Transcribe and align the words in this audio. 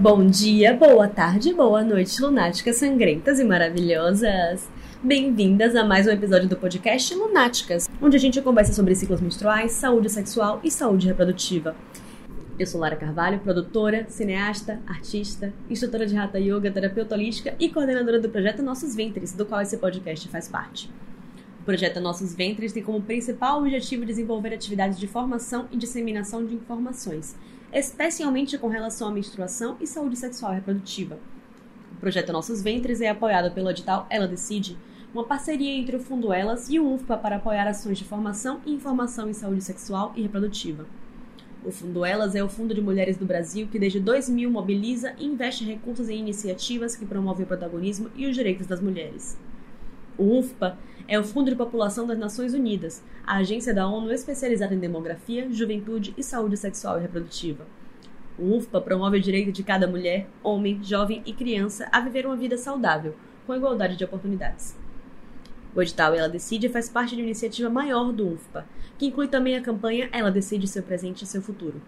Bom 0.00 0.24
dia, 0.26 0.74
boa 0.74 1.08
tarde, 1.08 1.52
boa 1.52 1.82
noite, 1.82 2.22
lunáticas 2.22 2.76
sangrentas 2.76 3.40
e 3.40 3.44
maravilhosas! 3.44 4.68
Bem-vindas 5.02 5.74
a 5.74 5.82
mais 5.82 6.06
um 6.06 6.10
episódio 6.10 6.48
do 6.48 6.54
podcast 6.54 7.12
Lunáticas, 7.16 7.88
onde 8.00 8.16
a 8.16 8.20
gente 8.20 8.40
conversa 8.40 8.72
sobre 8.72 8.94
ciclos 8.94 9.20
menstruais, 9.20 9.72
saúde 9.72 10.08
sexual 10.08 10.60
e 10.62 10.70
saúde 10.70 11.08
reprodutiva. 11.08 11.74
Eu 12.56 12.64
sou 12.64 12.80
Lara 12.80 12.94
Carvalho, 12.94 13.40
produtora, 13.40 14.06
cineasta, 14.08 14.80
artista, 14.86 15.52
instrutora 15.68 16.06
de 16.06 16.16
Hatha 16.16 16.38
Yoga, 16.38 16.70
terapeuta 16.70 17.16
holística 17.16 17.56
e 17.58 17.68
coordenadora 17.68 18.20
do 18.20 18.28
projeto 18.28 18.62
Nossos 18.62 18.94
Ventres, 18.94 19.32
do 19.32 19.44
qual 19.44 19.62
esse 19.62 19.78
podcast 19.78 20.28
faz 20.28 20.46
parte. 20.46 20.88
O 21.60 21.64
projeto 21.64 21.98
Nossos 21.98 22.36
Ventres 22.36 22.72
tem 22.72 22.84
como 22.84 23.02
principal 23.02 23.58
objetivo 23.58 24.06
desenvolver 24.06 24.54
atividades 24.54 24.96
de 24.96 25.08
formação 25.08 25.66
e 25.72 25.76
disseminação 25.76 26.46
de 26.46 26.54
informações 26.54 27.34
especialmente 27.72 28.56
com 28.56 28.68
relação 28.68 29.08
à 29.08 29.10
menstruação 29.10 29.76
e 29.80 29.86
saúde 29.86 30.16
sexual 30.16 30.52
e 30.52 30.56
reprodutiva. 30.56 31.18
O 31.92 32.00
projeto 32.00 32.32
Nossos 32.32 32.62
Ventres 32.62 33.00
é 33.00 33.08
apoiado 33.08 33.52
pelo 33.52 33.70
edital 33.70 34.06
Ela 34.08 34.28
Decide, 34.28 34.78
uma 35.12 35.24
parceria 35.24 35.72
entre 35.72 35.96
o 35.96 36.00
Fundo 36.00 36.32
Elas 36.32 36.68
e 36.68 36.78
o 36.78 36.86
UNFPA 36.86 37.16
para 37.16 37.36
apoiar 37.36 37.66
ações 37.66 37.98
de 37.98 38.04
formação 38.04 38.60
e 38.64 38.72
informação 38.72 39.28
em 39.28 39.32
saúde 39.32 39.62
sexual 39.62 40.12
e 40.14 40.22
reprodutiva. 40.22 40.86
O 41.64 41.72
Fundo 41.72 42.04
Elas 42.04 42.34
é 42.34 42.42
o 42.42 42.48
Fundo 42.48 42.74
de 42.74 42.80
Mulheres 42.80 43.16
do 43.16 43.26
Brasil 43.26 43.66
que 43.66 43.78
desde 43.78 43.98
2000 43.98 44.50
mobiliza 44.50 45.14
e 45.18 45.26
investe 45.26 45.64
recursos 45.64 46.08
em 46.08 46.18
iniciativas 46.18 46.94
que 46.94 47.04
promovem 47.04 47.44
o 47.44 47.48
protagonismo 47.48 48.10
e 48.14 48.26
os 48.26 48.34
direitos 48.34 48.66
das 48.66 48.80
mulheres. 48.80 49.36
O 50.16 50.38
UNFPA 50.38 50.78
é 51.08 51.18
o 51.18 51.24
Fundo 51.24 51.50
de 51.50 51.56
População 51.56 52.06
das 52.06 52.18
Nações 52.18 52.52
Unidas, 52.52 53.02
a 53.26 53.38
agência 53.38 53.72
da 53.72 53.88
ONU 53.88 54.12
especializada 54.12 54.74
em 54.74 54.78
demografia, 54.78 55.50
juventude 55.50 56.12
e 56.18 56.22
saúde 56.22 56.58
sexual 56.58 56.98
e 56.98 57.00
reprodutiva. 57.00 57.66
O 58.38 58.54
UNFPA 58.54 58.82
promove 58.82 59.16
o 59.16 59.20
direito 59.20 59.50
de 59.50 59.62
cada 59.62 59.86
mulher, 59.86 60.28
homem, 60.42 60.84
jovem 60.84 61.22
e 61.24 61.32
criança 61.32 61.88
a 61.90 61.98
viver 62.00 62.26
uma 62.26 62.36
vida 62.36 62.58
saudável, 62.58 63.16
com 63.46 63.56
igualdade 63.56 63.96
de 63.96 64.04
oportunidades. 64.04 64.76
O 65.74 65.80
edital 65.80 66.14
Ela 66.14 66.28
Decide 66.28 66.68
faz 66.68 66.90
parte 66.90 67.16
de 67.16 67.22
uma 67.22 67.26
iniciativa 67.26 67.70
maior 67.70 68.12
do 68.12 68.28
UNFPA, 68.28 68.66
que 68.98 69.06
inclui 69.06 69.28
também 69.28 69.56
a 69.56 69.62
campanha 69.62 70.10
Ela 70.12 70.30
Decide 70.30 70.68
Seu 70.68 70.82
Presente 70.82 71.24
e 71.24 71.26
Seu 71.26 71.40
Futuro. 71.40 71.80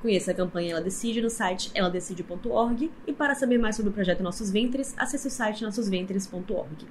Conheça 0.00 0.30
a 0.30 0.34
campanha 0.34 0.72
Ela 0.72 0.80
Decide 0.80 1.20
no 1.20 1.28
site 1.28 1.70
eladecide.org 1.74 2.90
e 3.06 3.12
para 3.12 3.34
saber 3.34 3.58
mais 3.58 3.76
sobre 3.76 3.90
o 3.90 3.94
projeto 3.94 4.22
Nossos 4.22 4.50
Ventres, 4.50 4.94
acesse 4.96 5.28
o 5.28 5.30
site 5.30 5.62
nossosventres.org. 5.62 6.86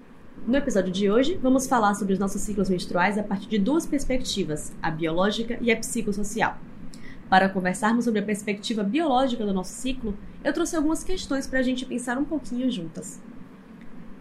No 0.47 0.58
episódio 0.58 0.92
de 0.92 1.09
hoje, 1.09 1.38
vamos 1.39 1.67
falar 1.67 1.94
sobre 1.94 2.14
os 2.14 2.20
nossos 2.20 2.42
ciclos 2.42 2.67
menstruais 2.67 3.16
a 3.16 3.22
partir 3.22 3.47
de 3.47 3.59
duas 3.59 3.86
perspectivas, 3.86 4.73
a 4.81 4.89
biológica 4.89 5.59
e 5.61 5.72
a 5.72 5.78
psicossocial. 5.78 6.58
Para 7.30 7.48
conversarmos 7.48 8.06
sobre 8.06 8.22
a 8.22 8.23
perspectiva 8.23 8.83
biológica 8.83 9.45
do 9.45 9.53
nosso 9.53 9.73
ciclo, 9.73 10.17
eu 10.44 10.52
trouxe 10.52 10.75
algumas 10.75 11.03
questões 11.03 11.45
para 11.45 11.59
a 11.59 11.61
gente 11.61 11.86
pensar 11.86 12.17
um 12.17 12.25
pouquinho 12.25 12.72
juntas. 12.72 13.22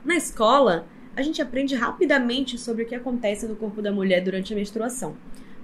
Na 0.04 0.14
escola, 0.14 0.84
a 1.16 1.22
gente 1.22 1.40
aprende 1.40 1.74
rapidamente 1.74 2.58
sobre 2.58 2.82
o 2.82 2.86
que 2.86 2.94
acontece 2.94 3.46
no 3.46 3.56
corpo 3.56 3.80
da 3.80 3.90
mulher 3.90 4.22
durante 4.22 4.52
a 4.52 4.56
menstruação, 4.56 5.16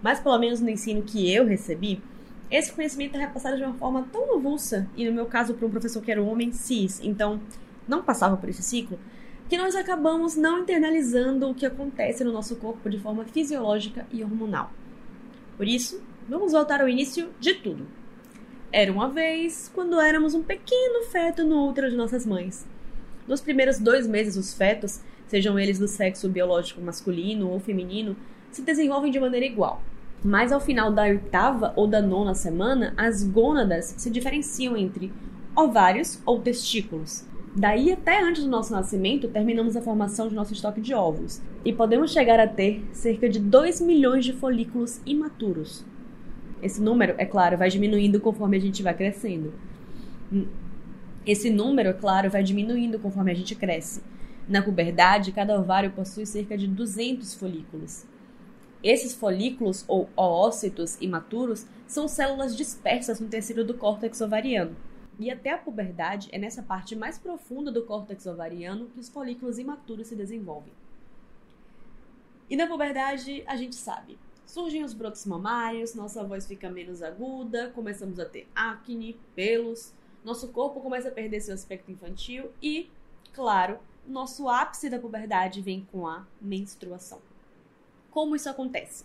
mas 0.02 0.20
pelo 0.20 0.38
menos 0.38 0.62
no 0.62 0.70
ensino 0.70 1.02
que 1.02 1.30
eu 1.30 1.44
recebi, 1.44 2.02
esse 2.50 2.72
conhecimento 2.72 3.14
é 3.16 3.20
repassado 3.20 3.58
de 3.58 3.62
uma 3.62 3.74
forma 3.74 4.08
tão 4.10 4.34
avulsa, 4.34 4.88
e 4.96 5.04
no 5.04 5.12
meu 5.12 5.26
caso 5.26 5.52
para 5.52 5.66
um 5.66 5.70
professor 5.70 6.02
que 6.02 6.10
era 6.10 6.22
um 6.22 6.30
homem 6.30 6.50
cis, 6.50 6.98
então 7.04 7.38
não 7.86 8.02
passava 8.02 8.38
por 8.38 8.48
esse 8.48 8.62
ciclo, 8.62 8.98
que 9.48 9.56
nós 9.56 9.76
acabamos 9.76 10.36
não 10.36 10.60
internalizando 10.60 11.48
o 11.48 11.54
que 11.54 11.64
acontece 11.64 12.24
no 12.24 12.32
nosso 12.32 12.56
corpo 12.56 12.90
de 12.90 12.98
forma 12.98 13.24
fisiológica 13.24 14.06
e 14.12 14.22
hormonal. 14.22 14.72
Por 15.56 15.68
isso, 15.68 16.02
vamos 16.28 16.52
voltar 16.52 16.80
ao 16.80 16.88
início 16.88 17.30
de 17.38 17.54
tudo. 17.54 17.86
Era 18.72 18.92
uma 18.92 19.08
vez 19.08 19.70
quando 19.72 20.00
éramos 20.00 20.34
um 20.34 20.42
pequeno 20.42 21.04
feto 21.04 21.44
no 21.44 21.68
útero 21.68 21.88
de 21.88 21.96
nossas 21.96 22.26
mães. 22.26 22.66
Nos 23.26 23.40
primeiros 23.40 23.78
dois 23.78 24.06
meses, 24.06 24.36
os 24.36 24.52
fetos, 24.52 25.00
sejam 25.28 25.58
eles 25.58 25.78
do 25.78 25.88
sexo 25.88 26.28
biológico 26.28 26.80
masculino 26.80 27.48
ou 27.48 27.60
feminino, 27.60 28.16
se 28.50 28.62
desenvolvem 28.62 29.10
de 29.10 29.20
maneira 29.20 29.46
igual. 29.46 29.80
Mas 30.24 30.50
ao 30.50 30.60
final 30.60 30.92
da 30.92 31.02
oitava 31.02 31.72
ou 31.76 31.86
da 31.86 32.02
nona 32.02 32.34
semana, 32.34 32.92
as 32.96 33.22
gônadas 33.22 33.94
se 33.96 34.10
diferenciam 34.10 34.76
entre 34.76 35.12
ovários 35.54 36.20
ou 36.26 36.40
testículos, 36.40 37.24
Daí 37.58 37.90
até 37.90 38.22
antes 38.22 38.44
do 38.44 38.50
nosso 38.50 38.70
nascimento, 38.70 39.28
terminamos 39.28 39.78
a 39.78 39.80
formação 39.80 40.28
de 40.28 40.34
nosso 40.34 40.52
estoque 40.52 40.78
de 40.78 40.92
óvulos 40.92 41.40
e 41.64 41.72
podemos 41.72 42.12
chegar 42.12 42.38
a 42.38 42.46
ter 42.46 42.84
cerca 42.92 43.30
de 43.30 43.40
2 43.40 43.80
milhões 43.80 44.26
de 44.26 44.34
folículos 44.34 45.00
imaturos. 45.06 45.82
Esse 46.62 46.82
número, 46.82 47.14
é 47.16 47.24
claro, 47.24 47.56
vai 47.56 47.70
diminuindo 47.70 48.20
conforme 48.20 48.58
a 48.58 48.60
gente 48.60 48.82
vai 48.82 48.92
crescendo. 48.92 49.54
Esse 51.26 51.48
número, 51.48 51.88
é 51.88 51.92
claro, 51.94 52.28
vai 52.28 52.42
diminuindo 52.42 52.98
conforme 52.98 53.32
a 53.32 53.34
gente 53.34 53.54
cresce. 53.54 54.02
Na 54.46 54.60
puberdade, 54.60 55.32
cada 55.32 55.58
ovário 55.58 55.90
possui 55.92 56.26
cerca 56.26 56.58
de 56.58 56.66
200 56.66 57.36
folículos. 57.36 58.04
Esses 58.82 59.14
folículos, 59.14 59.82
ou 59.88 60.10
oócitos 60.14 60.98
imaturos, 61.00 61.64
são 61.86 62.06
células 62.06 62.54
dispersas 62.54 63.18
no 63.18 63.28
tecido 63.28 63.64
do 63.64 63.72
córtex 63.72 64.20
ovariano. 64.20 64.76
E 65.18 65.30
até 65.30 65.50
a 65.50 65.58
puberdade 65.58 66.28
é 66.30 66.38
nessa 66.38 66.62
parte 66.62 66.94
mais 66.94 67.18
profunda 67.18 67.72
do 67.72 67.84
córtex 67.84 68.26
ovariano 68.26 68.86
que 68.86 69.00
os 69.00 69.08
folículos 69.08 69.58
imaturos 69.58 70.08
se 70.08 70.14
desenvolvem. 70.14 70.72
E 72.50 72.56
na 72.56 72.66
puberdade, 72.66 73.42
a 73.46 73.56
gente 73.56 73.74
sabe, 73.74 74.18
surgem 74.44 74.84
os 74.84 74.92
brotos 74.92 75.24
mamários, 75.26 75.94
nossa 75.94 76.22
voz 76.22 76.46
fica 76.46 76.70
menos 76.70 77.02
aguda, 77.02 77.70
começamos 77.70 78.20
a 78.20 78.24
ter 78.24 78.46
acne, 78.54 79.18
pelos, 79.34 79.92
nosso 80.24 80.48
corpo 80.48 80.80
começa 80.80 81.08
a 81.08 81.12
perder 81.12 81.40
seu 81.40 81.54
aspecto 81.54 81.90
infantil 81.90 82.50
e, 82.62 82.90
claro, 83.32 83.78
nosso 84.06 84.48
ápice 84.48 84.88
da 84.90 84.98
puberdade 84.98 85.60
vem 85.60 85.86
com 85.90 86.06
a 86.06 86.26
menstruação. 86.40 87.20
Como 88.10 88.36
isso 88.36 88.48
acontece? 88.48 89.04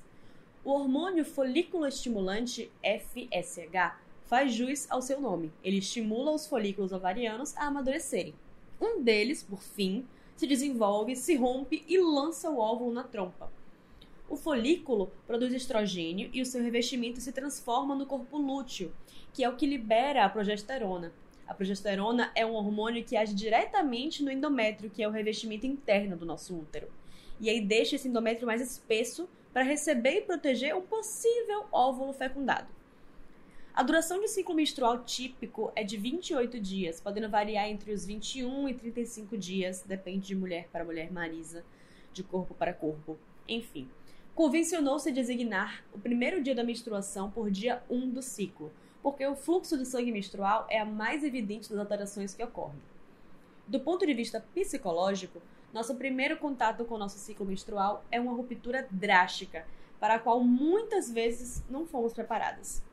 O 0.64 0.72
hormônio 0.72 1.26
folículo 1.26 1.88
estimulante 1.88 2.72
FSH 2.84 3.98
faz 4.31 4.53
jus 4.53 4.90
ao 4.90 5.02
seu 5.02 5.19
nome. 5.19 5.52
Ele 5.62 5.80
estimula 5.80 6.31
os 6.31 6.47
folículos 6.47 6.94
ovarianos 6.94 7.53
a 7.58 7.66
amadurecerem. 7.66 8.34
Um 8.80 9.03
deles, 9.03 9.44
por 9.44 9.62
fim, 9.62 10.08
se 10.38 10.47
desenvolve, 10.47 11.18
se 11.18 11.36
rompe 11.36 11.84
e 11.86 11.97
lança 11.97 12.50
o 12.50 12.58
óvulo 12.58 12.94
na 12.94 13.03
trompa. 13.03 13.52
O 14.30 14.38
folículo 14.38 15.12
produz 15.28 15.53
estrogênio 15.53 16.30
e 16.31 16.42
o 16.42 16.46
seu 16.46 16.64
revestimento 16.64 17.19
se 17.19 17.34
transforma 17.34 17.94
no 17.94 18.06
corpo 18.06 18.38
lúteo, 18.38 18.94
que 19.34 19.44
é 19.44 19.50
o 19.50 19.58
que 19.58 19.66
libera 19.66 20.24
a 20.24 20.30
progesterona. 20.30 21.12
A 21.46 21.53
progesterona 21.53 22.31
é 22.34 22.46
um 22.46 22.53
hormônio 22.53 23.03
que 23.03 23.18
age 23.18 23.36
diretamente 23.36 24.24
no 24.24 24.31
endométrio, 24.31 24.90
que 24.90 25.03
é 25.03 25.08
o 25.09 25.12
revestimento 25.12 25.68
interno 25.68 26.16
do 26.16 26.25
nosso 26.25 26.58
útero. 26.58 26.88
E 27.38 27.50
aí 27.50 27.59
deixa 27.59 27.98
esse 27.98 28.08
endométrio 28.08 28.48
mais 28.48 28.62
espesso 28.62 29.28
para 29.52 29.62
receber 29.62 30.19
e 30.19 30.22
proteger 30.22 30.74
um 30.74 30.81
possível 30.81 31.66
óvulo 31.69 32.13
fecundado. 32.13 32.80
A 33.74 33.84
duração 33.84 34.20
de 34.20 34.28
ciclo 34.28 34.54
menstrual 34.54 35.02
típico 35.06 35.72
é 35.78 35.82
de 35.82 35.96
28 35.96 36.59
dias, 36.59 37.00
podendo 37.00 37.30
variar 37.30 37.70
entre 37.70 37.94
os 37.94 38.06
21 38.06 38.68
e 38.68 38.74
35 38.74 39.38
dias, 39.38 39.82
depende 39.88 40.28
de 40.28 40.36
mulher 40.36 40.68
para 40.74 40.84
mulher, 40.84 41.09
Marisa, 41.09 41.64
de 42.12 42.22
corpo 42.22 42.54
para 42.54 42.74
corpo. 42.74 43.18
Enfim, 43.48 43.90
convencionou-se 44.36 45.10
designar 45.10 45.86
o 45.94 46.00
primeiro 46.00 46.44
dia 46.44 46.54
da 46.54 46.66
menstruação 46.66 47.31
por 47.31 47.50
dia 47.50 47.81
1 47.90 48.10
do 48.10 48.22
ciclo, 48.22 48.74
porque 49.02 49.26
o 49.26 49.38
fluxo 49.38 49.78
do 49.78 49.86
sangue 49.86 50.12
menstrual 50.12 50.68
é 50.70 50.78
a 50.78 50.86
mais 50.86 51.24
evidente 51.24 51.70
das 51.70 51.80
alterações 51.80 52.34
que 52.34 52.44
ocorrem. 52.44 52.81
Do 53.66 53.80
ponto 53.80 54.06
de 54.06 54.14
vista 54.14 54.46
psicológico, 54.54 55.42
nosso 55.74 55.96
primeiro 55.96 56.36
contato 56.36 56.84
com 56.84 56.96
o 56.96 57.00
nosso 57.00 57.18
ciclo 57.18 57.46
menstrual 57.46 58.04
é 58.12 58.20
uma 58.20 58.34
ruptura 58.34 58.86
drástica, 58.92 59.66
para 59.98 60.16
a 60.16 60.19
qual 60.19 60.44
muitas 60.44 61.10
vezes 61.10 61.63
não 61.69 61.86
fomos 61.86 62.12
preparadas. 62.12 62.84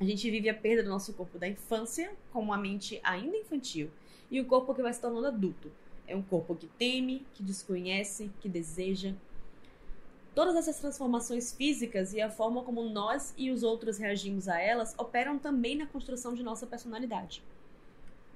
A 0.00 0.04
gente 0.04 0.28
vive 0.28 0.48
a 0.48 0.54
perda 0.54 0.82
do 0.82 0.88
nosso 0.88 1.12
corpo 1.12 1.38
da 1.38 1.46
infância, 1.46 2.12
com 2.32 2.40
uma 2.40 2.56
mente 2.56 3.00
ainda 3.04 3.36
infantil, 3.36 3.90
e 4.28 4.40
o 4.40 4.44
corpo 4.44 4.74
que 4.74 4.82
vai 4.82 4.92
se 4.92 5.00
tornando 5.00 5.28
adulto. 5.28 5.70
É 6.06 6.16
um 6.16 6.22
corpo 6.22 6.56
que 6.56 6.66
teme, 6.66 7.24
que 7.32 7.44
desconhece, 7.44 8.30
que 8.40 8.48
deseja. 8.48 9.14
Todas 10.34 10.56
essas 10.56 10.80
transformações 10.80 11.52
físicas 11.52 12.12
e 12.12 12.20
a 12.20 12.28
forma 12.28 12.64
como 12.64 12.82
nós 12.82 13.32
e 13.38 13.52
os 13.52 13.62
outros 13.62 13.96
reagimos 13.96 14.48
a 14.48 14.60
elas 14.60 14.94
operam 14.98 15.38
também 15.38 15.76
na 15.76 15.86
construção 15.86 16.34
de 16.34 16.42
nossa 16.42 16.66
personalidade. 16.66 17.40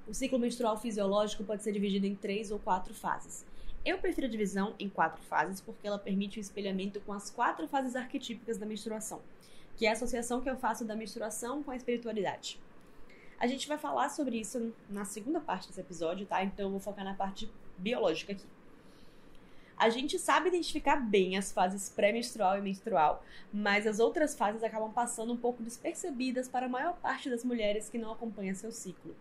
O 0.07 0.15
ciclo 0.15 0.39
menstrual 0.39 0.81
fisiológico 0.81 1.43
pode 1.43 1.65
ser 1.65 1.73
dividido 1.73 2.07
em 2.07 2.15
três 2.15 2.53
ou 2.53 2.61
quatro 2.61 2.95
fases. 2.95 3.45
Eu 3.85 3.99
prefiro 3.99 4.29
a 4.29 4.31
divisão 4.31 4.75
em 4.79 4.89
quatro 4.89 5.21
fases 5.25 5.61
porque 5.61 5.89
ela 5.89 5.99
permite 5.99 6.39
o 6.39 6.41
espelhamento 6.41 7.01
com 7.01 7.13
as 7.13 7.31
quatro 7.31 7.67
fases 7.67 7.97
arquetípicas 7.97 8.59
da 8.59 8.65
menstruação 8.65 9.21
que 9.79 9.87
é 9.87 9.91
a 9.91 9.93
associação 9.93 10.41
que 10.41 10.51
eu 10.51 10.57
faço 10.57 10.85
da 10.85 10.97
menstruação 10.97 11.63
com 11.63 11.71
a 11.71 11.77
espiritualidade. 11.77 12.61
A 13.39 13.47
gente 13.47 13.69
vai 13.69 13.79
falar 13.79 14.09
sobre 14.09 14.41
isso 14.41 14.75
na 14.91 15.05
segunda 15.05 15.41
parte 15.41 15.69
desse 15.69 15.81
episódio, 15.81 16.27
tá? 16.27 16.43
Então 16.43 16.67
eu 16.67 16.71
vou 16.73 16.81
focar 16.81 17.05
na 17.05 17.15
parte 17.15 17.49
biológica 17.79 18.33
aqui. 18.33 18.45
A 19.77 19.89
gente 19.91 20.19
sabe 20.19 20.49
identificar 20.49 20.97
bem 20.97 21.37
as 21.37 21.53
fases 21.53 21.89
pré-menstrual 21.89 22.59
e 22.59 22.61
menstrual, 22.61 23.23
mas 23.53 23.87
as 23.87 24.01
outras 24.01 24.35
fases 24.35 24.65
acabam 24.65 24.93
passando 24.93 25.33
um 25.33 25.37
pouco 25.37 25.63
despercebidas 25.63 26.49
para 26.49 26.67
a 26.67 26.69
maior 26.69 26.97
parte 26.97 27.31
das 27.31 27.45
mulheres 27.45 27.89
que 27.89 27.97
não 27.97 28.11
acompanham 28.11 28.57
seu 28.57 28.73
ciclo. 28.73 29.15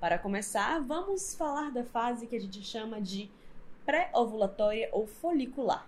Para 0.00 0.18
começar, 0.18 0.80
vamos 0.80 1.34
falar 1.34 1.70
da 1.70 1.84
fase 1.84 2.26
que 2.26 2.34
a 2.34 2.40
gente 2.40 2.62
chama 2.62 2.98
de 2.98 3.30
pré-ovulatória 3.84 4.88
ou 4.90 5.06
folicular. 5.06 5.86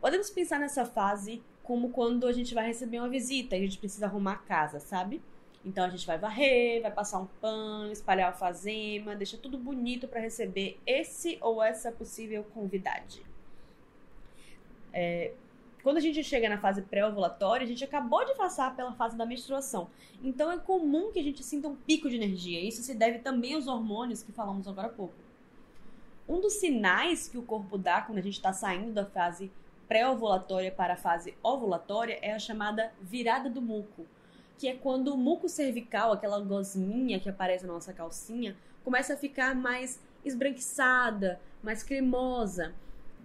Podemos 0.00 0.30
pensar 0.30 0.58
nessa 0.58 0.86
fase 0.86 1.42
como 1.68 1.90
quando 1.90 2.26
a 2.26 2.32
gente 2.32 2.54
vai 2.54 2.66
receber 2.66 2.98
uma 2.98 3.10
visita 3.10 3.54
e 3.54 3.58
a 3.58 3.62
gente 3.62 3.76
precisa 3.76 4.06
arrumar 4.06 4.32
a 4.32 4.36
casa, 4.38 4.80
sabe? 4.80 5.20
Então 5.62 5.84
a 5.84 5.90
gente 5.90 6.06
vai 6.06 6.16
varrer, 6.16 6.80
vai 6.80 6.90
passar 6.90 7.18
um 7.18 7.26
pano, 7.42 7.92
espalhar 7.92 8.32
alfazema, 8.32 9.14
deixa 9.14 9.36
tudo 9.36 9.58
bonito 9.58 10.08
para 10.08 10.18
receber 10.18 10.80
esse 10.86 11.36
ou 11.42 11.62
essa 11.62 11.92
possível 11.92 12.42
convidade. 12.54 13.22
É, 14.94 15.34
quando 15.82 15.98
a 15.98 16.00
gente 16.00 16.24
chega 16.24 16.48
na 16.48 16.56
fase 16.56 16.80
pré-ovulatória, 16.80 17.66
a 17.66 17.68
gente 17.68 17.84
acabou 17.84 18.24
de 18.24 18.34
passar 18.34 18.74
pela 18.74 18.94
fase 18.94 19.14
da 19.14 19.26
menstruação. 19.26 19.90
Então 20.24 20.50
é 20.50 20.56
comum 20.56 21.12
que 21.12 21.20
a 21.20 21.22
gente 21.22 21.44
sinta 21.44 21.68
um 21.68 21.76
pico 21.76 22.08
de 22.08 22.16
energia. 22.16 22.66
Isso 22.66 22.80
se 22.80 22.94
deve 22.94 23.18
também 23.18 23.52
aos 23.52 23.66
hormônios 23.66 24.22
que 24.22 24.32
falamos 24.32 24.66
agora 24.66 24.86
há 24.86 24.90
pouco. 24.90 25.12
Um 26.26 26.40
dos 26.40 26.54
sinais 26.54 27.28
que 27.28 27.36
o 27.36 27.42
corpo 27.42 27.76
dá 27.76 28.00
quando 28.00 28.16
a 28.16 28.22
gente 28.22 28.36
está 28.36 28.54
saindo 28.54 28.90
da 28.90 29.04
fase 29.04 29.50
pré-ovulatória 29.88 30.70
para 30.70 30.94
a 30.94 30.96
fase 30.96 31.34
ovulatória 31.42 32.18
é 32.20 32.32
a 32.32 32.38
chamada 32.38 32.92
virada 33.00 33.48
do 33.48 33.62
muco, 33.62 34.06
que 34.58 34.68
é 34.68 34.74
quando 34.74 35.14
o 35.14 35.16
muco 35.16 35.48
cervical, 35.48 36.12
aquela 36.12 36.40
gosminha 36.40 37.18
que 37.18 37.28
aparece 37.28 37.66
na 37.66 37.72
nossa 37.72 37.92
calcinha, 37.92 38.56
começa 38.84 39.14
a 39.14 39.16
ficar 39.16 39.54
mais 39.54 40.00
esbranquiçada, 40.24 41.40
mais 41.62 41.82
cremosa. 41.82 42.74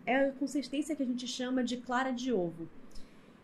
É 0.06 0.28
a 0.28 0.32
consistência 0.32 0.96
que 0.96 1.04
a 1.04 1.06
gente 1.06 1.28
chama 1.28 1.64
de 1.64 1.78
clara 1.78 2.12
de 2.12 2.32
ovo. 2.32 2.68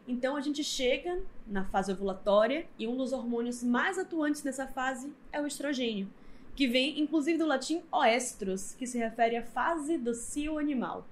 Então 0.07 0.36
a 0.36 0.42
gente 0.42 0.63
chega 0.63 1.21
na 1.45 1.66
fase 1.66 1.92
ovulatória 1.92 2.66
e 2.77 2.88
um 2.88 2.95
dos 2.95 3.12
hormônios 3.12 3.63
mais 3.63 3.98
atuantes 3.98 4.44
nessa 4.44 4.66
fase 4.66 5.13
é 5.31 5.42
o 5.42 5.45
estrogênio, 5.45 6.07
que 6.56 6.68
vem 6.68 7.00
inclusive 7.00 7.38
do 7.38 7.45
latim 7.45 7.83
oestros, 7.92 8.74
que 8.74 8.88
se 8.88 8.98
refere 8.98 9.38
à 9.38 9.44
fase 9.44 9.98
do 9.98 10.13
cio 10.13 10.57
animal. 10.57 11.06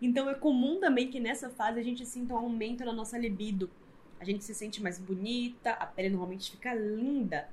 Então 0.00 0.28
é 0.30 0.34
comum 0.34 0.80
também 0.80 1.10
que 1.10 1.20
nessa 1.20 1.50
fase 1.50 1.78
a 1.78 1.82
gente 1.82 2.06
sinta 2.06 2.34
um 2.34 2.38
aumento 2.38 2.84
na 2.84 2.92
nossa 2.92 3.18
libido. 3.18 3.68
A 4.18 4.24
gente 4.24 4.44
se 4.44 4.54
sente 4.54 4.82
mais 4.82 4.98
bonita, 4.98 5.72
a 5.72 5.86
pele 5.86 6.10
normalmente 6.10 6.50
fica 6.50 6.74
linda. 6.74 7.48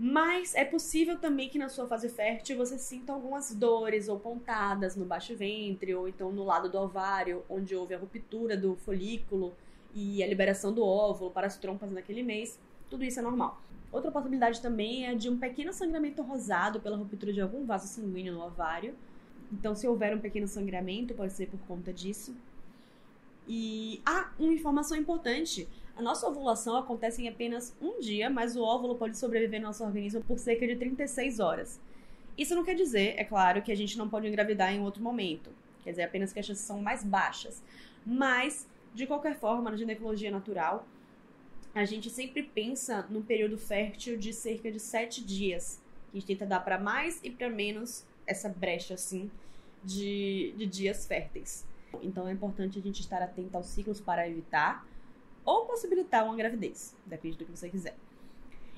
Mas 0.00 0.54
é 0.54 0.64
possível 0.64 1.18
também 1.18 1.48
que 1.48 1.58
na 1.58 1.68
sua 1.68 1.86
fase 1.88 2.08
fértil 2.08 2.56
você 2.56 2.78
sinta 2.78 3.12
algumas 3.12 3.52
dores 3.52 4.08
ou 4.08 4.18
pontadas 4.18 4.94
no 4.94 5.04
baixo 5.04 5.34
ventre 5.36 5.92
ou 5.92 6.08
então 6.08 6.30
no 6.30 6.44
lado 6.44 6.68
do 6.68 6.78
ovário, 6.78 7.44
onde 7.48 7.74
houve 7.74 7.94
a 7.94 7.98
ruptura 7.98 8.56
do 8.56 8.76
folículo 8.76 9.52
e 9.92 10.22
a 10.22 10.26
liberação 10.28 10.72
do 10.72 10.84
óvulo 10.84 11.32
para 11.32 11.48
as 11.48 11.56
trompas 11.56 11.90
naquele 11.90 12.22
mês. 12.22 12.60
Tudo 12.88 13.04
isso 13.04 13.18
é 13.18 13.22
normal. 13.22 13.60
Outra 13.90 14.12
possibilidade 14.12 14.60
também 14.60 15.06
é 15.06 15.14
de 15.14 15.28
um 15.28 15.36
pequeno 15.36 15.72
sangramento 15.72 16.22
rosado 16.22 16.78
pela 16.78 16.96
ruptura 16.96 17.32
de 17.32 17.40
algum 17.40 17.64
vaso 17.64 17.88
sanguíneo 17.88 18.34
no 18.34 18.44
ovário 18.44 18.94
então, 19.52 19.74
se 19.74 19.86
houver 19.88 20.14
um 20.14 20.20
pequeno 20.20 20.46
sangramento, 20.46 21.14
pode 21.14 21.32
ser 21.32 21.46
por 21.46 21.58
conta 21.60 21.92
disso. 21.92 22.34
E 23.46 24.02
ah, 24.04 24.30
uma 24.38 24.52
informação 24.52 24.96
importante: 24.96 25.66
a 25.96 26.02
nossa 26.02 26.28
ovulação 26.28 26.76
acontece 26.76 27.22
em 27.22 27.28
apenas 27.28 27.74
um 27.80 27.98
dia, 27.98 28.28
mas 28.28 28.56
o 28.56 28.62
óvulo 28.62 28.96
pode 28.96 29.16
sobreviver 29.16 29.60
no 29.60 29.68
nosso 29.68 29.82
organismo 29.82 30.22
por 30.22 30.38
cerca 30.38 30.66
de 30.66 30.76
36 30.76 31.40
horas. 31.40 31.80
Isso 32.36 32.54
não 32.54 32.64
quer 32.64 32.74
dizer, 32.74 33.14
é 33.16 33.24
claro, 33.24 33.62
que 33.62 33.72
a 33.72 33.74
gente 33.74 33.98
não 33.98 34.08
pode 34.08 34.28
engravidar 34.28 34.72
em 34.72 34.80
outro 34.80 35.02
momento. 35.02 35.50
Quer 35.82 35.90
dizer, 35.90 36.02
apenas 36.02 36.32
que 36.32 36.38
as 36.38 36.46
chances 36.46 36.64
são 36.64 36.80
mais 36.80 37.02
baixas. 37.02 37.62
Mas, 38.06 38.68
de 38.94 39.06
qualquer 39.06 39.36
forma, 39.36 39.70
na 39.70 39.76
ginecologia 39.76 40.30
natural, 40.30 40.86
a 41.74 41.84
gente 41.84 42.10
sempre 42.10 42.42
pensa 42.42 43.06
num 43.10 43.22
período 43.22 43.58
fértil 43.58 44.16
de 44.16 44.32
cerca 44.32 44.70
de 44.70 44.78
7 44.78 45.24
dias. 45.24 45.80
A 46.12 46.16
gente 46.16 46.26
tenta 46.26 46.46
dar 46.46 46.60
para 46.60 46.78
mais 46.78 47.18
e 47.24 47.30
para 47.30 47.50
menos 47.50 48.04
essa 48.28 48.48
brecha, 48.48 48.94
assim, 48.94 49.30
de, 49.82 50.54
de 50.56 50.66
dias 50.66 51.06
férteis. 51.06 51.66
Então 52.02 52.28
é 52.28 52.32
importante 52.32 52.78
a 52.78 52.82
gente 52.82 53.00
estar 53.00 53.22
atento 53.22 53.56
aos 53.56 53.66
ciclos 53.66 54.00
para 54.00 54.28
evitar 54.28 54.86
ou 55.44 55.64
possibilitar 55.64 56.24
uma 56.24 56.36
gravidez, 56.36 56.94
depende 57.06 57.38
do 57.38 57.44
que 57.46 57.50
você 57.50 57.70
quiser. 57.70 57.96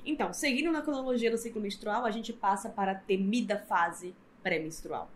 Então, 0.05 0.33
seguindo 0.33 0.71
na 0.71 0.81
cronologia 0.81 1.29
do 1.29 1.37
ciclo 1.37 1.61
menstrual, 1.61 2.05
a 2.05 2.11
gente 2.11 2.33
passa 2.33 2.69
para 2.69 2.93
a 2.93 2.95
temida 2.95 3.57
fase 3.57 4.15
pré-menstrual. 4.41 5.11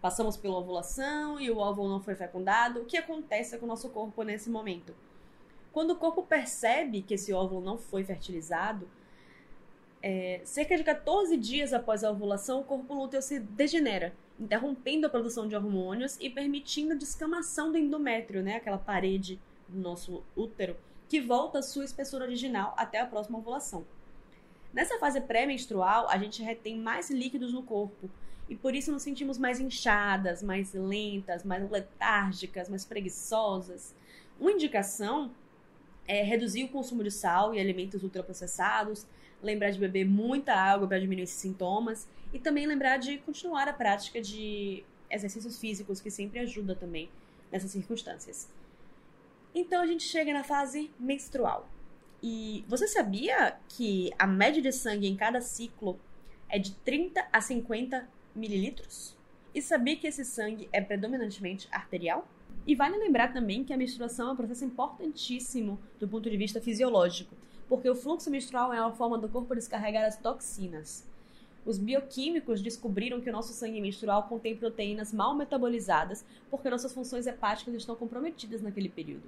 Passamos 0.00 0.36
pela 0.36 0.58
ovulação 0.58 1.40
e 1.40 1.50
o 1.50 1.58
óvulo 1.58 1.88
não 1.88 2.00
foi 2.00 2.14
fecundado. 2.14 2.80
O 2.80 2.84
que 2.84 2.96
acontece 2.96 3.58
com 3.58 3.64
o 3.64 3.68
nosso 3.68 3.88
corpo 3.90 4.22
nesse 4.22 4.48
momento? 4.48 4.94
Quando 5.72 5.92
o 5.92 5.96
corpo 5.96 6.22
percebe 6.22 7.02
que 7.02 7.14
esse 7.14 7.32
óvulo 7.32 7.60
não 7.60 7.76
foi 7.76 8.04
fertilizado, 8.04 8.88
é, 10.02 10.40
cerca 10.44 10.76
de 10.76 10.84
14 10.84 11.36
dias 11.36 11.72
após 11.72 12.02
a 12.02 12.10
ovulação, 12.10 12.60
o 12.60 12.64
corpo 12.64 12.94
lúteo 12.94 13.20
se 13.20 13.38
degenera, 13.38 14.14
interrompendo 14.38 15.06
a 15.06 15.10
produção 15.10 15.46
de 15.46 15.54
hormônios 15.54 16.16
e 16.20 16.30
permitindo 16.30 16.92
a 16.92 16.96
descamação 16.96 17.70
do 17.70 17.78
endométrio, 17.78 18.42
né, 18.42 18.56
aquela 18.56 18.78
parede 18.78 19.38
do 19.68 19.78
nosso 19.78 20.22
útero, 20.34 20.76
que 21.08 21.20
volta 21.20 21.58
à 21.58 21.62
sua 21.62 21.84
espessura 21.84 22.24
original 22.24 22.74
até 22.76 23.00
a 23.00 23.06
próxima 23.06 23.38
ovulação. 23.38 23.84
Nessa 24.72 24.98
fase 24.98 25.20
pré-menstrual, 25.20 26.08
a 26.08 26.16
gente 26.16 26.42
retém 26.42 26.78
mais 26.78 27.10
líquidos 27.10 27.52
no 27.52 27.62
corpo 27.62 28.08
e 28.48 28.56
por 28.56 28.74
isso 28.74 28.90
nos 28.90 29.02
sentimos 29.02 29.36
mais 29.36 29.60
inchadas, 29.60 30.42
mais 30.42 30.72
lentas, 30.72 31.44
mais 31.44 31.68
letárgicas, 31.70 32.68
mais 32.68 32.84
preguiçosas. 32.84 33.94
Uma 34.38 34.52
indicação 34.52 35.32
é 36.06 36.22
reduzir 36.22 36.64
o 36.64 36.68
consumo 36.68 37.04
de 37.04 37.10
sal 37.10 37.54
e 37.54 37.60
alimentos 37.60 38.02
ultraprocessados, 38.02 39.06
lembrar 39.42 39.70
de 39.70 39.78
beber 39.78 40.04
muita 40.04 40.54
água 40.54 40.86
para 40.86 40.98
diminuir 40.98 41.24
esses 41.24 41.36
sintomas 41.36 42.08
e 42.32 42.38
também 42.38 42.66
lembrar 42.66 42.98
de 42.98 43.18
continuar 43.18 43.68
a 43.68 43.72
prática 43.72 44.20
de 44.20 44.84
exercícios 45.10 45.58
físicos, 45.58 46.00
que 46.00 46.10
sempre 46.10 46.38
ajuda 46.38 46.74
também 46.74 47.08
nessas 47.50 47.70
circunstâncias. 47.70 48.48
Então 49.54 49.82
a 49.82 49.86
gente 49.86 50.04
chega 50.04 50.32
na 50.32 50.44
fase 50.44 50.90
menstrual. 50.98 51.68
E 52.22 52.64
você 52.68 52.86
sabia 52.86 53.56
que 53.68 54.12
a 54.18 54.26
média 54.26 54.60
de 54.60 54.72
sangue 54.72 55.08
em 55.08 55.16
cada 55.16 55.40
ciclo 55.40 55.98
é 56.48 56.58
de 56.58 56.72
30 56.76 57.26
a 57.32 57.40
50 57.40 58.08
mililitros? 58.34 59.16
E 59.54 59.60
sabia 59.60 59.96
que 59.96 60.06
esse 60.06 60.24
sangue 60.24 60.68
é 60.72 60.80
predominantemente 60.80 61.66
arterial? 61.72 62.28
E 62.66 62.74
vale 62.74 62.96
lembrar 62.98 63.32
também 63.32 63.64
que 63.64 63.72
a 63.72 63.76
menstruação 63.76 64.28
é 64.28 64.32
um 64.32 64.36
processo 64.36 64.64
importantíssimo 64.64 65.80
do 65.98 66.06
ponto 66.06 66.30
de 66.30 66.36
vista 66.36 66.60
fisiológico, 66.60 67.34
porque 67.70 67.88
o 67.88 67.94
fluxo 67.94 68.28
menstrual 68.28 68.72
é 68.72 68.80
uma 68.80 68.90
forma 68.90 69.16
do 69.16 69.28
corpo 69.28 69.54
descarregar 69.54 70.04
as 70.04 70.16
toxinas. 70.16 71.08
Os 71.64 71.78
bioquímicos 71.78 72.60
descobriram 72.60 73.20
que 73.20 73.30
o 73.30 73.32
nosso 73.32 73.52
sangue 73.52 73.80
menstrual 73.80 74.24
contém 74.24 74.56
proteínas 74.56 75.12
mal 75.12 75.36
metabolizadas 75.36 76.24
porque 76.50 76.68
nossas 76.68 76.92
funções 76.92 77.28
hepáticas 77.28 77.74
estão 77.74 77.94
comprometidas 77.94 78.60
naquele 78.60 78.88
período. 78.88 79.22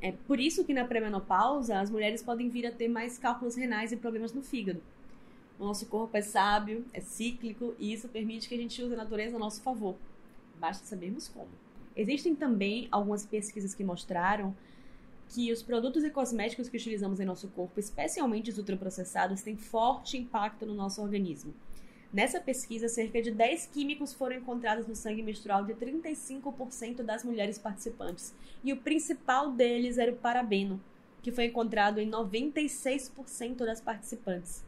É 0.00 0.12
por 0.12 0.40
isso 0.40 0.64
que 0.64 0.72
na 0.72 0.86
pré-menopausa 0.86 1.78
as 1.78 1.90
mulheres 1.90 2.22
podem 2.22 2.48
vir 2.48 2.66
a 2.66 2.72
ter 2.72 2.88
mais 2.88 3.18
cálculos 3.18 3.54
renais 3.54 3.92
e 3.92 3.96
problemas 3.96 4.32
no 4.32 4.42
fígado. 4.42 4.82
O 5.58 5.64
nosso 5.64 5.84
corpo 5.84 6.16
é 6.16 6.22
sábio, 6.22 6.86
é 6.90 7.00
cíclico 7.00 7.74
e 7.78 7.92
isso 7.92 8.08
permite 8.08 8.48
que 8.48 8.54
a 8.54 8.58
gente 8.58 8.82
use 8.82 8.94
a 8.94 8.96
natureza 8.96 9.36
a 9.36 9.38
nosso 9.38 9.60
favor. 9.60 9.94
Basta 10.58 10.86
sabermos 10.86 11.28
como. 11.28 11.50
Existem 11.94 12.34
também 12.34 12.88
algumas 12.90 13.26
pesquisas 13.26 13.74
que 13.74 13.84
mostraram 13.84 14.56
que 15.28 15.52
os 15.52 15.62
produtos 15.62 16.04
e 16.04 16.10
cosméticos 16.10 16.68
que 16.68 16.76
utilizamos 16.76 17.20
em 17.20 17.24
nosso 17.24 17.48
corpo, 17.48 17.80
especialmente 17.80 18.50
os 18.50 18.58
ultraprocessados, 18.58 19.42
têm 19.42 19.56
forte 19.56 20.16
impacto 20.16 20.66
no 20.66 20.74
nosso 20.74 21.02
organismo. 21.02 21.54
Nessa 22.12 22.40
pesquisa, 22.40 22.88
cerca 22.88 23.20
de 23.20 23.32
10 23.32 23.66
químicos 23.66 24.12
foram 24.12 24.36
encontrados 24.36 24.86
no 24.86 24.94
sangue 24.94 25.22
menstrual 25.22 25.64
de 25.64 25.74
35% 25.74 27.02
das 27.02 27.24
mulheres 27.24 27.58
participantes, 27.58 28.32
e 28.62 28.72
o 28.72 28.76
principal 28.76 29.50
deles 29.50 29.98
era 29.98 30.12
o 30.12 30.16
parabeno, 30.16 30.80
que 31.22 31.32
foi 31.32 31.46
encontrado 31.46 31.98
em 31.98 32.08
96% 32.08 33.64
das 33.64 33.80
participantes. 33.80 34.62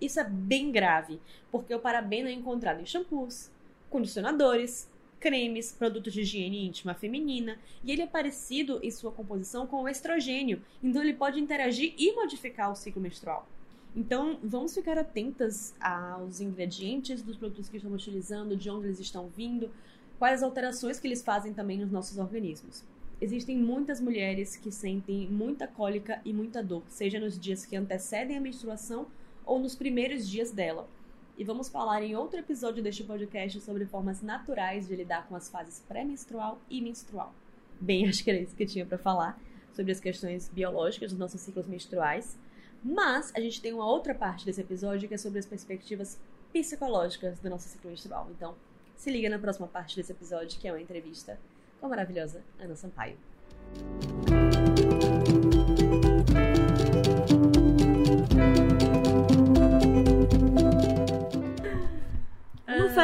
Isso 0.00 0.18
é 0.18 0.24
bem 0.24 0.72
grave, 0.72 1.20
porque 1.52 1.74
o 1.74 1.78
parabeno 1.78 2.28
é 2.28 2.32
encontrado 2.32 2.80
em 2.80 2.86
shampoos, 2.86 3.50
condicionadores, 3.88 4.88
cremes, 5.18 5.72
produtos 5.72 6.12
de 6.12 6.20
higiene 6.20 6.66
íntima 6.66 6.94
feminina, 6.94 7.58
e 7.82 7.92
ele 7.92 8.02
é 8.02 8.06
parecido 8.06 8.78
em 8.82 8.90
sua 8.90 9.12
composição 9.12 9.66
com 9.66 9.82
o 9.82 9.88
estrogênio, 9.88 10.62
então 10.82 11.02
ele 11.02 11.14
pode 11.14 11.40
interagir 11.40 11.94
e 11.98 12.12
modificar 12.14 12.70
o 12.70 12.76
ciclo 12.76 13.00
menstrual. 13.00 13.48
Então, 13.94 14.38
vamos 14.42 14.74
ficar 14.74 14.98
atentas 14.98 15.74
aos 15.80 16.40
ingredientes 16.40 17.22
dos 17.22 17.36
produtos 17.36 17.68
que 17.68 17.78
estamos 17.78 18.02
utilizando, 18.02 18.54
de 18.54 18.68
onde 18.68 18.86
eles 18.86 19.00
estão 19.00 19.28
vindo, 19.28 19.70
quais 20.18 20.40
as 20.40 20.42
alterações 20.42 21.00
que 21.00 21.08
eles 21.08 21.22
fazem 21.22 21.54
também 21.54 21.78
nos 21.78 21.90
nossos 21.90 22.18
organismos. 22.18 22.84
Existem 23.18 23.56
muitas 23.56 23.98
mulheres 23.98 24.54
que 24.56 24.70
sentem 24.70 25.26
muita 25.28 25.66
cólica 25.66 26.20
e 26.26 26.32
muita 26.34 26.62
dor, 26.62 26.82
seja 26.88 27.18
nos 27.18 27.40
dias 27.40 27.64
que 27.64 27.74
antecedem 27.74 28.36
a 28.36 28.40
menstruação 28.40 29.06
ou 29.46 29.58
nos 29.58 29.74
primeiros 29.74 30.28
dias 30.28 30.50
dela 30.50 30.86
e 31.36 31.44
vamos 31.44 31.68
falar 31.68 32.02
em 32.02 32.16
outro 32.16 32.38
episódio 32.38 32.82
deste 32.82 33.04
podcast 33.04 33.60
sobre 33.60 33.84
formas 33.84 34.22
naturais 34.22 34.88
de 34.88 34.96
lidar 34.96 35.26
com 35.28 35.36
as 35.36 35.50
fases 35.50 35.84
pré-menstrual 35.86 36.58
e 36.70 36.80
menstrual. 36.80 37.34
Bem, 37.80 38.06
acho 38.08 38.24
que 38.24 38.30
era 38.30 38.40
isso 38.40 38.56
que 38.56 38.62
eu 38.62 38.66
tinha 38.66 38.86
para 38.86 38.96
falar 38.96 39.38
sobre 39.74 39.92
as 39.92 40.00
questões 40.00 40.48
biológicas 40.48 41.10
dos 41.10 41.18
nossos 41.18 41.40
ciclos 41.40 41.66
menstruais. 41.66 42.38
Mas 42.82 43.32
a 43.34 43.40
gente 43.40 43.60
tem 43.60 43.72
uma 43.72 43.86
outra 43.86 44.14
parte 44.14 44.46
desse 44.46 44.60
episódio 44.60 45.08
que 45.08 45.14
é 45.14 45.18
sobre 45.18 45.38
as 45.38 45.46
perspectivas 45.46 46.18
psicológicas 46.52 47.38
do 47.40 47.50
nosso 47.50 47.68
ciclo 47.68 47.90
menstrual. 47.90 48.28
Então, 48.30 48.54
se 48.96 49.10
liga 49.10 49.28
na 49.28 49.38
próxima 49.38 49.66
parte 49.66 49.96
desse 49.96 50.12
episódio, 50.12 50.58
que 50.58 50.66
é 50.66 50.72
uma 50.72 50.80
entrevista 50.80 51.38
com 51.80 51.86
a 51.86 51.88
maravilhosa 51.90 52.42
Ana 52.58 52.76
Sampaio. 52.76 53.18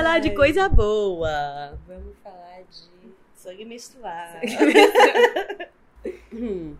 Falar 0.02 0.18
de 0.18 0.30
coisa 0.30 0.68
boa. 0.68 1.78
Vamos 1.86 2.16
falar 2.24 2.64
de 2.68 3.12
sangue 3.36 3.64
menstrual. 3.64 4.40
Hum. 6.32 6.76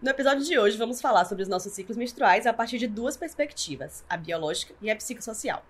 No 0.00 0.10
episódio 0.10 0.42
de 0.42 0.58
hoje, 0.58 0.78
vamos 0.78 1.00
falar 1.00 1.26
sobre 1.26 1.42
os 1.42 1.48
nossos 1.48 1.72
ciclos 1.72 1.98
menstruais 1.98 2.46
a 2.46 2.52
partir 2.52 2.78
de 2.78 2.86
duas 2.86 3.16
perspectivas, 3.16 4.02
a 4.08 4.16
biológica 4.16 4.72
e 4.80 4.90
a 4.90 4.96
psicossocial. 4.96 5.62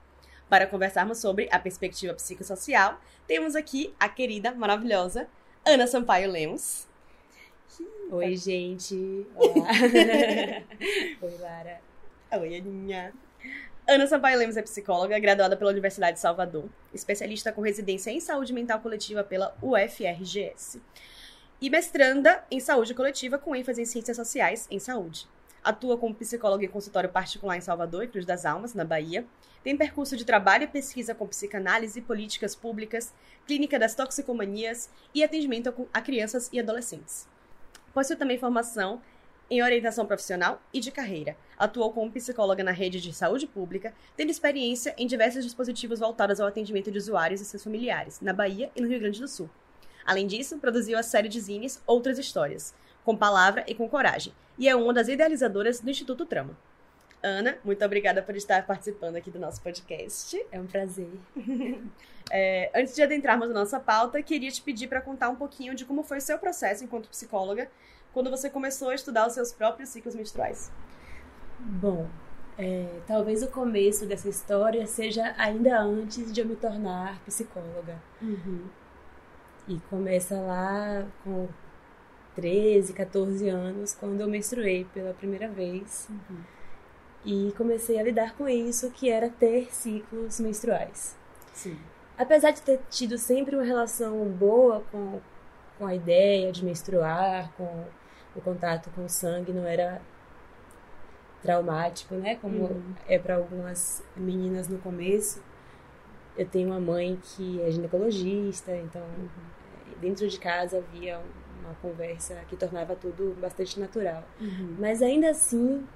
Para 0.48 0.66
conversarmos 0.66 1.18
sobre 1.18 1.48
a 1.50 1.58
perspectiva 1.58 2.14
psicossocial, 2.14 3.00
temos 3.26 3.56
aqui 3.56 3.92
a 3.98 4.08
querida, 4.08 4.54
maravilhosa 4.54 5.26
Ana 5.64 5.88
Sampaio 5.88 6.30
Lemos. 6.30 6.86
Oi, 8.12 8.36
gente. 8.36 9.26
Olá. 9.34 9.68
Oi, 11.22 11.36
Lara. 11.40 11.80
Oi, 12.38 12.56
Aninha. 12.56 13.12
Ana 13.86 14.06
Sampaio 14.06 14.38
Lemos 14.38 14.56
é 14.56 14.62
psicóloga, 14.62 15.18
graduada 15.18 15.58
pela 15.58 15.70
Universidade 15.70 16.14
de 16.14 16.20
Salvador, 16.20 16.70
especialista 16.94 17.52
com 17.52 17.60
residência 17.60 18.10
em 18.10 18.18
saúde 18.18 18.50
mental 18.50 18.80
coletiva 18.80 19.22
pela 19.22 19.54
UFRGS 19.60 20.80
e 21.60 21.68
mestranda 21.68 22.42
em 22.50 22.60
saúde 22.60 22.94
coletiva 22.94 23.36
com 23.36 23.54
ênfase 23.54 23.82
em 23.82 23.84
ciências 23.84 24.16
sociais 24.16 24.66
em 24.70 24.78
saúde. 24.78 25.28
Atua 25.62 25.98
como 25.98 26.14
psicóloga 26.14 26.64
em 26.64 26.68
consultório 26.68 27.10
particular 27.10 27.58
em 27.58 27.60
Salvador 27.60 28.04
e 28.04 28.08
Cruz 28.08 28.24
das 28.24 28.46
Almas, 28.46 28.72
na 28.72 28.86
Bahia. 28.86 29.26
Tem 29.62 29.76
percurso 29.76 30.16
de 30.16 30.24
trabalho 30.24 30.64
e 30.64 30.68
pesquisa 30.68 31.14
com 31.14 31.26
psicanálise, 31.26 32.00
políticas 32.00 32.54
públicas, 32.54 33.12
clínica 33.46 33.78
das 33.78 33.94
toxicomanias 33.94 34.88
e 35.14 35.22
atendimento 35.22 35.88
a 35.92 36.00
crianças 36.00 36.48
e 36.50 36.58
adolescentes. 36.58 37.28
Possui 37.92 38.16
também 38.16 38.38
formação 38.38 39.02
em 39.50 39.62
orientação 39.62 40.06
profissional 40.06 40.60
e 40.72 40.80
de 40.80 40.90
carreira. 40.90 41.36
Atuou 41.58 41.92
como 41.92 42.10
psicóloga 42.10 42.64
na 42.64 42.70
rede 42.70 43.00
de 43.00 43.12
saúde 43.12 43.46
pública, 43.46 43.94
tendo 44.16 44.30
experiência 44.30 44.94
em 44.98 45.06
diversos 45.06 45.44
dispositivos 45.44 46.00
voltados 46.00 46.40
ao 46.40 46.48
atendimento 46.48 46.90
de 46.90 46.98
usuários 46.98 47.40
e 47.40 47.44
seus 47.44 47.62
familiares, 47.62 48.20
na 48.20 48.32
Bahia 48.32 48.70
e 48.74 48.80
no 48.80 48.88
Rio 48.88 49.00
Grande 49.00 49.20
do 49.20 49.28
Sul. 49.28 49.48
Além 50.04 50.26
disso, 50.26 50.58
produziu 50.58 50.98
a 50.98 51.02
série 51.02 51.28
de 51.28 51.40
zines 51.40 51.82
Outras 51.86 52.18
Histórias, 52.18 52.74
com 53.04 53.16
palavra 53.16 53.64
e 53.66 53.74
com 53.74 53.88
coragem, 53.88 54.32
e 54.58 54.68
é 54.68 54.74
uma 54.74 54.92
das 54.92 55.08
idealizadoras 55.08 55.80
do 55.80 55.90
Instituto 55.90 56.26
Trama. 56.26 56.56
Ana, 57.22 57.56
muito 57.64 57.82
obrigada 57.82 58.22
por 58.22 58.36
estar 58.36 58.66
participando 58.66 59.16
aqui 59.16 59.30
do 59.30 59.38
nosso 59.38 59.62
podcast. 59.62 60.38
É 60.52 60.60
um 60.60 60.66
prazer. 60.66 61.08
É, 62.30 62.70
antes 62.74 62.94
de 62.94 63.02
adentrarmos 63.02 63.48
na 63.48 63.54
nossa 63.54 63.78
pauta, 63.78 64.22
queria 64.22 64.50
te 64.50 64.62
pedir 64.62 64.88
para 64.88 65.02
contar 65.02 65.28
um 65.28 65.36
pouquinho 65.36 65.74
de 65.74 65.84
como 65.84 66.02
foi 66.02 66.16
o 66.16 66.20
seu 66.22 66.38
processo 66.38 66.82
enquanto 66.82 67.06
psicóloga 67.06 67.70
quando 68.14 68.30
você 68.30 68.48
começou 68.48 68.88
a 68.88 68.94
estudar 68.94 69.26
os 69.26 69.34
seus 69.34 69.52
próprios 69.52 69.90
ciclos 69.90 70.14
menstruais. 70.14 70.70
Bom, 71.58 72.08
é, 72.56 73.00
talvez 73.06 73.42
o 73.42 73.48
começo 73.48 74.06
dessa 74.06 74.28
história 74.28 74.86
seja 74.86 75.34
ainda 75.36 75.80
antes 75.80 76.32
de 76.32 76.40
eu 76.40 76.46
me 76.46 76.54
tornar 76.54 77.20
psicóloga. 77.24 78.00
Uhum. 78.22 78.66
E 79.66 79.78
começa 79.90 80.36
lá 80.40 81.04
com 81.24 81.48
13, 82.36 82.92
14 82.92 83.48
anos, 83.48 83.94
quando 83.94 84.20
eu 84.20 84.28
menstruei 84.28 84.84
pela 84.94 85.12
primeira 85.12 85.48
vez. 85.48 86.08
Uhum. 86.08 86.40
E 87.24 87.52
comecei 87.56 87.98
a 87.98 88.02
lidar 88.02 88.36
com 88.36 88.48
isso, 88.48 88.90
que 88.90 89.10
era 89.10 89.28
ter 89.28 89.74
ciclos 89.74 90.38
menstruais. 90.38 91.16
Sim. 91.52 91.78
Apesar 92.16 92.52
de 92.52 92.62
ter 92.62 92.80
tido 92.90 93.18
sempre 93.18 93.56
uma 93.56 93.64
relação 93.64 94.24
boa 94.28 94.84
com, 94.92 95.20
com 95.78 95.86
a 95.86 95.94
ideia 95.94 96.52
de 96.52 96.64
menstruar, 96.64 97.50
com 97.56 97.86
o 98.36 98.40
contato 98.40 98.90
com 98.90 99.04
o 99.04 99.08
sangue, 99.08 99.52
não 99.52 99.66
era 99.66 100.00
traumático, 101.42 102.14
né? 102.14 102.36
Como 102.36 102.64
Uhum. 102.64 102.94
é 103.06 103.18
para 103.18 103.36
algumas 103.36 104.02
meninas 104.16 104.68
no 104.68 104.78
começo. 104.78 105.42
Eu 106.36 106.46
tenho 106.48 106.68
uma 106.68 106.80
mãe 106.80 107.18
que 107.22 107.60
é 107.62 107.70
ginecologista, 107.70 108.74
então 108.76 109.02
eh, 109.02 109.96
dentro 110.00 110.26
de 110.28 110.38
casa 110.38 110.78
havia 110.78 111.20
uma 111.62 111.74
conversa 111.82 112.34
que 112.48 112.56
tornava 112.56 112.96
tudo 112.96 113.36
bastante 113.40 113.78
natural. 113.78 114.24
Uhum. 114.40 114.76
Mas 114.78 115.00
ainda 115.02 115.30
assim, 115.30 115.86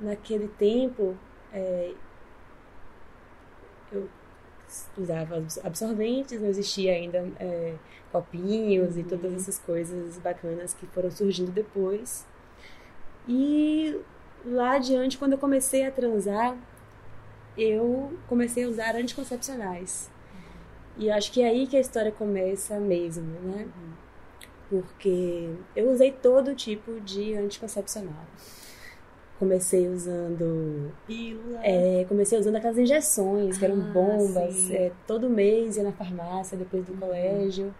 naquele 0.00 0.48
tempo, 0.48 1.16
é, 1.52 1.92
eu 3.92 4.08
usava 4.96 5.36
abs- 5.36 5.58
absorventes, 5.64 6.40
não 6.40 6.48
existia 6.48 6.92
ainda 6.92 7.18
é, 7.40 7.74
copinhos 8.12 8.96
e 8.96 9.02
todas 9.02 9.32
essas 9.34 9.58
coisas 9.58 10.18
bacanas 10.18 10.74
que 10.74 10.86
foram 10.86 11.10
surgindo 11.10 11.50
depois. 11.50 12.26
E 13.28 13.98
lá 14.44 14.72
adiante, 14.76 15.18
quando 15.18 15.32
eu 15.32 15.38
comecei 15.38 15.84
a 15.86 15.90
transar, 15.90 16.56
eu 17.56 18.16
comecei 18.28 18.64
a 18.64 18.68
usar 18.68 18.94
anticoncepcionais. 18.96 20.10
E 20.96 21.08
eu 21.08 21.14
acho 21.14 21.30
que 21.32 21.42
é 21.42 21.48
aí 21.48 21.66
que 21.66 21.76
a 21.76 21.80
história 21.80 22.10
começa 22.10 22.78
mesmo, 22.80 23.24
né? 23.40 23.68
Porque 24.68 25.54
eu 25.74 25.90
usei 25.90 26.12
todo 26.12 26.54
tipo 26.54 27.00
de 27.00 27.34
anticoncepcional. 27.34 28.24
Comecei 29.38 29.86
usando. 29.88 30.90
Pílula. 31.06 31.60
é, 31.62 32.04
comecei 32.08 32.38
usando 32.38 32.56
aquelas 32.56 32.76
injeções, 32.78 33.56
que 33.56 33.64
eram 33.64 33.80
Ah, 33.80 33.92
bombas. 33.92 34.70
é, 34.70 34.90
todo 35.06 35.30
mês 35.30 35.76
ia 35.76 35.84
na 35.84 35.92
farmácia 35.92 36.56
depois 36.58 36.84
do 36.84 36.94
colégio. 36.94 37.72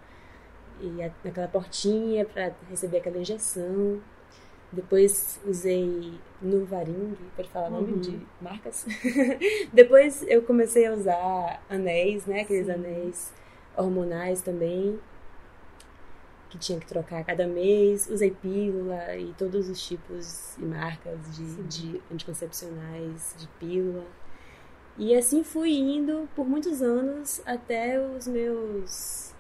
E 0.81 0.87
naquela 1.25 1.49
portinha 1.49 2.25
para 2.25 2.53
receber 2.71 2.99
aquela 2.99 3.19
injeção. 3.19 4.01
Depois 4.71 5.41
usei 5.47 6.13
Nuvaring, 6.43 7.17
pode 7.35 7.49
falar 7.49 7.71
nome 7.71 7.95
Uhum. 7.95 8.01
de 8.01 8.21
marcas? 8.41 8.85
Depois 9.73 10.23
eu 10.29 10.43
comecei 10.43 10.87
a 10.87 10.93
usar 10.93 11.63
anéis, 11.71 12.27
né? 12.27 12.43
Aqueles 12.43 12.67
Sim. 12.67 12.73
anéis 12.73 13.33
hormonais 13.77 14.43
também, 14.43 14.99
que 16.51 16.59
tinha 16.59 16.79
que 16.81 16.87
trocar 16.87 17.25
cada 17.25 17.47
mês. 17.47 18.09
Usei 18.11 18.31
pílula 18.31 19.17
e 19.17 19.33
todos 19.35 19.69
os 19.69 19.81
tipos 19.87 20.57
e 20.59 20.63
marcas 20.65 21.19
de, 21.37 21.63
de 21.65 22.03
anticoncepcionais, 22.13 23.35
de 23.39 23.47
pílula. 23.59 24.07
E 24.97 25.15
assim 25.15 25.45
fui 25.45 25.73
indo 25.77 26.29
por 26.35 26.47
muitos 26.49 26.83
anos 26.83 27.41
até 27.47 27.99
os 28.01 28.27
meus 28.27 29.35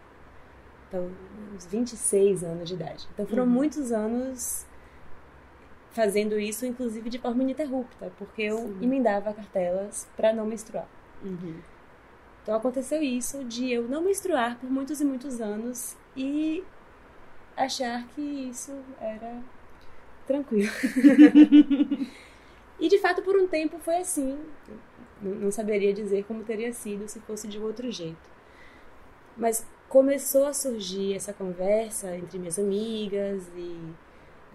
então, 0.88 1.10
uns 1.54 1.66
26 1.66 2.42
anos 2.42 2.68
de 2.68 2.74
idade. 2.74 3.06
Então 3.12 3.26
foram 3.26 3.44
Uhum. 3.44 3.50
muitos 3.50 3.92
anos 3.92 4.66
fazendo 5.90 6.38
isso, 6.38 6.64
inclusive 6.64 7.10
de 7.10 7.18
forma 7.18 7.42
ininterrupta, 7.42 8.12
porque 8.18 8.42
eu 8.42 8.58
Sim. 8.58 8.78
emendava 8.80 9.32
cartelas 9.34 10.08
para 10.16 10.32
não 10.32 10.46
menstruar. 10.46 10.88
Uhum. 11.22 11.60
Então 12.42 12.54
aconteceu 12.56 13.02
isso 13.02 13.44
de 13.44 13.70
eu 13.70 13.86
não 13.88 14.02
menstruar 14.02 14.58
por 14.58 14.70
muitos 14.70 15.00
e 15.00 15.04
muitos 15.04 15.40
anos 15.40 15.96
e 16.16 16.64
achar 17.58 18.06
que 18.08 18.20
isso 18.20 18.72
era 19.00 19.42
tranquilo. 20.26 20.70
e 22.78 22.88
de 22.88 22.98
fato 22.98 23.22
por 23.22 23.36
um 23.36 23.48
tempo 23.48 23.78
foi 23.78 23.96
assim. 23.96 24.38
Não 25.20 25.34
não 25.34 25.50
saberia 25.50 25.92
dizer 25.92 26.24
como 26.24 26.44
teria 26.44 26.72
sido 26.72 27.08
se 27.08 27.18
fosse 27.20 27.48
de 27.48 27.58
outro 27.58 27.90
jeito. 27.90 28.30
Mas 29.36 29.66
começou 29.88 30.46
a 30.46 30.52
surgir 30.52 31.14
essa 31.14 31.32
conversa 31.32 32.16
entre 32.16 32.38
minhas 32.38 32.58
amigas 32.58 33.48
e 33.56 33.94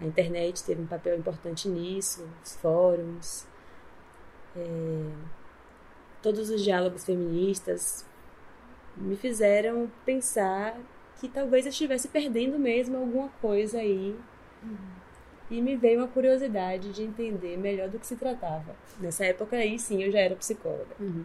a 0.00 0.06
internet 0.06 0.64
teve 0.64 0.82
um 0.82 0.86
papel 0.86 1.18
importante 1.18 1.68
nisso, 1.68 2.26
os 2.42 2.56
fóruns, 2.56 3.46
é, 4.56 5.10
todos 6.22 6.50
os 6.50 6.62
diálogos 6.62 7.04
feministas 7.04 8.06
me 8.96 9.16
fizeram 9.16 9.90
pensar 10.04 10.76
que 11.28 11.34
talvez 11.34 11.64
eu 11.64 11.70
estivesse 11.70 12.08
perdendo 12.08 12.58
mesmo 12.58 12.98
alguma 12.98 13.30
coisa 13.40 13.78
aí. 13.78 14.14
E 15.50 15.60
me 15.62 15.74
veio 15.74 16.00
uma 16.00 16.08
curiosidade 16.08 16.92
de 16.92 17.02
entender 17.02 17.56
melhor 17.56 17.88
do 17.88 17.98
que 17.98 18.06
se 18.06 18.16
tratava. 18.16 18.76
Nessa 18.98 19.24
época 19.24 19.56
aí, 19.56 19.78
sim, 19.78 20.02
eu 20.02 20.10
já 20.10 20.18
era 20.18 20.36
psicóloga. 20.36 20.94
Uhum. 21.00 21.24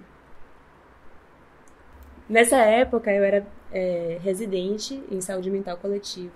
Nessa 2.29 2.57
época, 2.57 3.11
eu 3.11 3.23
era 3.23 3.45
é, 3.71 4.17
residente 4.21 5.03
em 5.11 5.19
saúde 5.19 5.49
mental 5.51 5.77
coletiva 5.77 6.31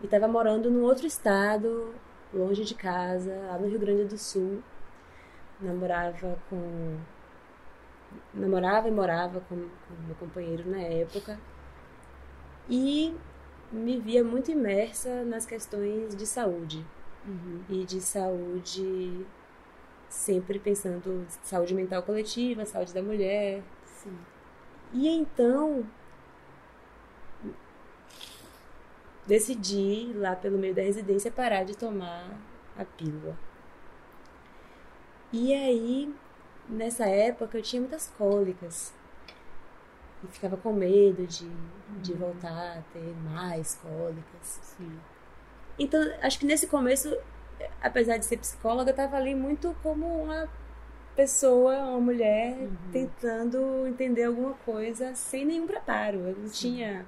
e 0.00 0.04
estava 0.04 0.28
morando 0.28 0.70
num 0.70 0.82
outro 0.82 1.06
estado, 1.06 1.94
longe 2.32 2.64
de 2.64 2.74
casa, 2.74 3.34
lá 3.48 3.58
no 3.58 3.68
Rio 3.68 3.80
Grande 3.80 4.04
do 4.04 4.18
Sul. 4.18 4.62
Namorava 5.60 6.38
com. 6.48 6.96
Namorava 8.32 8.86
e 8.86 8.92
morava 8.92 9.40
com, 9.48 9.56
com 9.56 9.94
meu 10.06 10.14
companheiro 10.16 10.68
na 10.70 10.80
época. 10.80 11.38
E 12.68 13.14
me 13.72 13.98
via 13.98 14.22
muito 14.24 14.50
imersa 14.50 15.24
nas 15.24 15.44
questões 15.46 16.14
de 16.14 16.26
saúde 16.26 16.84
Uhum. 17.26 17.62
e 17.70 17.84
de 17.84 18.00
saúde 18.02 19.26
sempre 20.08 20.58
pensando 20.58 21.26
saúde 21.42 21.74
mental 21.74 22.02
coletiva, 22.02 22.64
saúde 22.66 22.92
da 22.92 23.02
mulher. 23.02 23.62
Sim. 23.86 24.16
E 24.92 25.08
então 25.08 25.84
decidi, 29.26 30.12
lá 30.14 30.36
pelo 30.36 30.58
meio 30.58 30.74
da 30.74 30.82
residência, 30.82 31.30
parar 31.30 31.64
de 31.64 31.76
tomar 31.76 32.28
a 32.76 32.84
pílula. 32.84 33.36
E 35.32 35.52
aí, 35.52 36.14
nessa 36.68 37.06
época, 37.06 37.58
eu 37.58 37.62
tinha 37.62 37.80
muitas 37.80 38.12
cólicas. 38.16 38.92
E 40.24 40.32
ficava 40.32 40.56
com 40.56 40.72
medo 40.72 41.26
de, 41.26 41.48
de 42.02 42.12
voltar 42.14 42.78
a 42.78 42.82
ter 42.92 43.14
mais 43.24 43.74
cólicas. 43.82 44.60
Sim. 44.76 44.98
Então, 45.78 46.00
acho 46.22 46.38
que 46.38 46.46
nesse 46.46 46.66
começo, 46.66 47.14
apesar 47.82 48.16
de 48.16 48.24
ser 48.24 48.38
psicóloga, 48.38 48.90
eu 48.90 48.92
estava 48.94 49.16
ali 49.16 49.34
muito 49.34 49.74
como 49.82 50.06
uma 50.24 50.48
pessoa, 51.16 51.76
uma 51.78 52.00
mulher, 52.00 52.56
Uhum. 52.58 52.76
tentando 52.92 53.86
entender 53.86 54.24
alguma 54.24 54.54
coisa 54.64 55.14
sem 55.14 55.44
nenhum 55.44 55.66
preparo. 55.66 56.18
Eu 56.18 56.36
não 56.36 56.48
tinha 56.48 57.04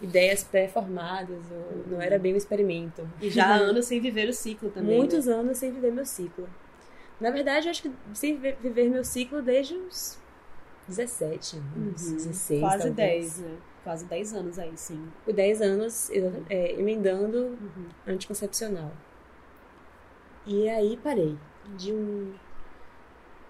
ideias 0.00 0.42
pré-formadas, 0.44 1.38
ou 1.50 1.84
não 1.86 2.00
era 2.00 2.18
bem 2.18 2.34
um 2.34 2.36
experimento. 2.36 3.08
E 3.20 3.30
já 3.30 3.46
há 3.46 3.54
anos 3.70 3.86
sem 3.86 4.00
viver 4.00 4.28
o 4.28 4.32
ciclo 4.32 4.70
também. 4.70 4.96
Muitos 4.96 5.26
né? 5.26 5.34
anos 5.34 5.58
sem 5.58 5.70
viver 5.72 5.92
meu 5.92 6.04
ciclo. 6.06 6.48
Na 7.20 7.30
verdade, 7.30 7.66
eu 7.66 7.70
acho 7.70 7.82
que 7.82 7.92
sem 8.12 8.36
vi- 8.36 8.56
viver 8.60 8.88
meu 8.90 9.04
ciclo 9.04 9.40
desde 9.40 9.74
uns 9.74 10.18
17 10.88 11.56
anos, 11.56 12.06
Uhum. 12.08 12.16
16, 12.16 12.60
Quase 12.60 12.84
talvez. 12.88 12.96
10, 12.96 13.38
né? 13.38 13.56
Quase 13.82 14.04
10 14.06 14.32
anos 14.34 14.58
aí, 14.58 14.72
sim. 14.76 15.08
Por 15.24 15.34
10 15.34 15.60
anos, 15.62 16.10
eu, 16.10 16.44
é, 16.48 16.72
emendando 16.72 17.38
Uhum. 17.60 17.86
anticoncepcional. 18.06 18.92
E 20.46 20.68
aí 20.68 20.96
parei. 21.02 21.36
De 21.76 21.92
um, 21.92 22.34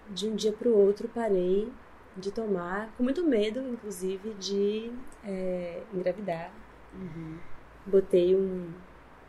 de 0.09 0.29
um 0.29 0.35
dia 0.35 0.53
para 0.53 0.69
o 0.69 0.77
outro, 0.77 1.07
parei 1.09 1.71
de 2.15 2.31
tomar, 2.31 2.89
com 2.95 3.03
muito 3.03 3.23
medo, 3.25 3.59
inclusive, 3.67 4.33
de 4.35 4.91
é, 5.23 5.83
engravidar. 5.93 6.49
Uhum. 6.93 7.37
Botei 7.85 8.33
um, 8.35 8.71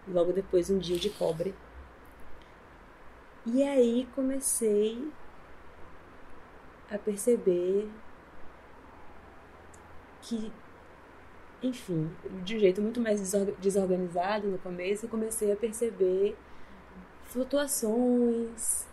logo 0.07 0.33
depois 0.33 0.71
um 0.71 0.79
dia 0.79 0.97
de 0.97 1.11
cobre. 1.11 1.53
E 3.45 3.63
aí 3.63 4.09
comecei 4.15 5.11
a 6.90 6.99
perceber 6.99 7.88
que, 10.23 10.52
enfim, 11.62 12.11
de 12.45 12.57
um 12.57 12.59
jeito 12.59 12.81
muito 12.83 13.00
mais 13.00 13.21
desor- 13.21 13.55
desorganizado 13.59 14.49
no 14.49 14.59
começo, 14.59 15.07
eu 15.07 15.11
comecei 15.11 15.50
a 15.52 15.57
perceber 15.57 16.37
flutuações, 17.25 18.87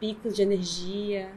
picos 0.00 0.34
de 0.36 0.42
energia. 0.42 1.32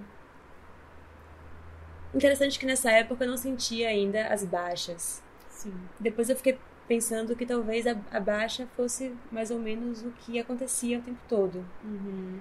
Interessante 2.14 2.58
que 2.58 2.66
nessa 2.66 2.92
época 2.92 3.26
eu 3.26 3.30
não 3.30 3.38
sentia 3.38 3.90
ainda 3.90 4.28
as 4.28 4.44
baixas. 4.46 5.22
Sim. 5.50 5.74
Depois 6.00 6.30
eu 6.30 6.36
fiquei 6.36 6.58
pensando 6.88 7.36
que 7.36 7.46
talvez 7.46 7.86
a, 7.88 7.96
a 8.12 8.20
baixa 8.20 8.68
fosse 8.76 9.14
mais 9.32 9.52
ou 9.52 9.60
menos 9.60 10.04
o 10.04 10.12
que 10.12 10.40
acontecia 10.40 11.00
o 11.00 11.02
tempo 11.02 11.20
todo. 11.28 11.66
Uhum. 11.84 12.40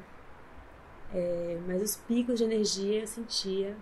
É, 1.15 1.59
mas 1.67 1.81
os 1.81 1.97
picos 1.97 2.39
de 2.39 2.45
energia 2.45 3.03
eu 3.03 3.07
sentia. 3.07 3.77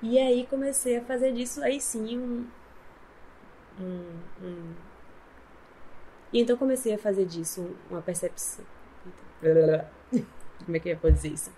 E 0.00 0.18
aí 0.18 0.46
comecei 0.46 0.96
a 0.96 1.04
fazer 1.04 1.32
disso, 1.32 1.62
aí 1.62 1.80
sim, 1.80 2.16
um. 2.16 2.46
um, 3.80 4.20
um... 4.42 4.74
E 6.32 6.40
então 6.40 6.56
comecei 6.56 6.94
a 6.94 6.98
fazer 6.98 7.26
disso 7.26 7.76
uma 7.90 8.00
percepção. 8.00 8.64
Como 10.64 10.76
é 10.76 10.80
que 10.80 10.90
eu 10.90 10.96
vou 10.98 11.10
dizer 11.10 11.32
isso? 11.32 11.50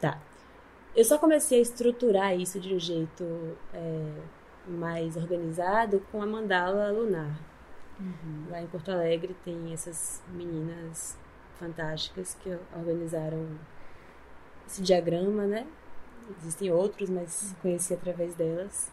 Tá. 0.00 0.18
Eu 0.96 1.04
só 1.04 1.18
comecei 1.18 1.58
a 1.58 1.62
estruturar 1.62 2.34
isso 2.38 2.58
de 2.58 2.74
um 2.74 2.78
jeito 2.78 3.24
é, 3.72 4.12
mais 4.66 5.16
organizado 5.16 6.00
com 6.10 6.22
a 6.22 6.26
mandala 6.26 6.90
lunar. 6.90 7.38
Uhum. 8.00 8.46
Lá 8.50 8.62
em 8.62 8.66
Porto 8.66 8.90
Alegre 8.90 9.36
tem 9.44 9.72
essas 9.72 10.22
meninas 10.32 11.18
fantásticas 11.58 12.36
que 12.42 12.56
organizaram 12.76 13.46
esse 14.66 14.82
diagrama, 14.82 15.46
né? 15.46 15.66
Existem 16.38 16.70
outros, 16.70 17.10
mas 17.10 17.54
conheci 17.60 17.94
através 17.94 18.34
delas. 18.34 18.90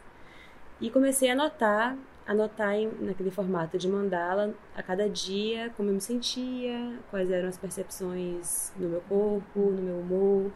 E 0.80 0.90
comecei 0.90 1.30
a 1.30 1.34
anotar, 1.34 1.98
anotar 2.26 2.74
em, 2.74 2.92
naquele 3.00 3.32
formato 3.32 3.78
de 3.78 3.88
mandala 3.88 4.54
a 4.76 4.84
cada 4.84 5.08
dia 5.08 5.72
como 5.78 5.90
eu 5.90 5.94
me 5.94 6.02
sentia, 6.02 7.00
quais 7.10 7.30
eram 7.32 7.48
as 7.48 7.58
percepções 7.58 8.74
no 8.78 8.90
meu 8.90 9.02
corpo, 9.02 9.60
no 9.60 9.82
meu 9.82 10.00
humor. 10.00 10.52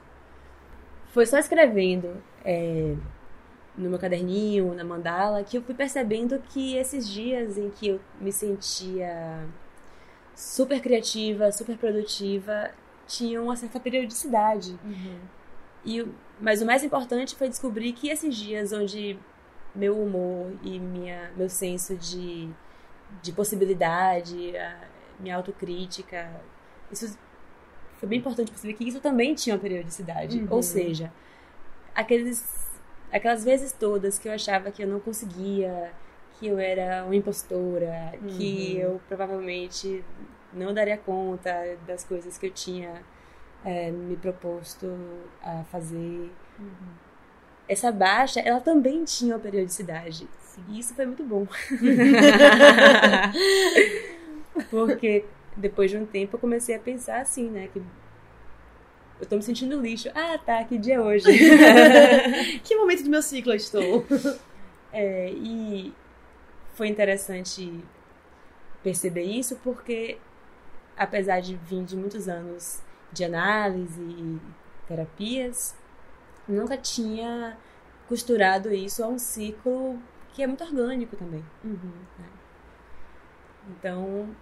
Foi 1.08 1.26
só 1.26 1.38
escrevendo 1.38 2.22
é, 2.44 2.96
no 3.78 3.90
meu 3.90 4.00
caderninho, 4.00 4.74
na 4.74 4.84
mandala, 4.84 5.44
que 5.44 5.58
eu 5.58 5.62
fui 5.62 5.74
percebendo 5.74 6.40
que 6.50 6.76
esses 6.76 7.08
dias 7.08 7.58
em 7.58 7.70
que 7.70 7.88
eu 7.90 8.00
me 8.20 8.32
sentia 8.32 9.46
super 10.36 10.82
criativa, 10.82 11.52
super 11.52 11.78
produtiva, 11.78 12.72
tinham 13.08 13.46
uma 13.46 13.56
certa 13.56 13.80
periodicidade. 13.80 14.78
Uhum. 14.84 15.20
E, 15.86 16.06
mas 16.40 16.62
o 16.62 16.66
mais 16.66 16.84
importante 16.84 17.36
foi 17.36 17.48
descobrir 17.48 17.94
que 17.94 18.10
esses 18.10 18.36
dias 18.36 18.74
onde 18.74 19.18
meu 19.74 20.02
humor 20.02 20.54
e 20.64 20.80
minha, 20.80 21.32
meu 21.36 21.50
senso 21.50 21.96
de, 21.96 22.50
de 23.22 23.32
possibilidade, 23.32 24.56
a 24.58 24.88
minha 25.20 25.36
autocrítica, 25.36 26.30
isso 26.92 27.18
foi 27.98 28.10
bem 28.10 28.20
importante 28.20 28.52
perceber 28.52 28.74
que 28.74 28.88
isso 28.88 29.00
também 29.00 29.34
tinha 29.34 29.56
uma 29.56 29.62
periodicidade. 29.62 30.40
Uhum. 30.40 30.48
Ou 30.50 30.64
seja, 30.64 31.12
aqueles, 31.94 32.70
aquelas 33.12 33.44
vezes 33.44 33.72
todas 33.72 34.20
que 34.20 34.28
eu 34.28 34.34
achava 34.34 34.72
que 34.72 34.84
eu 34.84 34.88
não 34.88 35.00
conseguia, 35.00 35.92
que 36.40 36.48
eu 36.48 36.60
era 36.60 37.04
uma 37.06 37.16
impostora, 37.16 38.14
que 38.38 38.74
Uhum. 38.76 38.82
eu 38.82 39.02
provavelmente 39.08 40.04
não 40.54 40.74
daria 40.74 40.98
conta 40.98 41.52
das 41.88 42.04
coisas 42.04 42.38
que 42.38 42.48
eu 42.48 42.52
tinha 42.52 43.02
é, 43.64 43.90
me 43.92 44.16
proposto 44.16 44.94
a 45.42 45.64
fazer. 45.72 46.30
Essa 47.68 47.92
baixa, 47.92 48.40
ela 48.40 48.62
também 48.62 49.04
tinha 49.06 49.34
uma 49.34 49.40
periodicidade. 49.40 50.28
Sim. 50.40 50.64
E 50.70 50.80
isso 50.80 50.94
foi 50.94 51.06
muito 51.06 51.24
bom. 51.24 51.48
Porque 54.70 55.26
depois 55.56 55.92
de 55.92 55.98
um 55.98 56.06
tempo 56.06 56.36
eu 56.36 56.40
comecei 56.40 56.76
a 56.76 56.80
pensar 56.80 57.22
assim, 57.22 57.50
né? 57.50 57.70
Que 57.72 57.82
eu 59.20 59.26
tô 59.26 59.38
me 59.38 59.42
sentindo 59.42 59.82
lixo. 59.82 60.10
Ah, 60.14 60.38
tá, 60.38 60.64
que 60.64 60.78
dia 60.78 60.96
é 60.96 61.02
hoje? 61.02 61.26
que 62.64 62.76
momento 62.76 63.04
do 63.04 63.10
meu 63.10 63.22
ciclo 63.22 63.54
eu 63.54 63.58
estou? 63.58 64.06
É, 64.94 65.30
e 65.32 65.94
foi 66.76 66.88
interessante 66.88 67.84
perceber 68.84 69.24
isso 69.24 69.56
porque, 69.64 70.20
apesar 70.96 71.40
de 71.40 71.56
vir 71.56 71.84
de 71.84 71.98
muitos 71.98 72.28
anos 72.28 72.82
de 73.12 73.24
análise 73.24 74.02
e 74.02 74.40
terapias, 74.88 75.76
nunca 76.48 76.78
tinha 76.78 77.58
costurado 78.08 78.72
isso 78.72 79.04
a 79.04 79.08
um 79.08 79.18
ciclo 79.18 80.00
que 80.34 80.44
é 80.44 80.48
muito 80.48 80.64
orgânico 80.64 81.16
também. 81.16 81.44
Uhum. 81.64 81.94
Então, 83.70 84.36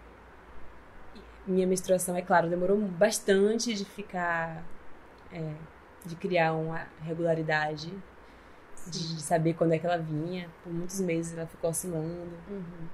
minha 1.48 1.68
menstruação, 1.68 2.16
é 2.16 2.22
claro, 2.22 2.50
demorou 2.50 2.78
bastante 2.78 3.74
de 3.74 3.86
ficar, 3.86 4.64
é, 5.32 5.54
de 6.04 6.16
criar 6.16 6.54
uma 6.54 6.88
regularidade, 7.02 7.94
de, 8.88 9.16
de 9.16 9.22
saber 9.22 9.54
quando 9.54 9.74
é 9.74 9.80
que 9.80 9.86
ela 9.86 9.98
vinha. 9.98 10.50
Por 10.64 10.74
muitos 10.74 11.00
meses 11.02 11.38
ela 11.38 11.48
ficou 11.48 11.70
oscilando, 11.70 12.34
Uhum. 12.50 12.88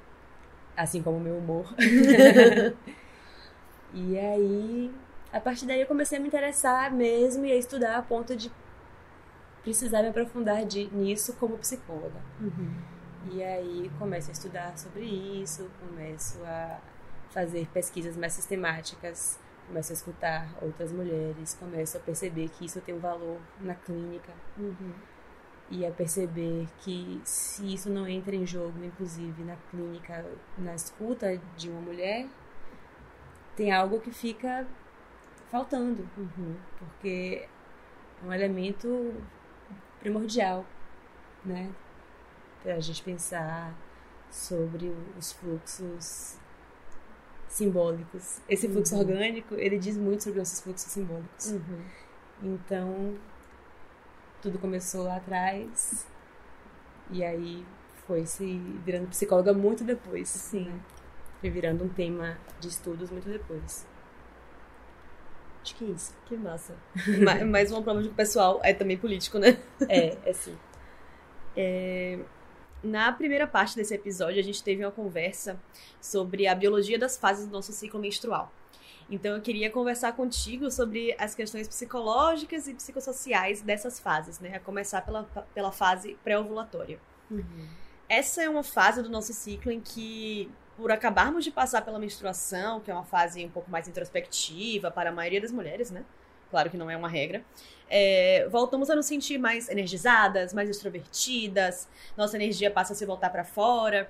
assim 0.78 1.02
como 1.02 1.18
o 1.18 1.22
meu 1.22 1.38
humor. 1.38 1.74
e 3.94 4.18
aí, 4.18 4.92
a 5.34 5.40
partir 5.40 5.66
daí 5.66 5.82
eu 5.82 5.88
comecei 5.88 6.18
a 6.18 6.22
me 6.22 6.28
interessar 6.28 6.92
mesmo 6.92 7.46
e 7.46 7.52
a 7.52 7.56
estudar 7.56 7.98
a 7.98 8.02
ponto 8.02 8.36
de 8.36 8.52
precisar 9.64 10.02
me 10.02 10.10
aprofundar 10.10 10.66
de, 10.66 10.86
nisso 10.94 11.34
como 11.34 11.58
psicóloga. 11.58 12.20
Uhum. 12.40 12.72
E 13.32 13.44
aí 13.44 13.92
começo 14.00 14.30
a 14.30 14.34
estudar 14.34 14.78
sobre 14.78 15.04
isso, 15.04 15.70
começo 15.80 16.40
a 16.46 16.80
fazer 17.32 17.68
pesquisas 17.74 18.16
mais 18.16 18.34
sistemáticas, 18.34 19.38
começo 19.68 19.92
a 19.92 19.96
escutar 19.96 20.50
outras 20.62 20.92
mulheres, 20.92 21.56
começo 21.60 21.98
a 21.98 22.00
perceber 22.00 22.50
que 22.50 22.66
isso 22.66 22.80
tem 22.82 22.96
um 22.96 23.00
valor 23.00 23.38
na 23.60 23.76
clínica 23.76 24.32
Uhum. 24.58 24.92
E 25.72 25.86
a 25.86 25.92
perceber 25.92 26.68
que 26.80 27.22
se 27.24 27.74
isso 27.74 27.90
não 27.90 28.08
entra 28.08 28.36
em 28.36 28.46
jogo, 28.46 28.84
inclusive 28.84 29.44
na 29.44 29.56
clínica, 29.70 30.26
na 30.58 30.74
escuta 30.76 31.40
de 31.56 31.70
uma 31.70 31.82
mulher, 31.82 32.28
tem 33.56 33.72
algo 33.72 34.00
que 34.00 34.12
fica 34.12 34.66
faltando, 35.52 36.08
Uhum. 36.18 36.56
porque 36.78 37.48
é 38.24 38.26
um 38.26 38.34
elemento 38.34 39.14
primordial, 40.00 40.66
né? 41.46 41.70
Para 42.64 42.76
a 42.76 42.80
gente 42.80 43.04
pensar 43.04 43.74
sobre 44.32 44.94
os 45.18 45.32
fluxos 45.34 46.38
simbólicos. 47.48 48.40
Esse 48.48 48.68
fluxo 48.70 48.94
Uhum. 48.96 49.02
orgânico, 49.02 49.56
ele 49.56 49.78
diz 49.80 49.98
muito 49.98 50.24
sobre 50.24 50.40
nossos 50.40 50.62
fluxos 50.62 50.92
simbólicos. 50.92 51.52
Uhum. 51.52 51.82
Então, 52.44 53.16
tudo 54.42 54.60
começou 54.60 55.04
lá 55.04 55.18
atrás. 55.18 56.08
E 57.12 57.24
aí 57.24 57.66
foi 58.08 58.26
se 58.26 58.58
virando 58.86 59.08
psicóloga 59.08 59.54
muito 59.54 59.84
depois. 59.84 60.30
Sim. 60.30 60.66
né? 60.66 60.80
Foi 61.42 61.50
virando 61.50 61.84
um 61.84 61.90
tema 61.90 62.38
de 62.60 62.68
estudos 62.68 63.10
muito 63.10 63.30
depois. 63.30 63.88
Acho 65.64 65.76
que 65.76 65.86
é 65.86 65.88
isso. 65.90 66.16
Que 66.26 66.36
massa. 66.38 66.74
Ma- 67.24 67.46
Mais 67.46 67.72
uma 67.72 67.82
prova 67.82 68.02
de 68.02 68.08
que 68.10 68.14
o 68.14 68.18
pessoal 68.18 68.60
é 68.64 68.74
também 68.74 68.98
político, 68.98 69.38
né? 69.40 69.58
É, 69.88 70.18
é 70.26 70.34
sim. 70.34 70.58
Na 72.82 73.12
primeira 73.12 73.46
parte 73.46 73.76
desse 73.76 73.94
episódio, 73.94 74.40
a 74.40 74.44
gente 74.44 74.64
teve 74.64 74.86
uma 74.86 74.92
conversa 74.92 75.60
sobre 76.00 76.48
a 76.48 76.56
biologia 76.56 76.98
das 76.98 77.18
fases 77.18 77.46
do 77.46 77.52
nosso 77.52 77.74
ciclo 77.74 78.00
menstrual. 78.00 78.52
Então, 79.10 79.36
eu 79.36 79.42
queria 79.42 79.70
conversar 79.72 80.14
contigo 80.14 80.70
sobre 80.70 81.16
as 81.18 81.34
questões 81.34 81.68
psicológicas 81.68 82.68
e 82.68 82.74
psicossociais 82.74 83.62
dessas 83.62 84.00
fases, 84.00 84.40
né? 84.40 84.56
A 84.56 84.60
começar 84.60 85.02
pela, 85.02 85.24
pela 85.54 85.72
fase 85.72 86.16
pré-ovulatória. 86.24 87.00
Essa 88.08 88.44
é 88.44 88.50
uma 88.50 88.64
fase 88.64 89.02
do 89.04 89.10
nosso 89.10 89.34
ciclo 89.34 89.72
em 89.72 89.80
que, 89.82 90.52
por 90.78 90.92
acabarmos 90.92 91.44
de 91.44 91.52
passar 91.52 91.82
pela 91.84 92.00
menstruação, 92.00 92.80
que 92.82 92.90
é 92.92 92.94
uma 92.94 93.04
fase 93.06 93.44
um 93.46 93.50
pouco 93.50 93.70
mais 93.70 93.88
introspectiva 93.88 94.92
para 94.92 95.10
a 95.10 95.14
maioria 95.14 95.42
das 95.42 95.52
mulheres, 95.52 95.92
né? 95.92 96.04
Claro 96.50 96.70
que 96.70 96.78
não 96.78 96.90
é 96.90 96.98
uma 96.98 97.08
regra. 97.10 97.44
é, 97.90 98.48
voltamos 98.50 98.90
a 98.90 98.96
nos 98.96 99.06
sentir 99.08 99.38
mais 99.38 99.68
energizadas, 99.70 100.54
mais 100.54 100.70
extrovertidas, 100.70 101.88
nossa 102.16 102.36
energia 102.38 102.70
passa 102.70 102.94
a 102.94 102.96
se 102.96 103.06
voltar 103.06 103.30
para 103.30 103.44
fora. 103.44 104.10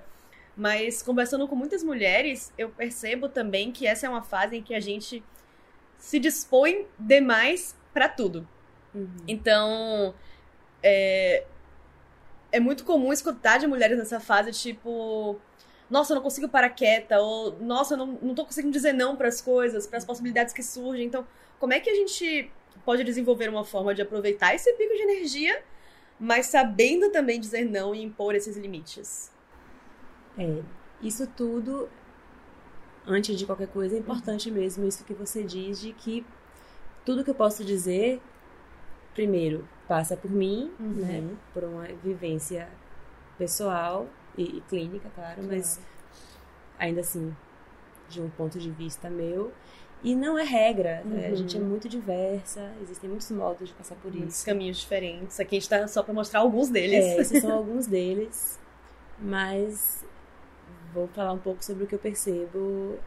Mas 0.56 1.02
conversando 1.02 1.46
com 1.48 1.54
muitas 1.54 1.82
mulheres, 1.82 2.52
eu 2.58 2.68
percebo 2.70 3.28
também 3.28 3.72
que 3.72 3.86
essa 3.86 4.06
é 4.06 4.08
uma 4.08 4.22
fase 4.22 4.56
em 4.56 4.62
que 4.62 4.74
a 4.74 4.80
gente 4.80 5.22
se 5.96 6.18
dispõe 6.18 6.86
demais 6.98 7.76
para 7.92 8.08
tudo. 8.08 8.46
Uhum. 8.94 9.08
Então, 9.28 10.14
é, 10.82 11.44
é 12.50 12.60
muito 12.60 12.84
comum 12.84 13.12
escutar 13.12 13.58
de 13.58 13.66
mulheres 13.66 13.98
nessa 13.98 14.18
fase, 14.18 14.50
tipo, 14.52 15.38
nossa, 15.88 16.12
eu 16.12 16.16
não 16.16 16.22
consigo 16.22 16.48
parar 16.48 16.70
quieta, 16.70 17.20
ou 17.20 17.58
nossa, 17.60 17.94
eu 17.94 17.98
não, 17.98 18.06
não 18.22 18.34
tô 18.34 18.44
conseguindo 18.44 18.72
dizer 18.72 18.92
não 18.92 19.16
para 19.16 19.28
as 19.28 19.40
coisas, 19.40 19.86
para 19.86 19.98
as 19.98 20.04
possibilidades 20.04 20.54
que 20.54 20.62
surgem. 20.62 21.06
Então, 21.06 21.26
como 21.58 21.72
é 21.72 21.80
que 21.80 21.90
a 21.90 21.94
gente 21.94 22.50
pode 22.84 23.04
desenvolver 23.04 23.48
uma 23.48 23.64
forma 23.64 23.94
de 23.94 24.02
aproveitar 24.02 24.54
esse 24.54 24.72
pico 24.74 24.94
de 24.94 25.02
energia, 25.02 25.62
mas 26.18 26.46
sabendo 26.46 27.10
também 27.10 27.38
dizer 27.40 27.64
não 27.64 27.94
e 27.94 28.02
impor 28.02 28.34
esses 28.34 28.56
limites? 28.56 29.30
É, 30.38 30.62
isso 31.02 31.26
tudo, 31.26 31.88
antes 33.06 33.38
de 33.38 33.46
qualquer 33.46 33.68
coisa, 33.68 33.94
é 33.96 33.98
importante 33.98 34.50
mesmo 34.50 34.86
isso 34.86 35.04
que 35.04 35.14
você 35.14 35.42
diz 35.42 35.80
de 35.80 35.92
que 35.92 36.24
tudo 37.04 37.24
que 37.24 37.30
eu 37.30 37.34
posso 37.34 37.64
dizer, 37.64 38.20
primeiro, 39.14 39.66
passa 39.88 40.16
por 40.16 40.30
mim, 40.30 40.70
Uhum. 40.78 40.92
né? 40.94 41.36
Por 41.52 41.64
uma 41.64 41.84
vivência 41.84 42.68
pessoal 43.38 44.06
e, 44.36 44.58
e 44.58 44.60
clínica, 44.68 45.10
claro, 45.14 45.42
mas 45.42 45.80
ainda 46.78 47.00
assim, 47.00 47.34
de 48.08 48.20
um 48.20 48.28
ponto 48.30 48.58
de 48.58 48.70
vista 48.70 49.08
meu. 49.10 49.52
E 50.02 50.14
não 50.16 50.38
é 50.38 50.42
regra, 50.44 51.02
né? 51.04 51.26
a 51.26 51.30
Uhum. 51.30 51.36
gente 51.36 51.56
é 51.58 51.60
muito 51.60 51.86
diversa, 51.88 52.72
existem 52.80 53.10
muitos 53.10 53.30
modos 53.30 53.68
de 53.68 53.74
passar 53.74 53.96
por 53.96 54.10
Muitos 54.14 54.36
isso. 54.36 54.46
caminhos 54.46 54.78
diferentes. 54.78 55.38
Aqui 55.38 55.56
a 55.56 55.60
gente 55.60 55.68
tá 55.68 55.86
só 55.88 56.02
para 56.02 56.14
mostrar 56.14 56.40
alguns 56.40 56.70
deles. 56.70 57.04
É, 57.04 57.20
esses 57.20 57.42
são 57.42 57.52
alguns 57.58 57.86
deles, 57.86 58.58
mas 59.18 60.02
vou 60.94 61.08
falar 61.08 61.32
um 61.32 61.38
pouco 61.38 61.64
sobre 61.64 61.84
o 61.84 61.86
que 61.86 61.94
eu 61.94 61.98
percebo 61.98 62.98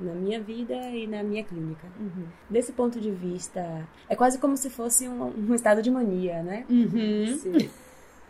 na 0.00 0.12
minha 0.14 0.40
vida 0.40 0.74
e 0.90 1.06
na 1.06 1.22
minha 1.22 1.44
clínica. 1.44 1.86
Uhum. 1.98 2.26
Desse 2.48 2.72
ponto 2.72 3.00
de 3.00 3.10
vista, 3.10 3.86
é 4.08 4.16
quase 4.16 4.38
como 4.38 4.56
se 4.56 4.70
fosse 4.70 5.08
um, 5.08 5.50
um 5.50 5.54
estado 5.54 5.82
de 5.82 5.90
mania, 5.90 6.42
né? 6.42 6.64
Uhum. 6.68 7.38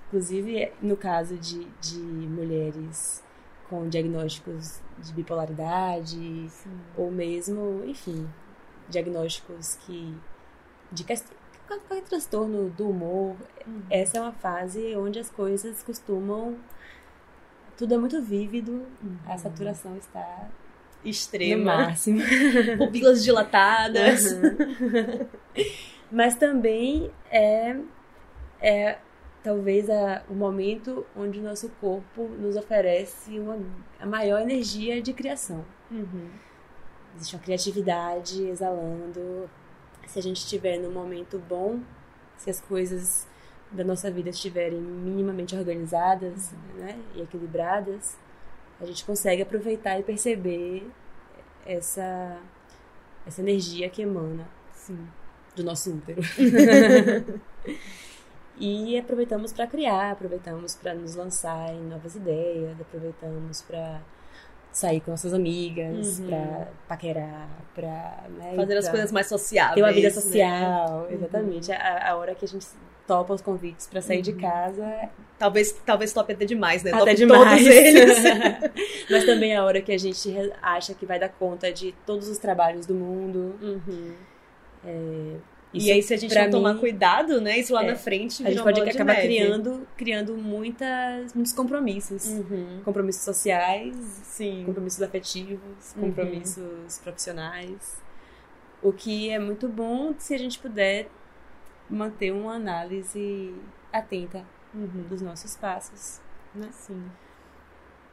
Inclusive, 0.09 0.71
no 0.83 0.97
caso 0.97 1.37
de, 1.37 1.65
de 1.81 1.99
mulheres 1.99 3.23
com 3.71 3.89
diagnósticos 3.89 4.81
de 4.99 5.13
bipolaridade, 5.15 6.51
ou 6.97 7.11
mesmo, 7.11 7.83
enfim, 7.87 8.29
diagnósticos 8.91 9.77
que 9.87 10.15
de 10.91 11.05
qualquer 11.67 12.03
transtorno 12.03 12.69
do 12.71 12.91
humor, 12.91 13.37
Uhum. 13.67 13.81
essa 13.89 14.19
é 14.19 14.21
uma 14.21 14.33
fase 14.33 14.95
onde 14.97 15.21
as 15.21 15.31
coisas 15.31 15.83
costumam 15.85 16.57
tudo 17.83 17.95
é 17.95 17.99
muito 17.99 18.23
vívido, 18.23 18.87
a 19.27 19.37
saturação 19.37 19.97
está 19.97 20.49
no 21.03 21.11
Extrema. 21.11 21.79
máximo. 21.79 22.21
Pupilas 22.79 23.25
dilatadas. 23.25 24.35
Uhum. 24.35 25.27
Mas 26.09 26.37
também 26.37 27.11
é, 27.29 27.77
é 28.61 28.99
talvez 29.43 29.91
a, 29.91 30.23
o 30.31 30.33
momento 30.33 31.05
onde 31.17 31.41
o 31.41 31.43
nosso 31.43 31.71
corpo 31.81 32.29
nos 32.29 32.55
oferece 32.55 33.37
uma, 33.41 33.59
a 33.99 34.07
maior 34.07 34.43
energia 34.43 35.03
de 35.03 35.13
criação. 35.13 35.65
Uhum. 35.91 36.31
Existe 37.17 37.35
uma 37.35 37.43
criatividade 37.43 38.45
exalando. 38.45 39.51
Se 40.07 40.21
a 40.21 40.23
gente 40.23 40.37
estiver 40.37 40.79
num 40.79 40.93
momento 40.93 41.37
bom, 41.49 41.81
se 42.37 42.49
as 42.49 42.61
coisas 42.61 43.27
da 43.73 43.83
nossa 43.85 44.11
vida 44.11 44.31
estiverem 44.31 44.81
minimamente 44.81 45.57
organizadas 45.57 46.53
né, 46.77 46.99
e 47.15 47.23
equilibradas, 47.23 48.17
a 48.81 48.85
gente 48.85 49.05
consegue 49.05 49.43
aproveitar 49.43 49.99
e 49.99 50.03
perceber 50.03 50.91
essa, 51.65 52.39
essa 53.27 53.41
energia 53.41 53.89
que 53.89 54.03
emana 54.03 54.47
Sim. 54.73 55.09
do 55.55 55.65
nosso 55.65 55.95
útero. 55.95 56.21
e 58.59 58.99
aproveitamos 58.99 59.53
para 59.53 59.67
criar, 59.67 60.11
aproveitamos 60.11 60.75
para 60.75 60.95
nos 60.95 61.15
lançar 61.15 61.73
em 61.73 61.83
novas 61.83 62.17
ideias, 62.17 62.81
aproveitamos 62.81 63.63
para 63.63 64.01
sair 64.73 65.01
com 65.01 65.11
nossas 65.11 65.35
amigas, 65.35 66.19
Uhum. 66.19 66.27
para 66.27 66.69
paquerar, 66.89 67.49
para 67.75 68.25
né, 68.31 68.55
Fazer 68.57 68.73
ir 68.75 68.79
as 68.79 68.85
pra 68.85 68.93
coisas 68.93 69.13
mais 69.13 69.27
sociáveis. 69.27 69.75
ter 69.75 69.83
uma 69.83 69.93
vida 69.93 70.09
né? 70.09 70.15
social, 70.15 71.07
Uhum. 71.09 71.15
exatamente. 71.15 71.71
A, 71.73 72.11
a 72.11 72.17
hora 72.17 72.35
que 72.35 72.45
a 72.45 72.49
gente 72.49 72.67
topa 73.07 73.35
os 73.35 73.43
convites 73.43 73.87
para 73.87 74.01
sair 74.01 74.23
de 74.23 74.31
Uhum. 74.33 74.39
casa, 74.41 75.09
Talvez, 75.39 75.73
talvez 75.85 76.13
tope 76.13 76.33
até 76.33 76.45
demais, 76.45 76.83
né? 76.85 76.91
até 76.93 77.01
Tope 77.01 77.15
demais. 77.17 77.63
todos 77.63 77.67
eles. 77.67 78.19
Mas 79.11 79.25
também 79.27 79.57
a 79.57 79.65
hora 79.65 79.83
que 79.83 79.91
a 79.93 79.99
gente 79.99 80.33
acha 80.63 80.95
que 80.95 81.05
vai 81.05 81.19
dar 81.19 81.29
conta 81.31 81.73
de 81.73 81.93
todos 82.07 82.29
os 82.29 82.39
trabalhos 82.39 82.87
do 82.87 82.95
mundo. 82.95 83.57
Uhum. 83.61 84.15
Isso, 85.75 85.87
e 85.87 85.93
aí, 85.93 86.03
se 86.03 86.13
a 86.13 86.17
gente 86.19 86.35
não 86.35 86.51
tomar 86.51 86.75
mim, 86.75 86.81
cuidado, 86.81 87.41
né? 87.41 87.59
Isso 87.59 87.73
lá 87.73 87.83
É, 87.83 87.87
na 87.87 87.97
frente 87.97 88.47
a 88.47 88.51
gente 88.51 88.63
pode 88.63 88.81
acabar 88.81 89.17
criando, 89.17 89.87
criando 89.97 90.37
muitas, 90.37 91.33
muitos 91.33 91.53
compromissos. 91.53 92.27
Uhum. 92.27 92.83
Compromissos 92.85 93.23
sociais, 93.23 93.97
Sim. 94.25 94.65
compromissos 94.67 95.01
afetivos, 95.03 95.95
Uhum. 95.97 96.03
compromissos 96.09 96.99
profissionais. 96.99 98.01
O 98.83 98.93
que 98.93 99.31
é 99.31 99.39
muito 99.39 99.69
bom 99.69 100.15
se 100.19 100.35
a 100.35 100.39
gente 100.39 100.59
puder 100.59 101.09
manter 101.89 102.33
uma 102.33 102.55
análise 102.55 103.55
atenta 103.93 104.45
Uhum. 104.75 105.05
dos 105.09 105.23
nossos 105.23 105.57
passos. 105.57 106.21
Né? 106.55 106.69
Sim. 106.73 107.03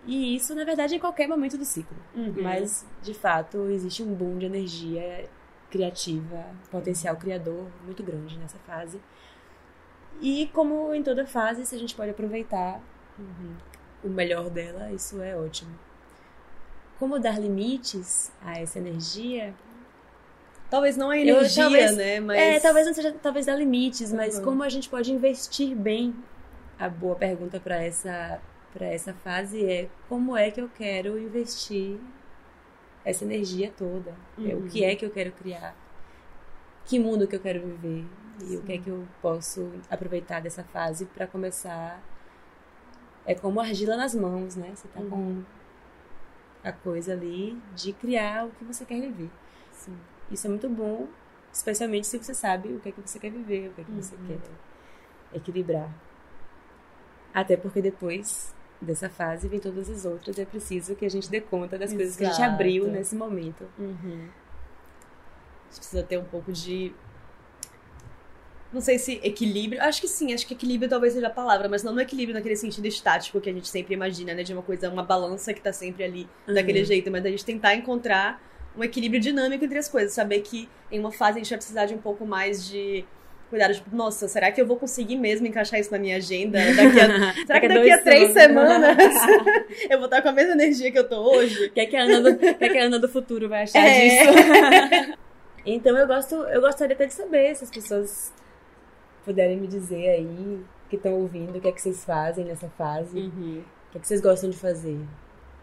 E 0.05 0.33
isso, 0.35 0.55
na 0.55 0.63
verdade, 0.63 0.95
em 0.95 0.99
qualquer 0.99 1.27
momento 1.27 1.57
do 1.57 1.65
ciclo. 1.65 1.97
Uhum. 2.15 2.33
Mas, 2.41 2.85
de 3.03 3.13
fato, 3.13 3.69
existe 3.69 4.01
um 4.01 4.13
boom 4.13 4.37
de 4.37 4.45
energia 4.45 5.29
criativa, 5.69 6.45
potencial 6.71 7.15
criador 7.17 7.67
muito 7.85 8.01
grande 8.03 8.37
nessa 8.37 8.57
fase. 8.59 8.99
E, 10.21 10.47
como 10.53 10.93
em 10.93 11.01
toda 11.03 11.25
fase, 11.25 11.65
se 11.65 11.75
a 11.75 11.79
gente 11.79 11.95
pode 11.95 12.11
aproveitar 12.11 12.81
Uhum. 13.17 13.55
o 14.03 14.09
melhor 14.09 14.49
dela, 14.49 14.91
isso 14.91 15.21
é 15.21 15.35
ótimo. 15.37 15.71
Como 16.97 17.17
dar 17.19 17.39
limites 17.39 18.31
a 18.43 18.59
essa 18.59 18.77
energia? 18.79 19.53
Talvez 20.69 20.97
não 20.97 21.09
a 21.09 21.17
Eu- 21.17 21.37
energia, 21.37 21.63
talvez- 21.63 21.95
né? 21.95 22.19
Mas... 22.19 22.37
É, 22.39 22.59
talvez 22.59 22.85
não 22.85 22.93
seja 22.93 23.11
talvez 23.21 23.45
dar 23.45 23.55
limites, 23.55 24.11
mas 24.13 24.37
Uhum. 24.37 24.43
como 24.43 24.63
a 24.63 24.69
gente 24.69 24.89
pode 24.89 25.11
investir 25.11 25.75
bem? 25.75 26.13
A 26.77 26.87
boa 26.89 27.15
pergunta 27.15 27.59
para 27.59 27.81
essa 27.83 28.39
para 28.71 28.85
essa 28.85 29.13
fase 29.15 29.65
é 29.65 29.89
como 30.07 30.37
é 30.37 30.51
que 30.51 30.61
eu 30.61 30.69
quero 30.69 31.17
investir 31.17 31.97
essa 33.05 33.23
energia 33.23 33.71
toda? 33.77 34.11
É, 34.37 34.53
Uhum. 34.53 34.65
O 34.65 34.69
que 34.69 34.83
é 34.83 34.95
que 34.95 35.05
eu 35.05 35.09
quero 35.11 35.31
criar? 35.31 35.75
Que 36.85 36.97
mundo 36.99 37.27
que 37.27 37.35
eu 37.35 37.39
quero 37.39 37.61
viver? 37.61 38.05
E 38.41 38.55
o 38.57 38.63
que 38.63 38.73
é 38.73 38.77
que 38.77 38.89
eu 38.89 39.07
posso 39.21 39.69
aproveitar 39.89 40.41
dessa 40.41 40.63
fase 40.63 41.05
para 41.05 41.27
começar? 41.27 42.01
É 43.25 43.35
como 43.35 43.59
argila 43.59 43.95
nas 43.97 44.15
mãos, 44.15 44.55
né? 44.55 44.71
Você 44.73 44.87
tá 44.87 44.99
Uhum. 45.01 45.09
com 45.09 45.43
a 46.63 46.71
coisa 46.71 47.13
ali 47.13 47.61
de 47.75 47.93
criar 47.93 48.45
o 48.47 48.51
que 48.51 48.63
você 48.63 48.85
quer 48.85 48.99
viver. 49.01 49.29
Sim. 49.71 49.95
Isso 50.31 50.47
é 50.47 50.49
muito 50.49 50.69
bom, 50.69 51.07
especialmente 51.51 52.07
se 52.07 52.17
você 52.17 52.33
sabe 52.33 52.69
o 52.73 52.79
que 52.79 52.89
é 52.89 52.91
que 52.91 53.01
você 53.01 53.19
quer 53.19 53.31
viver, 53.31 53.69
o 53.69 53.73
que 53.73 53.81
é 53.81 53.83
que 53.83 53.91
você 53.91 54.15
Uhum. 54.15 54.27
quer 54.27 54.39
equilibrar. 55.37 55.89
Até 57.33 57.55
porque 57.55 57.81
depois 57.81 58.53
dessa 58.81 59.09
fase 59.09 59.47
vem 59.47 59.59
todas 59.59 59.89
as 59.89 60.05
outras 60.05 60.39
é 60.39 60.45
preciso 60.45 60.95
que 60.95 61.05
a 61.05 61.09
gente 61.09 61.29
dê 61.29 61.41
conta 61.41 61.77
das 61.77 61.93
coisas 61.93 62.15
que 62.15 62.23
a 62.23 62.27
gente 62.27 62.37
Exato. 62.39 62.53
abriu 62.53 62.87
nesse 62.87 63.15
momento. 63.15 63.67
Uhum. 63.77 64.27
A 65.69 65.71
gente 65.71 65.77
precisa 65.79 66.03
ter 66.03 66.17
um 66.17 66.23
pouco 66.25 66.51
de. 66.51 66.93
Não 68.71 68.81
sei 68.81 68.99
se 68.99 69.19
equilíbrio. 69.23 69.81
Acho 69.81 69.99
que 69.99 70.07
sim, 70.07 70.31
acho 70.33 70.45
que 70.45 70.53
equilíbrio 70.53 70.87
talvez 70.87 71.13
seja 71.13 71.27
a 71.27 71.31
palavra, 71.31 71.67
mas 71.67 71.81
não 71.83 71.93
no 71.93 71.99
equilíbrio 72.01 72.35
naquele 72.35 72.55
sentido 72.55 72.85
estático 72.87 73.41
que 73.41 73.49
a 73.49 73.53
gente 73.53 73.67
sempre 73.67 73.95
imagina, 73.95 74.33
né? 74.33 74.43
De 74.43 74.53
uma 74.53 74.61
coisa, 74.61 74.89
uma 74.89 75.03
balança 75.03 75.53
que 75.53 75.59
tá 75.61 75.73
sempre 75.73 76.03
ali 76.03 76.29
daquele 76.45 76.79
Uhum. 76.79 76.85
jeito, 76.85 77.11
mas 77.11 77.25
a 77.25 77.29
gente 77.29 77.43
tentar 77.43 77.73
encontrar 77.75 78.41
um 78.77 78.83
equilíbrio 78.83 79.19
dinâmico 79.19 79.65
entre 79.65 79.77
as 79.79 79.89
coisas. 79.89 80.13
Saber 80.13 80.41
que 80.41 80.69
em 80.91 80.99
uma 80.99 81.11
fase 81.11 81.39
a 81.39 81.43
gente 81.43 81.49
vai 81.49 81.57
precisar 81.57 81.85
de 81.87 81.95
um 81.95 81.97
pouco 81.97 82.25
mais 82.27 82.67
de 82.67 83.03
cuidado, 83.49 83.73
tipo, 83.73 83.95
nossa, 83.95 84.27
será 84.27 84.51
que 84.51 84.61
eu 84.61 84.65
vou 84.67 84.77
conseguir 84.77 85.15
mesmo 85.17 85.47
encaixar 85.47 85.79
isso 85.79 85.91
na 85.91 85.97
minha 85.99 86.17
agenda 86.17 86.59
daqui 86.75 86.99
a. 86.99 87.33
Será 87.47 87.59
que 87.59 87.67
Daqui 87.67 87.91
a 87.91 88.03
três 88.03 88.31
semanas. 88.33 88.97
eu 89.89 89.97
vou 89.97 90.05
estar 90.05 90.21
com 90.21 90.29
a 90.29 90.31
mesma 90.31 90.53
energia 90.53 90.91
que 90.91 90.99
eu 90.99 91.07
tô 91.09 91.17
hoje? 91.35 91.65
O 91.67 91.71
que 91.71 91.79
é 91.79 91.85
que 91.85 91.95
a 91.95 92.03
Ana 92.03 92.21
do, 92.21 92.37
que 92.37 92.45
é 92.45 92.69
que 92.69 92.77
a 92.77 92.83
Ana 92.85 92.99
do 92.99 93.09
futuro 93.09 93.49
vai 93.49 93.63
achar 93.63 93.79
É. 93.79 94.07
disso? 94.07 95.17
então 95.65 95.97
eu 95.97 96.07
gosto, 96.07 96.35
eu 96.35 96.61
gostaria 96.61 96.95
até 96.95 97.05
de 97.05 97.13
saber 97.13 97.55
se 97.55 97.63
as 97.63 97.71
pessoas 97.71 98.33
puderem 99.25 99.57
me 99.57 99.67
dizer 99.67 100.09
aí 100.09 100.59
que 100.89 100.95
estão 100.95 101.13
ouvindo, 101.13 101.57
o 101.57 101.61
que 101.61 101.67
é 101.67 101.71
que 101.71 101.81
vocês 101.81 102.03
fazem 102.03 102.45
nessa 102.45 102.67
fase, 102.69 103.17
Uhum. 103.19 103.63
o 103.89 103.91
que 103.91 103.97
é 103.97 104.01
que 104.01 104.07
vocês 104.07 104.21
gostam 104.21 104.49
de 104.49 104.57
fazer. 104.57 104.99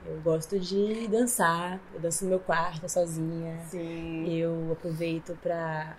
Eu 0.08 0.20
gosto 0.20 0.56
de 0.58 1.08
dançar, 1.08 1.80
eu 1.92 1.98
danço 1.98 2.22
no 2.24 2.30
meu 2.30 2.38
quarto 2.38 2.88
sozinha. 2.88 3.58
Sim. 3.68 4.24
Eu 4.38 4.68
aproveito 4.70 5.36
pra 5.42 5.96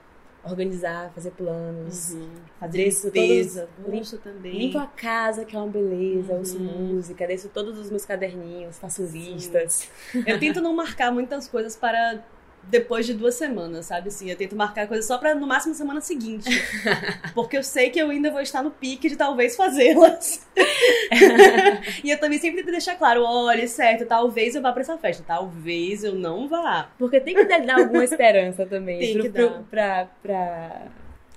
organizar, 0.51 1.11
fazer 1.13 1.31
planos. 1.31 2.11
Uhum. 2.13 2.29
Desço 2.69 3.07
limpeza, 3.07 3.67
bucho 3.77 4.17
também. 4.17 4.51
Limpo 4.57 4.77
a 4.77 4.87
casa, 4.87 5.45
que 5.45 5.55
é 5.55 5.59
uma 5.59 5.67
beleza, 5.67 6.33
Uhum. 6.33 6.39
ouço 6.39 6.59
música, 6.59 7.25
desço 7.27 7.49
todos 7.49 7.77
os 7.77 7.89
meus 7.89 8.05
caderninhos, 8.05 8.77
faço 8.77 9.03
listas. 9.03 9.89
Eu 10.25 10.39
tento 10.39 10.61
não 10.61 10.73
marcar 10.75 11.11
muitas 11.11 11.47
coisas 11.47 11.75
para 11.75 12.23
depois 12.69 13.05
de 13.05 13.13
duas 13.13 13.35
semanas, 13.35 13.85
sabe? 13.85 14.09
Assim, 14.09 14.29
eu 14.29 14.35
tento 14.35 14.55
marcar 14.55 14.87
coisas 14.87 15.05
só 15.05 15.17
para 15.17 15.33
no 15.35 15.47
máximo 15.47 15.73
semana 15.73 16.01
seguinte. 16.01 16.49
Porque 17.33 17.57
eu 17.57 17.63
sei 17.63 17.89
que 17.89 17.99
eu 17.99 18.09
ainda 18.09 18.29
vou 18.31 18.41
estar 18.41 18.61
no 18.63 18.71
pique 18.71 19.09
de 19.09 19.15
talvez 19.15 19.55
fazê-las. 19.55 20.45
e 22.03 22.09
eu 22.11 22.19
também 22.19 22.39
sempre 22.39 22.57
tento 22.61 22.71
deixar 22.71 22.95
claro, 22.95 23.23
olha, 23.23 23.67
certo, 23.67 24.05
talvez 24.05 24.55
eu 24.55 24.61
vá 24.61 24.71
pra 24.71 24.81
essa 24.81 24.97
festa, 24.97 25.23
talvez 25.25 26.03
eu 26.03 26.15
não 26.15 26.47
vá. 26.47 26.89
Porque 26.97 27.19
tem 27.19 27.35
que 27.35 27.43
dar 27.45 27.79
alguma 27.79 28.03
esperança 28.03 28.65
também. 28.65 28.99
Tem 28.99 29.13
pro- 29.13 29.21
que 29.23 29.29
pro- 29.29 29.49
dar. 29.49 29.63
Pra, 29.69 30.07
pra, 30.21 30.81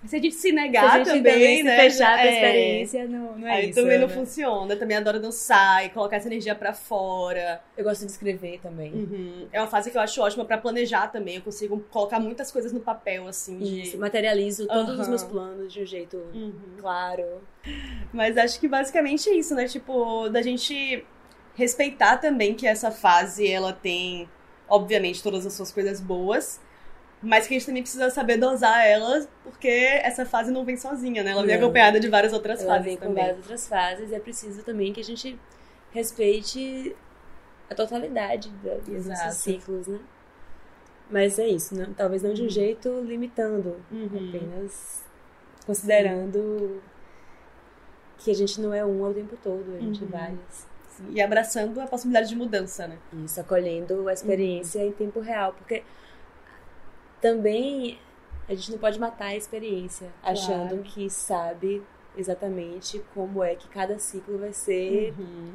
Se 0.07 0.17
a 0.17 0.19
gente 0.19 0.35
se 0.35 0.41
se 0.41 0.53
negar 0.53 0.93
a 0.93 0.99
gente 1.05 1.09
também, 1.19 1.59
se 1.59 1.63
né? 1.63 1.77
fechar 1.77 2.13
pra 2.19 2.27
é. 2.27 2.33
experiência, 2.33 3.07
não, 3.07 3.39
não 3.39 3.47
é 3.47 3.53
Aí 3.57 3.69
isso. 3.71 3.81
também 3.81 3.99
não 3.99 4.09
né? 4.09 4.15
funciona. 4.15 4.73
Eu 4.75 4.79
também 4.79 4.97
adoro 4.97 5.21
dançar 5.21 5.85
e 5.85 5.91
colocar 5.91 6.17
essa 6.17 6.27
energia 6.27 6.55
pra 6.55 6.73
fora. 6.73 7.61
Eu 7.77 7.85
gosto 7.85 8.07
de 8.07 8.11
escrever 8.11 8.61
também. 8.63 8.93
Uhum. 8.95 9.47
É 9.53 9.61
uma 9.61 9.67
fase 9.69 9.91
que 9.91 9.97
eu 9.99 10.01
acho 10.01 10.21
ótima 10.23 10.45
pra 10.47 10.57
planejar 10.57 11.09
também. 11.09 11.37
Eu 11.37 11.43
consigo 11.43 11.79
colocar 11.91 12.19
muitas 12.19 12.51
coisas 12.51 12.73
no 12.73 12.81
papel, 12.81 13.29
assim. 13.29 13.59
de- 13.59 13.83
Isso, 13.83 13.99
materializo 13.99 14.67
todos 14.67 14.99
os 14.99 15.07
meus 15.09 15.23
planos 15.23 15.71
de 15.73 15.83
um 15.83 15.87
jeito 15.87 16.17
Uhum. 16.35 16.53
claro. 16.81 17.25
Mas 18.13 18.39
acho 18.39 18.59
que 18.59 18.67
basicamente 18.67 19.29
é 19.29 19.35
isso, 19.35 19.55
né? 19.55 19.67
Tipo, 19.67 20.29
da 20.31 20.41
gente 20.41 21.05
respeitar 21.55 22.17
também 22.17 22.55
que 22.55 22.67
essa 22.67 22.91
fase 22.91 23.47
ela 23.47 23.73
tem, 23.73 24.29
obviamente, 24.69 25.23
todas 25.23 25.45
as 25.45 25.53
suas 25.53 25.71
coisas 25.71 26.01
boas, 26.01 26.59
mas 27.23 27.47
que 27.47 27.55
a 27.55 27.59
gente 27.59 27.67
também 27.67 27.83
precisa 27.83 28.09
saber 28.11 28.37
dosar 28.39 28.85
elas, 28.87 29.29
porque 29.43 29.69
essa 29.69 30.25
fase 30.25 30.51
não 30.51 30.65
vem 30.65 30.77
sozinha, 30.77 31.23
né? 31.23 31.31
Ela 31.33 31.45
vem 31.45 31.57
Não. 31.59 31.65
acompanhada 31.65 32.01
de 32.01 32.09
várias 32.09 32.33
outras 32.33 32.61
Ela 32.63 32.69
fases 32.75 32.85
vem 32.87 32.97
com 32.97 33.03
também. 33.07 33.25
várias 33.25 33.39
outras 33.39 33.69
fases 33.69 34.11
e 34.11 34.15
é 34.15 34.21
preciso 34.21 34.63
também 34.63 34.93
que 34.93 35.01
a 35.01 35.05
gente 35.05 35.39
respeite 35.93 36.97
a 37.69 37.75
totalidade 37.75 38.49
da- 38.65 38.75
dos 38.77 39.35
ciclos, 39.35 39.87
né? 39.87 39.99
Mas 41.11 41.39
é 41.39 41.47
isso, 41.49 41.75
né? 41.75 41.89
talvez 41.97 42.23
não 42.23 42.33
de 42.33 42.43
um 42.45 42.49
jeito 42.49 42.89
limitando, 43.03 43.77
Uhum. 43.91 44.29
apenas 44.29 45.03
considerando 45.67 46.81
que 48.19 48.31
a 48.31 48.35
gente 48.35 48.61
não 48.61 48.73
é 48.73 48.85
um 48.85 49.05
ao 49.05 49.13
tempo 49.15 49.37
todo, 49.43 49.75
a 49.77 49.81
gente 49.81 50.03
Uhum. 50.03 50.09
é 50.09 50.13
várias. 50.19 50.67
Sim, 50.97 51.05
E 51.13 51.21
abraçando 51.23 51.81
a 51.81 51.87
possibilidade 51.87 52.29
de 52.29 52.37
mudança, 52.37 52.87
né? 52.87 52.99
Isso, 53.25 53.41
acolhendo 53.41 54.09
a 54.09 54.13
experiência 54.13 54.85
em 54.85 54.93
tempo 54.93 55.21
real, 55.21 55.53
porque 55.55 55.83
também 57.21 57.99
a 58.49 58.55
gente 58.55 58.71
não 58.73 58.79
pode 58.79 58.99
matar 58.99 59.27
a 59.27 59.37
experiência 59.37 60.09
achando 60.23 60.83
que 60.83 61.09
sabe 61.09 61.83
exatamente 62.17 63.01
como 63.15 63.43
é 63.45 63.55
que 63.55 63.69
cada 63.69 63.99
ciclo 63.99 64.39
vai 64.39 64.53
ser 64.53 65.15
Uhum. 65.19 65.53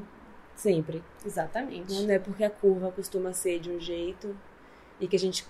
sempre. 0.56 1.04
Exatamente. 1.25 1.93
Não 2.04 2.13
é 2.13 2.19
porque 2.19 2.43
a 2.43 2.49
curva 2.49 2.91
costuma 2.91 3.34
ser 3.34 3.60
de 3.60 3.69
um 3.69 3.80
jeito 3.80 4.36
e 4.99 5.08
que 5.08 5.15
a 5.15 5.19
gente 5.19 5.45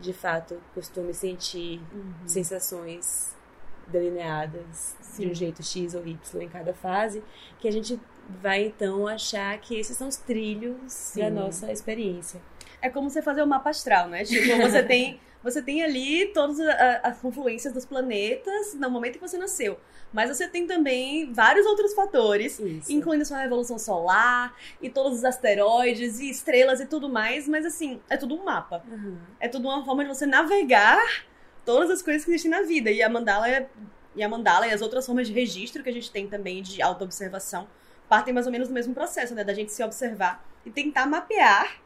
de 0.00 0.12
fato 0.12 0.60
costume 0.72 1.12
sentir 1.12 1.80
Uhum. 1.92 2.14
sensações 2.26 3.34
delineadas 3.88 4.96
de 5.00 5.06
Sim. 5.06 5.30
um 5.30 5.34
jeito 5.34 5.62
X 5.62 5.94
ou 5.94 6.06
Y 6.06 6.42
em 6.42 6.48
cada 6.48 6.72
fase, 6.72 7.22
que 7.58 7.68
a 7.68 7.72
gente 7.72 8.00
vai 8.40 8.64
então 8.66 9.06
achar 9.06 9.58
que 9.58 9.78
esses 9.78 9.96
são 9.96 10.08
os 10.08 10.16
trilhos 10.16 11.12
da 11.16 11.24
Sim. 11.26 11.30
nossa 11.30 11.70
experiência. 11.72 12.40
É 12.80 12.88
como 12.88 13.10
você 13.10 13.20
fazer 13.20 13.42
o 13.42 13.46
mapa 13.46 13.70
astral, 13.70 14.08
né? 14.08 14.24
Tipo, 14.24 14.56
você 14.62 14.82
tem, 14.82 15.20
você 15.44 15.62
tem 15.62 15.84
ali 15.84 16.26
todas 16.34 16.58
a- 16.58 17.00
as 17.04 17.18
confluências 17.18 17.72
dos 17.72 17.84
planetas 17.84 18.74
no 18.74 18.90
momento 18.90 19.14
que 19.14 19.20
você 19.20 19.38
nasceu. 19.38 19.78
Mas 20.12 20.28
você 20.36 20.48
tem 20.48 20.66
também 20.66 21.32
vários 21.32 21.66
outros 21.66 21.92
fatores, 21.92 22.58
Isso. 22.58 22.90
incluindo 22.92 23.24
sua 23.24 23.38
revolução 23.40 23.78
solar, 23.78 24.54
e 24.80 24.88
todos 24.88 25.18
os 25.18 25.24
asteroides, 25.24 26.18
e 26.20 26.30
estrelas 26.30 26.80
e 26.80 26.86
tudo 26.86 27.08
mais. 27.08 27.46
Mas 27.46 27.66
assim, 27.66 28.00
é 28.08 28.16
tudo 28.16 28.34
um 28.34 28.44
mapa. 28.44 28.82
Aham. 28.90 29.18
É 29.38 29.48
tudo 29.48 29.68
uma 29.68 29.84
forma 29.84 30.02
de 30.04 30.08
você 30.08 30.24
navegar 30.26 30.98
todas 31.64 31.90
as 31.90 32.00
coisas 32.02 32.24
que 32.24 32.30
existem 32.30 32.50
na 32.50 32.62
vida. 32.62 32.90
E 32.90 33.02
a 33.02 33.08
mandala 33.08 33.48
é- 33.48 33.68
e 34.16 34.22
a 34.22 34.28
mandala 34.28 34.66
e 34.68 34.72
as 34.72 34.80
outras 34.80 35.04
formas 35.04 35.26
de 35.26 35.32
registro 35.32 35.82
que 35.82 35.88
a 35.90 35.92
gente 35.92 36.10
tem 36.10 36.28
também 36.28 36.62
de 36.62 36.80
autoobservação 36.80 37.66
partem 38.08 38.32
mais 38.32 38.46
ou 38.46 38.52
menos 38.52 38.68
do 38.68 38.74
mesmo 38.74 38.94
processo, 38.94 39.34
né? 39.34 39.42
Da 39.42 39.52
gente 39.54 39.72
se 39.72 39.82
observar 39.82 40.44
e 40.64 40.70
tentar 40.70 41.06
mapear 41.06 41.80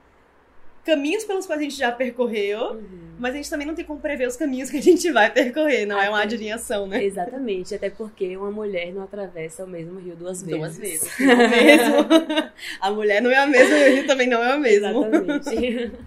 caminhos 0.88 1.24
pelos 1.24 1.44
quais 1.46 1.60
a 1.60 1.64
gente 1.64 1.76
já 1.76 1.92
percorreu, 1.92 2.72
Uhum. 2.72 3.14
mas 3.18 3.34
a 3.34 3.36
gente 3.36 3.50
também 3.50 3.66
não 3.66 3.74
tem 3.74 3.84
como 3.84 4.00
prever 4.00 4.26
os 4.26 4.36
caminhos 4.36 4.70
que 4.70 4.78
a 4.78 4.82
gente 4.82 5.10
vai 5.12 5.30
percorrer, 5.30 5.84
não 5.86 6.00
é 6.00 6.08
uma 6.08 6.18
Ah, 6.20 6.22
adivinhação, 6.22 6.86
né? 6.86 7.04
Exatamente, 7.04 7.74
até 7.74 7.90
porque 7.90 8.36
uma 8.36 8.50
mulher 8.50 8.92
não 8.92 9.02
atravessa 9.02 9.64
o 9.64 9.68
mesmo 9.68 9.98
rio 10.00 10.16
duas 10.16 10.42
vezes. 10.42 10.58
Duas 10.58 10.78
vezes. 10.78 11.20
É 11.20 11.24
mesmo. 11.64 12.08
a 12.80 12.90
mulher 12.90 13.20
não 13.20 13.30
é 13.30 13.36
a 13.36 13.46
mesma, 13.46 13.76
e 13.76 13.82
ele 13.82 14.02
também 14.04 14.26
não 14.28 14.42
é 14.42 14.54
o 14.56 14.60
mesmo. 14.60 15.04
Exatamente. 15.04 15.92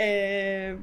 É, 0.00 0.76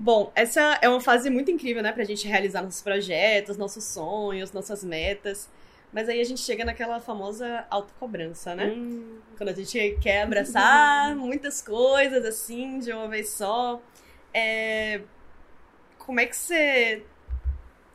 Bom, 0.00 0.30
essa 0.36 0.78
é 0.80 0.88
uma 0.88 1.00
fase 1.00 1.28
muito 1.28 1.50
incrível, 1.50 1.82
né, 1.82 1.90
pra 1.90 2.04
gente 2.04 2.28
realizar 2.28 2.62
nossos 2.62 2.80
projetos, 2.82 3.56
nossos 3.56 3.82
sonhos, 3.82 4.52
nossas 4.52 4.84
metas. 4.84 5.48
Mas 5.92 6.08
aí 6.08 6.20
a 6.20 6.24
gente 6.24 6.40
chega 6.40 6.64
naquela 6.64 7.00
famosa 7.00 7.66
autocobrança, 7.70 8.54
né? 8.54 8.66
Hum, 8.66 9.18
Quando 9.36 9.48
a 9.48 9.52
gente 9.54 9.98
quer 10.02 10.22
abraçar 10.22 11.16
muitas 11.16 11.62
coisas 11.62 12.24
assim, 12.24 12.78
de 12.78 12.92
uma 12.92 13.08
vez 13.08 13.30
só. 13.30 13.80
É, 14.32 15.00
Como 15.98 16.20
é 16.20 16.26
que 16.26 16.36
você 16.36 17.02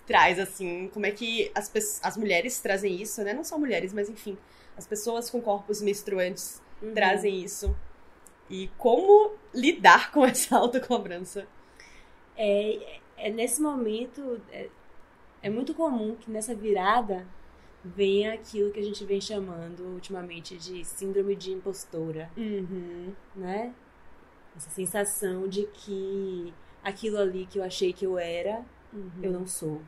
traz, 0.06 0.40
assim, 0.40 0.90
como 0.94 1.06
é 1.06 1.12
que 1.12 1.52
as, 1.56 1.72
as 2.04 2.18
mulheres 2.18 2.60
trazem 2.60 3.02
isso, 3.02 3.24
né? 3.24 3.34
Não 3.34 3.44
só 3.44 3.58
mulheres, 3.58 3.94
mas 3.94 4.10
enfim, 4.10 4.38
as 4.76 4.86
pessoas 4.86 5.30
com 5.30 5.42
corpos 5.42 5.82
menstruantes 5.82 6.62
uhum. 6.82 6.94
trazem 6.94 7.42
isso. 7.42 7.76
E 8.50 8.70
como 8.78 9.34
lidar 9.54 10.12
com 10.12 10.26
essa 10.26 10.58
autocobrança? 10.58 11.48
É, 12.36 13.00
é 13.18 13.30
nesse 13.30 13.62
momento 13.62 14.42
é, 14.52 14.68
é 15.42 15.50
muito 15.50 15.74
comum 15.74 16.16
que 16.16 16.30
nessa 16.30 16.54
virada 16.54 17.26
venha 17.84 18.34
aquilo 18.34 18.72
que 18.72 18.80
a 18.80 18.84
gente 18.84 19.04
vem 19.06 19.20
chamando 19.20 19.82
ultimamente 19.94 20.58
de 20.58 20.84
síndrome 20.86 21.36
de 21.36 21.52
impostora, 21.52 22.30
Uhum. 22.38 23.14
né? 23.36 23.74
Essa 24.56 24.70
sensação 24.70 25.48
de 25.48 25.66
que 25.68 26.54
aquilo 26.84 27.18
ali 27.18 27.46
que 27.46 27.58
eu 27.60 27.64
achei 27.64 27.92
que 27.92 28.06
eu 28.06 28.18
era, 28.18 28.64
eu 29.22 29.32
não 29.32 29.46
sou. 29.48 29.82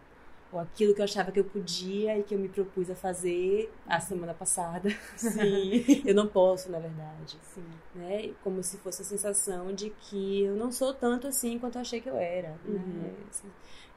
Ou 0.51 0.60
aquilo 0.60 0.93
que 0.93 1.01
eu 1.01 1.03
achava 1.05 1.31
que 1.31 1.39
eu 1.39 1.43
podia 1.43 2.17
e 2.17 2.23
que 2.23 2.34
eu 2.34 2.39
me 2.39 2.47
propus 2.47 2.89
a 2.89 2.95
fazer 2.95 3.69
a 3.86 3.99
semana 3.99 4.34
passada, 4.34 4.89
Sim. 5.17 5.84
eu 6.05 6.15
não 6.15 6.27
posso, 6.27 6.71
na 6.71 6.79
verdade. 6.79 7.38
Sim. 7.53 7.63
né? 7.93 8.31
Como 8.43 8.63
se 8.63 8.77
fosse 8.77 9.01
a 9.01 9.05
sensação 9.05 9.73
de 9.73 9.89
que 9.89 10.43
eu 10.43 10.55
não 10.55 10.71
sou 10.71 10.93
tanto 10.93 11.27
assim 11.27 11.60
quanto 11.60 11.75
eu 11.75 11.81
achei 11.81 11.99
que 12.01 12.10
eu 12.10 12.15
era. 12.17 12.55
Uhum. 12.65 12.73
Né? 12.77 13.13
Esse, 13.29 13.43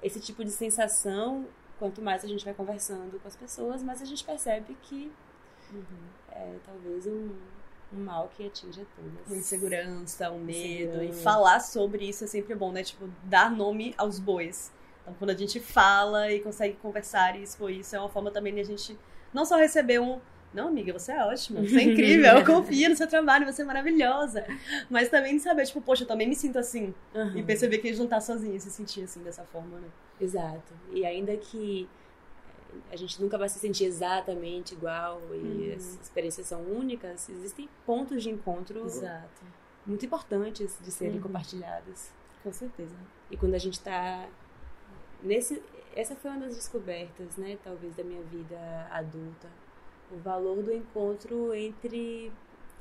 esse 0.02 0.20
tipo 0.20 0.44
de 0.44 0.50
sensação, 0.50 1.46
quanto 1.78 2.02
mais 2.02 2.24
a 2.24 2.28
gente 2.28 2.44
vai 2.44 2.54
conversando 2.54 3.18
com 3.20 3.28
as 3.28 3.36
pessoas, 3.36 3.82
mais 3.82 4.02
a 4.02 4.04
gente 4.04 4.24
percebe 4.24 4.76
que 4.82 5.12
é 6.30 6.56
talvez 6.64 7.06
um, 7.06 7.30
um 7.92 8.04
mal 8.04 8.30
que 8.36 8.46
atinge 8.46 8.80
a 8.80 8.84
todas. 8.96 9.26
Uma 9.26 9.36
insegurança, 9.36 10.30
um 10.30 10.40
medo. 10.40 11.02
E 11.02 11.12
falar 11.12 11.60
sobre 11.60 12.08
isso 12.08 12.24
é 12.24 12.26
sempre 12.26 12.54
bom, 12.54 12.72
né? 12.72 12.82
Tipo, 12.82 13.08
dar 13.24 13.50
nome 13.50 13.94
aos 13.96 14.18
bois. 14.18 14.72
Então, 15.02 15.14
quando 15.18 15.30
a 15.30 15.34
gente 15.34 15.60
fala 15.60 16.30
e 16.32 16.40
consegue 16.40 16.74
conversar 16.76 17.38
e 17.38 17.42
expor 17.42 17.70
isso, 17.70 17.94
é 17.94 18.00
uma 18.00 18.08
forma 18.08 18.30
também 18.30 18.54
de 18.54 18.60
a 18.60 18.64
gente 18.64 18.98
não 19.32 19.44
só 19.44 19.56
receber 19.56 20.00
um, 20.00 20.20
Não, 20.52 20.68
amiga, 20.68 20.92
você 20.92 21.12
é 21.12 21.22
ótima, 21.24 21.60
você 21.60 21.76
é 21.76 21.82
incrível, 21.82 22.38
eu 22.38 22.44
confio 22.46 22.88
no 22.88 22.96
seu 22.96 23.06
trabalho, 23.06 23.46
você 23.46 23.62
é 23.62 23.64
maravilhosa. 23.64 24.46
Mas 24.88 25.08
também 25.08 25.36
de 25.36 25.42
saber, 25.42 25.66
tipo, 25.66 25.80
poxa, 25.80 26.04
eu 26.04 26.08
também 26.08 26.28
me 26.28 26.34
sinto 26.34 26.58
assim. 26.58 26.94
Uhum. 27.14 27.36
E 27.36 27.42
perceber 27.42 27.78
que 27.78 27.88
a 27.88 27.90
gente 27.90 28.00
não 28.00 28.08
tá 28.08 28.20
sozinho, 28.20 28.58
se 28.60 28.70
sentir 28.70 29.04
assim 29.04 29.22
dessa 29.22 29.44
forma, 29.44 29.78
né? 29.78 29.88
Exato. 30.20 30.72
E 30.92 31.04
ainda 31.06 31.36
que 31.36 31.88
a 32.90 32.96
gente 32.96 33.20
nunca 33.20 33.38
vai 33.38 33.48
se 33.48 33.58
sentir 33.58 33.84
exatamente 33.84 34.74
igual 34.74 35.20
e 35.32 35.36
Uhum. 35.70 35.74
as 35.74 35.98
experiências 36.02 36.46
são 36.46 36.60
únicas, 36.62 37.28
existem 37.28 37.68
pontos 37.86 38.22
de 38.22 38.30
encontro 38.30 38.84
Exato. 38.84 39.42
muito 39.86 40.04
importantes 40.04 40.76
de 40.82 40.90
serem 40.90 41.16
Uhum. 41.16 41.22
compartilhados. 41.22 42.08
Com 42.42 42.52
certeza. 42.52 42.94
E 43.30 43.36
quando 43.36 43.54
a 43.54 43.58
gente 43.58 43.80
tá 43.80 44.28
nesse 45.22 45.62
essa 45.96 46.14
foi 46.14 46.30
uma 46.30 46.40
das 46.40 46.54
descobertas, 46.54 47.36
né, 47.36 47.58
talvez 47.64 47.96
da 47.96 48.04
minha 48.04 48.22
vida 48.24 48.86
adulta, 48.90 49.48
o 50.12 50.16
valor 50.18 50.62
do 50.62 50.72
encontro 50.72 51.52
entre 51.54 52.30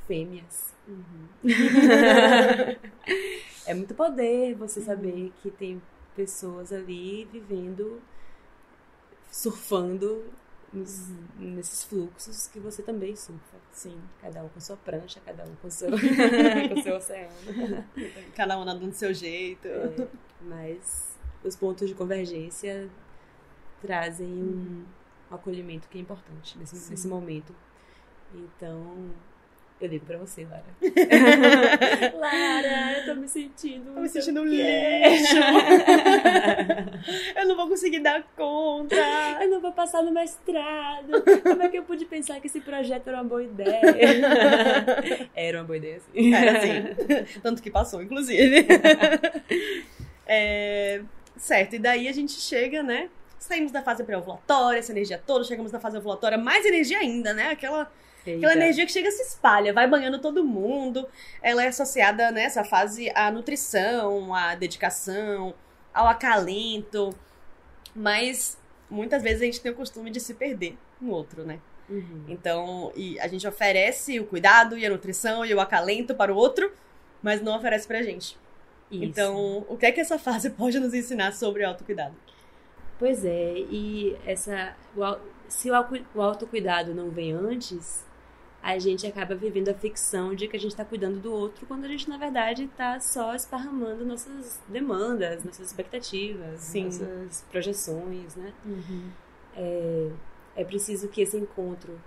fêmeas. 0.05 0.73
é 3.65 3.73
muito 3.73 3.93
poder 3.95 4.53
você 4.55 4.81
saber 4.81 5.31
que 5.41 5.49
tem 5.49 5.81
pessoas 6.17 6.73
ali 6.73 7.23
vivendo 7.31 8.01
surfando 9.31 10.25
nos- 10.73 11.09
nesses 11.37 11.83
fluxos 11.83 12.47
que 12.47 12.59
você 12.59 12.81
também 12.81 13.15
surfa. 13.15 13.57
Sim. 13.71 13.97
Cada 14.21 14.43
um 14.43 14.49
com 14.49 14.59
sua 14.59 14.75
prancha, 14.77 15.21
cada 15.23 15.43
um 15.43 15.55
com 15.61 15.69
seu, 15.69 15.89
com 16.73 16.81
seu 16.81 16.95
oceano. 16.97 17.31
Cada 18.35 18.57
um 18.59 18.65
nadando 18.65 18.87
do 18.89 18.95
seu 18.95 19.13
jeito. 19.13 19.67
É, 19.67 20.07
mas 20.41 21.15
os 21.43 21.55
pontos 21.55 21.87
de 21.87 21.93
convergência 21.95 22.89
trazem 23.81 24.27
um, 24.27 24.85
um 25.31 25.35
acolhimento 25.35 25.87
que 25.87 25.97
é 25.99 26.01
importante 26.01 26.57
nesse, 26.57 26.89
nesse 26.89 27.07
momento. 27.07 27.53
Então, 28.33 29.11
eu 29.79 29.87
ligo 29.87 30.05
pra 30.05 30.17
você, 30.17 30.45
Lara. 30.45 30.63
Lara, 32.17 32.99
eu 32.99 33.05
tô 33.05 33.15
me 33.19 33.27
sentindo. 33.27 33.93
Tô 33.93 34.01
me 34.01 34.09
sentindo 34.09 34.41
um 34.41 34.45
lixo. 34.45 35.35
Eu 37.35 37.47
não 37.47 37.55
vou 37.55 37.67
conseguir 37.67 37.99
dar 37.99 38.23
conta. 38.35 38.95
Eu 39.41 39.49
não 39.49 39.61
vou 39.61 39.71
passar 39.71 40.01
no 40.01 40.11
mestrado. 40.11 41.23
Como 41.43 41.61
é 41.61 41.69
que 41.69 41.77
eu 41.77 41.83
pude 41.83 42.05
pensar 42.05 42.39
que 42.39 42.47
esse 42.47 42.59
projeto 42.59 43.07
era 43.07 43.17
uma 43.17 43.23
boa 43.23 43.43
ideia? 43.43 43.81
Era 45.35 45.59
uma 45.59 45.63
boa 45.63 45.77
ideia, 45.77 45.99
sim. 45.99 46.33
Era 46.33 46.57
assim. 46.57 47.39
Tanto 47.41 47.61
que 47.61 47.69
passou, 47.69 48.01
inclusive. 48.01 48.65
É, 50.25 51.01
certo, 51.37 51.75
e 51.75 51.79
daí 51.79 52.07
a 52.07 52.11
gente 52.11 52.33
chega, 52.33 52.83
né? 52.83 53.09
Saímos 53.39 53.71
da 53.71 53.81
fase 53.83 54.03
pré-ovulatória, 54.03 54.79
essa 54.79 54.91
energia 54.91 55.21
toda, 55.23 55.43
chegamos 55.45 55.71
na 55.71 55.79
fase 55.79 55.97
ovulatória, 55.97 56.37
mais 56.37 56.65
energia 56.65 56.97
ainda, 56.97 57.33
né? 57.33 57.51
Aquela, 57.51 57.89
aquela 58.35 58.53
Eita. 58.53 58.63
energia 58.63 58.85
que 58.85 58.91
chega 58.91 59.07
e 59.07 59.11
se 59.11 59.21
espalha, 59.23 59.73
vai 59.73 59.87
banhando 59.87 60.19
todo 60.19 60.43
mundo. 60.43 61.07
Ela 61.41 61.63
é 61.63 61.67
associada 61.67 62.31
nessa 62.31 62.63
fase 62.63 63.11
à 63.15 63.31
nutrição, 63.31 64.33
à 64.33 64.55
dedicação, 64.55 65.53
ao 65.93 66.07
acalento. 66.07 67.15
Mas 67.95 68.57
muitas 68.89 69.23
vezes 69.23 69.41
a 69.41 69.45
gente 69.45 69.61
tem 69.61 69.71
o 69.71 69.75
costume 69.75 70.09
de 70.09 70.19
se 70.19 70.33
perder 70.33 70.77
no 70.99 71.11
outro, 71.11 71.43
né? 71.43 71.59
Uhum. 71.89 72.25
Então, 72.27 72.91
e 72.95 73.19
a 73.19 73.27
gente 73.27 73.47
oferece 73.47 74.19
o 74.19 74.25
cuidado 74.25 74.77
e 74.77 74.85
a 74.85 74.89
nutrição 74.89 75.45
e 75.45 75.53
o 75.53 75.59
acalento 75.59 76.13
para 76.13 76.33
o 76.33 76.35
outro, 76.35 76.71
mas 77.21 77.41
não 77.41 77.55
oferece 77.55 77.87
pra 77.87 78.01
gente. 78.01 78.37
Isso. 78.91 79.03
Então, 79.03 79.65
o 79.67 79.77
que 79.77 79.85
é 79.85 79.91
que 79.91 79.99
essa 79.99 80.19
fase 80.19 80.49
pode 80.57 80.79
nos 80.79 80.93
ensinar 80.93 81.31
sobre 81.33 81.63
autocuidado? 81.63 82.15
Pois 82.99 83.23
é, 83.23 83.53
e 83.69 84.17
essa, 84.25 84.75
o 84.95 85.03
se 85.47 85.69
o 85.71 85.73
o 86.15 86.21
autocuidado 86.21 86.93
não 86.93 87.09
vem 87.09 87.31
antes, 87.31 88.05
a 88.67 88.77
gente 88.79 89.07
acaba 89.07 89.33
vivendo 89.33 89.69
a 89.69 89.73
ficção 89.73 90.35
de 90.35 90.45
que 90.45 90.57
a 90.57 90.59
gente 90.59 90.71
está 90.71 90.83
cuidando 90.83 91.21
do 91.21 91.31
outro, 91.31 91.65
quando 91.65 91.85
a 91.85 91.87
gente, 91.87 92.09
na 92.09 92.17
verdade, 92.17 92.65
está 92.65 92.99
só 92.99 93.33
esparramando 93.33 94.05
nossas 94.05 94.61
demandas, 94.67 95.41
nossas 95.45 95.67
expectativas, 95.67 96.59
Sim. 96.59 96.83
nossas 96.83 97.45
projeções, 97.49 98.35
né? 98.35 98.53
É, 99.55 100.11
é 100.57 100.65
preciso 100.65 101.07
que 101.07 101.21
esse 101.21 101.37
encontro 101.37 101.97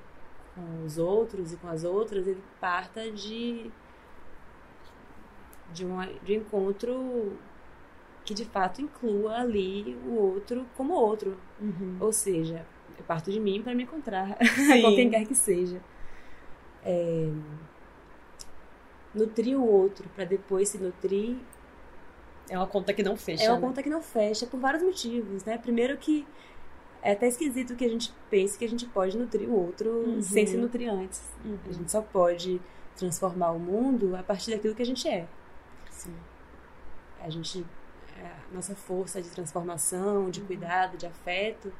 com 0.55 0.85
os 0.85 0.99
outros 0.99 1.51
e 1.55 1.57
com 1.57 1.67
as 1.67 1.83
outras, 1.83 2.27
ele 2.27 2.43
parta 2.61 3.11
de, 3.11 3.71
de, 5.73 5.87
uma, 5.87 6.09
de 6.23 6.35
um 6.35 6.37
encontro 6.43 7.39
que, 8.23 8.35
de 8.35 8.45
fato, 8.45 8.83
inclua 8.83 9.39
ali 9.39 9.97
o 10.05 10.13
outro 10.13 10.67
como 10.77 10.93
outro. 10.93 11.39
Ou 11.99 12.13
seja, 12.13 12.67
eu 12.99 13.05
parto 13.07 13.31
de 13.31 13.41
mim 13.41 13.63
para 13.63 13.75
me 13.75 13.85
encontrar 13.85 14.37
com 14.83 14.95
quem 14.95 15.09
quer 15.09 15.25
que 15.25 15.35
seja. 15.35 15.81
É, 16.85 17.29
nutrir 19.15 19.59
o 19.59 19.65
outro 19.67 20.09
para 20.15 20.25
depois 20.25 20.69
se 20.69 20.79
nutrir 20.79 21.37
É 22.49 22.57
uma 22.57 22.67
conta 22.67 22.93
que 22.95 23.03
não 23.03 23.17
fecha. 23.17 23.45
é 23.45 23.49
uma 23.51 23.57
né? 23.61 23.67
conta 23.67 23.83
que 23.83 23.91
não 23.91 24.03
fecha 24.03 24.47
por 24.47 24.59
vários 24.61 24.83
motivos, 24.83 25.45
né? 25.45 25.59
Primeiro 25.59 25.97
que 25.97 26.27
é 27.03 27.13
até 27.13 27.29
esquisito 27.29 27.75
que 27.77 27.85
a 27.85 27.89
gente 27.89 28.13
pense 28.31 28.59
que 28.59 28.65
a 28.65 28.69
gente 28.69 28.87
pode 28.87 29.17
nutrir 29.17 29.49
o 29.49 29.55
outro 29.55 29.91
Uhum. 29.91 30.23
sem 30.23 30.47
se 30.47 30.57
nutrir 30.57 30.91
antes. 30.93 31.23
Uhum. 31.45 31.59
A 31.69 31.73
gente 31.73 31.91
só 31.91 32.03
pode 32.03 32.61
transformar 32.97 33.51
o 33.53 33.59
mundo 33.59 34.15
a 34.17 34.23
partir 34.23 34.51
daquilo 34.51 34.75
que 34.75 34.83
a 34.83 34.87
gente 34.87 35.09
é. 35.09 35.27
Sim. 35.91 36.15
A 37.21 37.29
gente, 37.31 37.65
a 38.23 38.55
nossa 38.55 38.75
força 38.75 39.21
de 39.23 39.29
transformação, 39.31 40.31
de 40.31 40.41
cuidado, 40.43 40.97
de 40.97 41.07
afeto, 41.07 41.73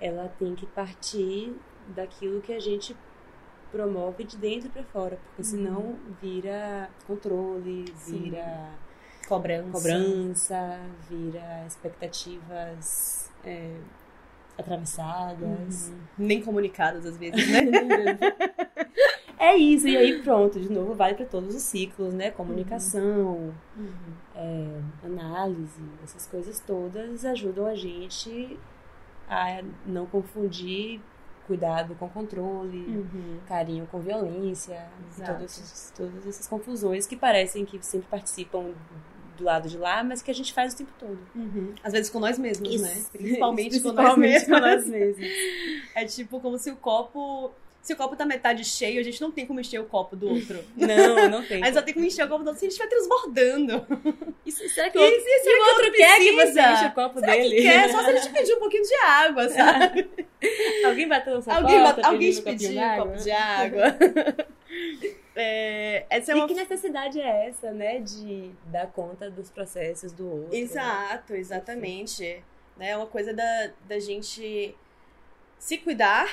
ela 0.00 0.28
tem 0.38 0.54
que 0.54 0.66
partir 0.66 1.54
daquilo 1.88 2.40
que 2.40 2.52
a 2.52 2.60
gente 2.60 2.96
promove 3.70 4.24
de 4.24 4.36
dentro 4.36 4.68
para 4.70 4.82
fora, 4.84 5.18
porque 5.28 5.44
senão 5.44 5.96
vira 6.20 6.88
controle, 7.06 7.84
Sim. 7.96 8.22
vira 8.22 8.70
Cobrança. 9.28 9.70
cobrança, 9.72 10.80
vira 11.08 11.64
expectativas 11.66 13.30
é, 13.44 13.76
atravessadas. 14.56 15.88
Uhum. 15.88 15.98
Nem 16.16 16.42
comunicadas 16.42 17.04
às 17.06 17.16
vezes, 17.16 17.46
né? 17.50 17.60
É 19.40 19.56
isso, 19.56 19.86
e 19.86 19.96
aí 19.96 20.20
pronto, 20.20 20.58
de 20.58 20.68
novo 20.68 20.94
vale 20.94 21.14
para 21.14 21.24
todos 21.24 21.54
os 21.54 21.62
ciclos, 21.62 22.12
né? 22.12 22.28
Comunicação, 22.32 23.54
é, 24.34 24.80
análise, 25.04 25.80
essas 26.02 26.26
coisas 26.26 26.58
todas 26.58 27.24
ajudam 27.24 27.66
a 27.66 27.74
gente 27.76 28.58
a 29.28 29.62
não 29.86 30.06
confundir 30.06 31.00
cuidado 31.48 31.96
com 31.96 32.08
controle, 32.08 32.78
Uhum. 32.86 33.38
carinho 33.48 33.88
com 33.90 33.98
violência, 33.98 34.86
Exato. 35.10 35.32
todas, 35.32 35.92
essas- 36.28 36.46
confusões 36.46 37.06
que 37.06 37.16
parecem 37.16 37.64
que 37.64 37.84
sempre 37.84 38.06
participam 38.08 38.72
do 39.36 39.44
lado 39.44 39.68
de 39.68 39.78
lá, 39.78 40.02
mas 40.04 40.20
que 40.20 40.30
a 40.30 40.34
gente 40.34 40.52
faz 40.52 40.74
o 40.74 40.76
tempo 40.76 40.92
todo. 40.98 41.18
Uhum. 41.34 41.72
Às 41.82 41.92
vezes 41.92 42.10
com 42.10 42.20
nós 42.20 42.38
mesmos, 42.38 42.68
Isso. 42.74 42.84
né? 42.84 43.04
Principalmente, 43.12 43.80
com 43.82 43.92
nós 43.92 44.14
Principalmente 44.14 44.32
mesmos. 44.32 44.46
com 44.46 44.60
nós 44.66 44.86
mesmos. 44.86 45.26
É 45.96 46.04
tipo 46.04 46.40
como 46.40 46.58
se 46.58 46.70
o 46.70 46.76
copo. 46.76 47.50
Se 47.88 47.94
o 47.94 47.96
copo 47.96 48.14
tá 48.14 48.26
metade 48.26 48.66
cheio, 48.66 49.00
a 49.00 49.02
gente 49.02 49.18
não 49.18 49.30
tem 49.30 49.46
como 49.46 49.60
encher 49.60 49.80
o 49.80 49.86
copo 49.86 50.14
do 50.14 50.28
outro. 50.28 50.62
Não, 50.76 51.30
não 51.30 51.42
tem. 51.42 51.62
A 51.64 51.66
gente 51.68 51.74
só 51.74 51.80
tem 51.80 51.94
como 51.94 52.04
encher 52.04 52.26
o 52.26 52.28
copo 52.28 52.44
do 52.44 52.48
outro 52.48 52.60
se 52.60 52.66
a 52.66 52.68
gente 52.68 52.78
estiver 52.78 52.90
transbordando. 52.90 53.86
Isso, 54.44 54.68
será 54.68 54.90
que 54.90 54.98
E 54.98 55.00
o 55.00 55.04
outro, 55.04 55.20
se 55.22 55.38
se 55.38 55.48
o 55.48 55.62
outro 55.62 55.92
quer 55.92 56.18
que 56.18 56.32
você 56.32 56.36
precisa? 56.52 56.72
enche 56.72 56.84
o 56.84 56.92
copo 56.92 57.20
Será 57.20 57.32
dele? 57.32 57.56
que 57.56 57.62
quer? 57.62 57.90
Só 57.90 58.02
se 58.02 58.10
ele 58.10 58.20
te 58.20 58.28
pedir 58.36 58.52
um 58.52 58.58
pouquinho 58.58 58.82
de 58.82 58.94
água, 58.96 59.48
sabe? 59.48 60.10
Alguém 60.84 61.08
bateu 61.08 61.34
na 61.36 61.40
sua 61.40 61.54
alguém 61.54 61.80
porta, 61.80 62.06
alguém 62.06 62.30
te 62.30 62.40
um 62.40 62.44
pediu 62.44 62.78
um 62.78 62.96
copo 62.98 63.16
de 63.16 63.30
água. 63.30 63.96
É, 65.34 66.04
essa 66.10 66.32
é 66.32 66.34
E 66.34 66.38
uma 66.38 66.46
que 66.46 66.52
necessidade 66.52 67.18
é 67.18 67.46
essa, 67.48 67.70
né, 67.70 68.00
de 68.00 68.50
dar 68.66 68.88
conta 68.88 69.30
dos 69.30 69.48
processos 69.50 70.12
do 70.12 70.30
outro? 70.30 70.54
Exato, 70.54 71.34
exatamente. 71.34 72.44
Né? 72.76 72.90
É 72.90 72.96
uma 72.98 73.06
coisa 73.06 73.32
da, 73.32 73.70
da 73.88 73.98
gente 73.98 74.76
se 75.58 75.78
cuidar 75.78 76.28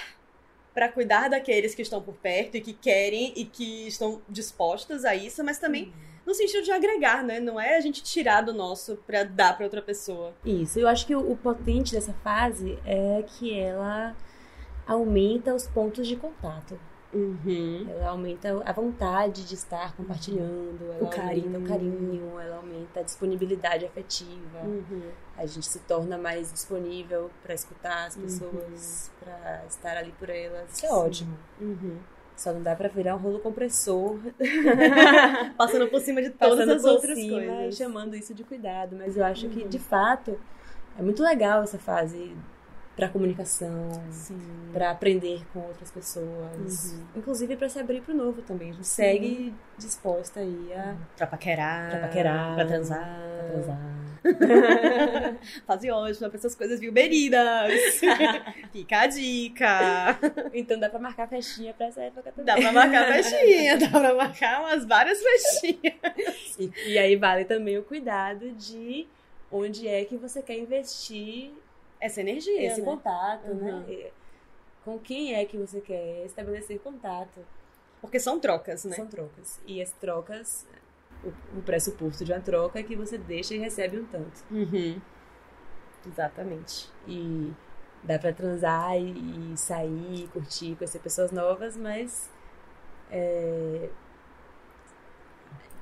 para 0.76 0.90
cuidar 0.90 1.30
daqueles 1.30 1.74
que 1.74 1.82
estão 1.82 2.02
por 2.02 2.16
perto 2.16 2.58
e 2.58 2.62
que 2.62 2.74
querem 2.74 3.32
e 3.34 3.46
que 3.46 3.88
estão 3.88 4.22
dispostos 4.28 5.06
a 5.06 5.16
isso, 5.16 5.42
mas 5.42 5.58
também 5.58 5.94
no 6.26 6.34
sentido 6.34 6.64
de 6.64 6.72
agregar, 6.72 7.24
né? 7.24 7.40
Não 7.40 7.60
é 7.60 7.78
a 7.78 7.80
gente 7.80 8.04
tirar 8.04 8.42
do 8.42 8.54
nosso 8.54 8.98
para 9.08 9.24
dar 9.24 9.56
para 9.56 9.66
outra 9.66 9.82
pessoa. 9.82 10.34
Isso, 10.44 10.78
eu 10.78 10.88
acho 10.88 11.08
que 11.08 11.16
o, 11.16 11.32
o 11.32 11.38
potente 11.38 11.94
dessa 11.94 12.14
fase 12.16 12.78
é 12.86 13.24
que 13.26 13.58
ela 13.58 14.14
aumenta 14.86 15.56
os 15.56 15.66
pontos 15.66 16.06
de 16.08 16.18
contato. 16.18 16.78
Uhum. 17.16 17.88
Ela 17.90 18.10
aumenta 18.10 18.62
a 18.66 18.72
vontade 18.74 19.46
de 19.48 19.54
estar 19.56 19.96
compartilhando, 19.96 20.84
ela 20.92 21.04
O 21.04 21.10
carinho. 21.10 21.46
aumenta 21.46 21.60
o 21.60 21.68
carinho, 21.68 22.40
ela 22.40 22.58
aumenta 22.58 23.00
a 23.00 23.04
disponibilidade 23.04 23.86
afetiva. 23.86 24.60
Uhum. 24.66 25.02
A 25.38 25.46
gente 25.46 25.66
se 25.66 25.80
torna 25.80 26.18
mais 26.18 26.52
disponível 26.52 27.32
para 27.42 27.54
escutar 27.54 28.08
as 28.08 28.16
Uhum. 28.18 28.22
pessoas, 28.24 29.12
para 29.20 29.64
estar 29.70 29.96
ali 29.98 30.12
por 30.20 30.30
elas. 30.30 30.74
Isso 30.76 30.86
é 30.86 30.92
ótimo. 30.92 31.38
Uhum. 31.62 31.98
Só 32.36 32.52
não 32.52 32.62
dá 32.62 32.76
para 32.76 32.90
virar 32.90 33.16
um 33.16 33.20
rolo 33.20 33.40
compressor 33.40 34.20
Passando 35.58 35.88
por 35.88 36.02
cima 36.02 36.22
de 36.22 36.32
todas 36.32 36.58
passando 36.60 36.76
as 36.76 36.84
outras 36.84 37.18
cima 37.18 37.42
coisas. 37.42 37.78
chamando 37.78 38.14
isso 38.16 38.34
de 38.34 38.44
cuidado. 38.44 38.96
Mas 38.98 39.16
eu 39.16 39.24
acho 39.24 39.48
que, 39.50 39.62
Uhum. 39.64 39.70
de 39.70 39.80
fato, 39.80 40.38
é 41.00 41.02
muito 41.02 41.24
legal 41.24 41.64
essa 41.64 41.78
fase 41.80 42.36
para 42.96 43.10
comunicação, 43.10 43.92
para 44.72 44.92
aprender 44.92 45.46
com 45.52 45.60
outras 45.60 45.92
pessoas, 45.92 46.94
uhum. 46.94 47.06
inclusive 47.18 47.56
para 47.58 47.68
se 47.68 47.78
abrir 47.78 48.02
para 48.02 48.14
o 48.14 48.18
novo 48.18 48.42
também. 48.42 48.70
A 48.70 48.74
gente 48.74 48.88
Sim. 48.88 49.04
segue 49.04 49.54
disposta 49.78 50.40
aí 50.40 50.74
a 50.74 50.96
para 51.18 51.28
paquerar, 51.28 51.90
para 51.90 52.00
paquerar, 52.00 52.56
para 52.56 52.66
transar, 52.66 53.20
pra 53.38 53.50
transar. 53.52 54.06
Fase 55.68 55.92
ótima 55.92 56.30
pra 56.30 56.38
essas 56.38 56.56
coisas 56.56 56.80
viuberinas. 56.80 57.72
Fica 58.72 59.02
a 59.02 59.08
dica. 59.08 60.20
Então 60.52 60.80
dá 60.80 60.90
pra 60.90 61.00
marcar 61.00 61.28
festinha 61.28 61.74
pra 61.74 61.88
essa 61.88 62.02
época 62.02 62.32
também. 62.32 62.46
Dá 62.46 62.56
pra 62.56 62.72
marcar 62.72 63.14
festinha, 63.14 63.78
dá 63.78 63.90
pra 63.90 64.16
marcar 64.16 64.62
umas 64.62 64.86
várias 64.86 65.22
festinhas. 65.22 65.96
E, 66.58 66.72
e 66.88 66.98
aí 66.98 67.16
vale 67.16 67.46
também 67.46 67.78
o 67.78 67.84
cuidado 67.84 68.52
de 68.52 69.06
onde 69.52 69.88
é 69.88 70.04
que 70.06 70.18
você 70.18 70.42
quer 70.42 70.58
investir 70.58 71.52
essa 72.00 72.22
energia, 72.22 72.62
esse 72.62 72.82
né? 72.82 72.86
contato, 72.86 73.48
né? 73.54 73.74
uhum. 73.74 73.80
né? 73.82 74.12
Com 74.84 75.00
quem 75.00 75.34
é 75.34 75.46
que 75.46 75.58
você 75.58 75.82
quer 75.82 76.26
estabelecer 76.26 76.80
contato? 76.80 77.46
Porque 78.02 78.20
são 78.20 78.40
trocas, 78.40 78.86
né? 78.86 78.96
São 78.96 79.08
trocas. 79.08 79.60
E 79.66 79.82
as 79.82 79.92
trocas, 79.94 80.68
o, 81.24 81.58
o 81.58 81.62
pressuposto 81.64 82.24
de 82.24 82.32
uma 82.32 82.42
troca 82.42 82.80
é 82.80 82.84
que 82.84 82.96
você 82.96 83.18
deixa 83.18 83.56
e 83.56 83.58
recebe 83.58 84.00
um 84.00 84.06
tanto. 84.06 84.44
Uhum. 84.52 85.02
Exatamente. 86.06 86.92
E 87.08 87.52
dá 88.04 88.20
pra 88.20 88.32
transar 88.32 88.96
e, 88.96 89.54
e 89.54 89.58
sair, 89.58 90.28
curtir, 90.32 90.76
conhecer 90.76 91.00
pessoas 91.00 91.32
novas, 91.32 91.76
mas 91.76 92.30
é, 93.10 93.90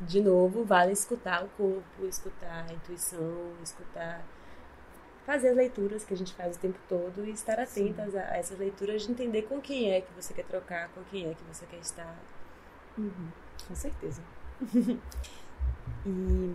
de 0.01 0.21
novo, 0.21 0.63
vale 0.63 0.91
escutar 0.91 1.43
o 1.43 1.49
corpo, 1.49 2.05
escutar 2.05 2.65
a 2.69 2.73
intuição, 2.73 3.53
escutar 3.63 4.25
fazer 5.25 5.49
as 5.49 5.55
leituras 5.55 6.03
que 6.03 6.13
a 6.13 6.17
gente 6.17 6.33
faz 6.33 6.55
o 6.55 6.59
tempo 6.59 6.77
todo 6.87 7.25
e 7.25 7.31
estar 7.31 7.59
atentas 7.59 8.15
a, 8.15 8.19
a, 8.19 8.37
essas 8.37 8.57
leituras 8.57 9.03
de 9.03 9.11
entender 9.11 9.43
com 9.43 9.61
quem 9.61 9.91
é 9.91 10.01
que 10.01 10.11
você 10.13 10.33
quer 10.33 10.45
trocar, 10.45 10.89
com 10.89 11.03
quem 11.05 11.29
é 11.29 11.33
que 11.33 11.43
você 11.43 11.65
quer 11.65 11.79
estar. 11.79 12.17
Uhum, 12.97 13.29
com 13.67 13.75
certeza. 13.75 14.21
e 16.05 16.53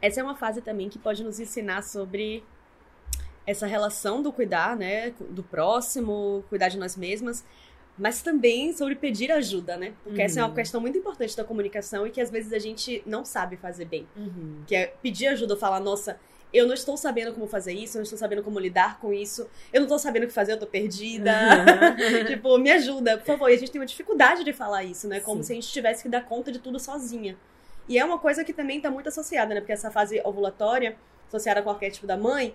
essa 0.00 0.20
é 0.20 0.22
uma 0.22 0.36
fase 0.36 0.62
também 0.62 0.88
que 0.88 0.98
pode 0.98 1.22
nos 1.22 1.38
ensinar 1.38 1.82
sobre 1.82 2.44
essa 3.46 3.66
relação 3.66 4.22
do 4.22 4.32
cuidar, 4.32 4.76
né, 4.76 5.12
do 5.30 5.42
próximo, 5.42 6.44
cuidar 6.48 6.68
de 6.68 6.78
nós 6.78 6.96
mesmas, 6.96 7.44
mas 7.98 8.22
também 8.22 8.72
sobre 8.72 8.94
pedir 8.94 9.30
ajuda, 9.32 9.76
né? 9.76 9.92
Porque 10.04 10.20
uhum. 10.20 10.24
essa 10.24 10.40
é 10.40 10.42
uma 10.42 10.48
uhum. 10.48 10.54
questão 10.54 10.80
muito 10.80 10.96
importante 10.96 11.36
da 11.36 11.44
comunicação 11.44 12.06
e 12.06 12.10
que 12.10 12.20
às 12.20 12.30
vezes 12.30 12.52
a 12.52 12.58
gente 12.58 13.02
não 13.04 13.24
sabe 13.24 13.56
fazer 13.56 13.84
bem. 13.84 14.06
Uhum. 14.16 14.62
Que 14.66 14.74
é 14.74 14.86
pedir 15.02 15.26
ajuda, 15.26 15.56
falar, 15.56 15.80
nossa, 15.80 16.18
eu 16.52 16.66
não 16.66 16.74
estou 16.74 16.96
sabendo 16.96 17.32
como 17.32 17.46
fazer 17.46 17.72
isso, 17.72 17.96
eu 17.96 18.00
não 18.00 18.04
estou 18.04 18.18
sabendo 18.18 18.42
como 18.42 18.58
lidar 18.58 18.98
com 18.98 19.12
isso, 19.12 19.48
eu 19.72 19.80
não 19.80 19.86
estou 19.86 19.98
sabendo 19.98 20.24
o 20.24 20.26
que 20.26 20.32
fazer, 20.32 20.52
eu 20.52 20.54
estou 20.54 20.68
perdida. 20.68 21.32
Uhum. 21.32 22.24
tipo, 22.26 22.58
me 22.58 22.70
ajuda, 22.70 23.18
por 23.18 23.26
favor. 23.26 23.50
E 23.50 23.54
a 23.54 23.56
gente 23.56 23.70
tem 23.70 23.80
uma 23.80 23.86
dificuldade 23.86 24.44
de 24.44 24.52
falar 24.52 24.84
isso, 24.84 25.06
né? 25.08 25.20
Como 25.20 25.42
Sim. 25.42 25.46
se 25.46 25.52
a 25.52 25.54
gente 25.56 25.68
tivesse 25.68 26.02
que 26.02 26.08
dar 26.08 26.24
conta 26.24 26.50
de 26.50 26.58
tudo 26.58 26.78
sozinha. 26.78 27.36
E 27.88 27.98
é 27.98 28.04
uma 28.04 28.18
coisa 28.18 28.44
que 28.44 28.52
também 28.52 28.78
está 28.78 28.90
muito 28.90 29.08
associada, 29.08 29.54
né? 29.54 29.60
Porque 29.60 29.72
essa 29.72 29.90
fase 29.90 30.20
ovulatória, 30.24 30.96
associada 31.28 31.62
com 31.62 31.70
o 31.70 31.72
arquétipo 31.72 32.06
da 32.06 32.16
mãe, 32.16 32.54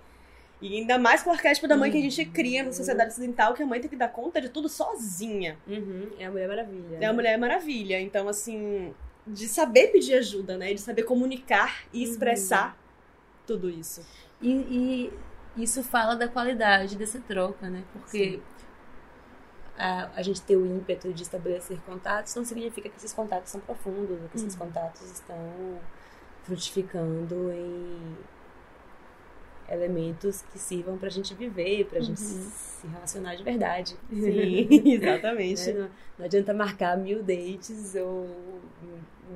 e 0.62 0.80
ainda 0.80 0.98
mais 0.98 1.22
com 1.22 1.30
o 1.30 1.34
arquétipo 1.34 1.68
da 1.68 1.76
mãe 1.76 1.92
que 1.92 1.98
a 1.98 2.02
gente 2.02 2.26
cria 2.26 2.64
na 2.64 2.72
sociedade 2.72 3.12
ocidental, 3.12 3.54
que 3.54 3.62
a 3.62 3.66
mãe 3.66 3.80
tem 3.80 3.90
que 3.90 3.96
dar 3.96 4.08
conta 4.08 4.40
de 4.40 4.50
tudo 4.50 4.70
sozinha. 4.70 5.58
Uhum. 5.68 6.10
É 6.18 6.26
a 6.26 6.32
Mulher 6.32 6.48
Maravilha. 6.48 6.98
É 7.02 7.06
a 7.06 7.14
Mulher 7.14 7.38
Maravilha. 7.38 8.00
Então, 8.00 8.30
assim, 8.30 8.94
de 9.28 9.48
saber 9.48 9.88
pedir 9.88 10.16
ajuda, 10.16 10.58
né? 10.58 10.74
De 10.74 10.80
saber 10.80 11.04
comunicar 11.04 11.84
e 11.94 12.04
uhum. 12.04 12.12
expressar 12.12 12.70
uhum 12.70 12.85
tudo 13.46 13.70
isso. 13.70 14.06
E, 14.42 14.52
e, 15.58 15.64
isso 15.64 15.84
fala 15.84 16.16
da 16.16 16.28
qualidade 16.28 16.98
dessa 16.98 17.20
troca, 17.20 17.70
né? 17.70 17.84
Porque 17.94 18.42
a, 19.78 20.10
a, 20.16 20.22
gente 20.22 20.42
ter 20.42 20.56
o 20.58 20.66
ímpeto 20.66 21.14
de 21.14 21.24
estabelecer 21.24 21.80
contatos 21.86 22.36
não 22.36 22.44
significa 22.44 22.90
que 22.90 22.98
esses 22.98 23.14
contatos 23.14 23.52
são 23.52 23.62
profundos, 23.62 24.22
ou 24.22 24.30
que 24.30 24.38
esses 24.38 24.54
uhum. 24.54 24.60
contatos 24.60 25.10
estão 25.12 25.80
frutificando 26.44 27.52
em 27.52 28.18
elementos 29.70 30.44
que 30.52 30.60
sirvam 30.60 30.98
pra 30.98 31.10
gente 31.10 31.34
viver, 31.34 31.86
pra 31.86 32.00
uhum. 32.00 32.06
gente 32.06 32.20
se 32.20 32.88
relacionar 32.88 33.36
de 33.36 33.44
verdade. 33.44 33.98
Sim, 34.10 34.68
exatamente. 34.92 35.72
Né? 35.72 35.82
não, 35.82 35.90
não 36.20 36.26
adianta 36.26 36.54
marcar 36.54 36.98
mil 36.98 37.24
dates 37.24 37.96
ou 37.96 38.30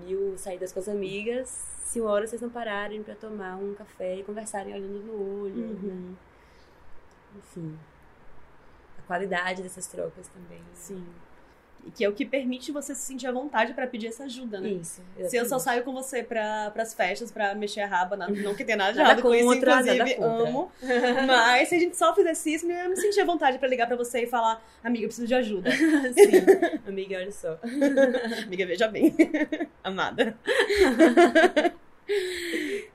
mil 0.05 0.37
saídas 0.37 0.71
com 0.71 0.79
as 0.79 0.87
amigas 0.87 1.69
se 1.89 1.99
uma 1.99 2.11
hora 2.11 2.27
vocês 2.27 2.39
não 2.39 2.51
pararem 2.51 3.01
para 3.01 3.15
tomar 3.15 3.55
um 3.55 3.73
café 3.73 4.17
e 4.17 4.23
conversarem 4.23 4.75
olhando 4.75 4.99
no 5.05 5.41
olho, 5.41 5.55
uhum. 5.55 5.79
né? 5.81 6.15
Enfim, 7.35 7.79
a 8.99 9.01
qualidade 9.07 9.63
dessas 9.63 9.87
trocas 9.87 10.27
também. 10.27 10.61
Sim. 10.75 11.03
Que 11.95 12.03
é 12.05 12.09
o 12.09 12.13
que 12.13 12.25
permite 12.25 12.71
você 12.71 12.93
se 12.93 13.01
sentir 13.01 13.27
à 13.27 13.31
vontade 13.31 13.73
para 13.73 13.87
pedir 13.87 14.07
essa 14.07 14.25
ajuda, 14.25 14.59
né? 14.59 14.69
Isso. 14.69 15.01
Exatamente. 15.01 15.29
Se 15.29 15.37
eu 15.37 15.45
só 15.45 15.59
saio 15.59 15.83
com 15.83 15.91
você 15.91 16.21
para 16.21 16.71
as 16.75 16.93
festas, 16.93 17.31
para 17.31 17.55
mexer 17.55 17.81
a 17.81 17.87
raba, 17.87 18.15
não, 18.15 18.29
não 18.29 18.55
que 18.55 18.63
tenha 18.63 18.77
nada 18.77 18.93
de 18.93 18.99
errado 18.99 19.21
com 19.21 19.33
isso, 19.33 19.53
inclusive, 19.53 20.15
amo. 20.21 20.71
Mas 21.25 21.69
se 21.69 21.75
a 21.75 21.79
gente 21.79 21.97
só 21.97 22.13
fizesse 22.13 22.53
isso, 22.53 22.71
eu 22.71 22.89
me 22.89 22.95
sentir 22.95 23.21
à 23.21 23.25
vontade 23.25 23.57
para 23.57 23.67
ligar 23.67 23.87
para 23.87 23.95
você 23.95 24.23
e 24.23 24.27
falar, 24.27 24.63
amiga, 24.83 25.05
eu 25.05 25.07
preciso 25.07 25.27
de 25.27 25.35
ajuda. 25.35 25.71
Sim. 26.13 26.87
amiga, 26.87 27.17
olha 27.17 27.31
só. 27.31 27.57
amiga, 28.43 28.65
veja 28.65 28.87
bem. 28.87 29.15
Amada. 29.83 30.37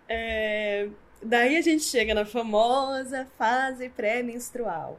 É, 0.09 0.89
daí 1.22 1.57
a 1.57 1.61
gente 1.61 1.85
chega 1.85 2.14
na 2.14 2.24
famosa 2.24 3.26
fase 3.39 3.89
pré-menstrual, 3.89 4.99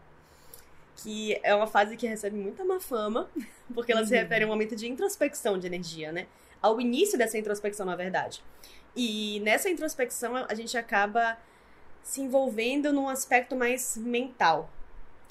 que 0.96 1.40
é 1.44 1.54
uma 1.54 1.68
fase 1.68 1.98
que 1.98 2.08
recebe 2.08 2.36
muita 2.36 2.64
má 2.64 2.80
fama, 2.80 3.30
porque 3.74 3.92
ela 3.92 4.02
uhum. 4.02 4.08
se 4.08 4.16
refere 4.16 4.44
a 4.44 4.48
um 4.48 4.50
momento 4.50 4.76
de 4.76 4.88
introspecção 4.88 5.58
de 5.58 5.68
energia, 5.68 6.12
né? 6.12 6.28
Ao 6.62 6.80
início 6.80 7.18
dessa 7.18 7.38
introspecção, 7.38 7.86
na 7.86 7.96
verdade. 7.96 8.44
E 8.96 9.40
nessa 9.42 9.70
introspecção 9.70 10.36
a 10.36 10.54
gente 10.54 10.78
acaba 10.78 11.38
se 12.02 12.22
envolvendo 12.22 12.94
num 12.94 13.10
aspecto 13.10 13.56
mais 13.56 13.98
mental, 13.98 14.70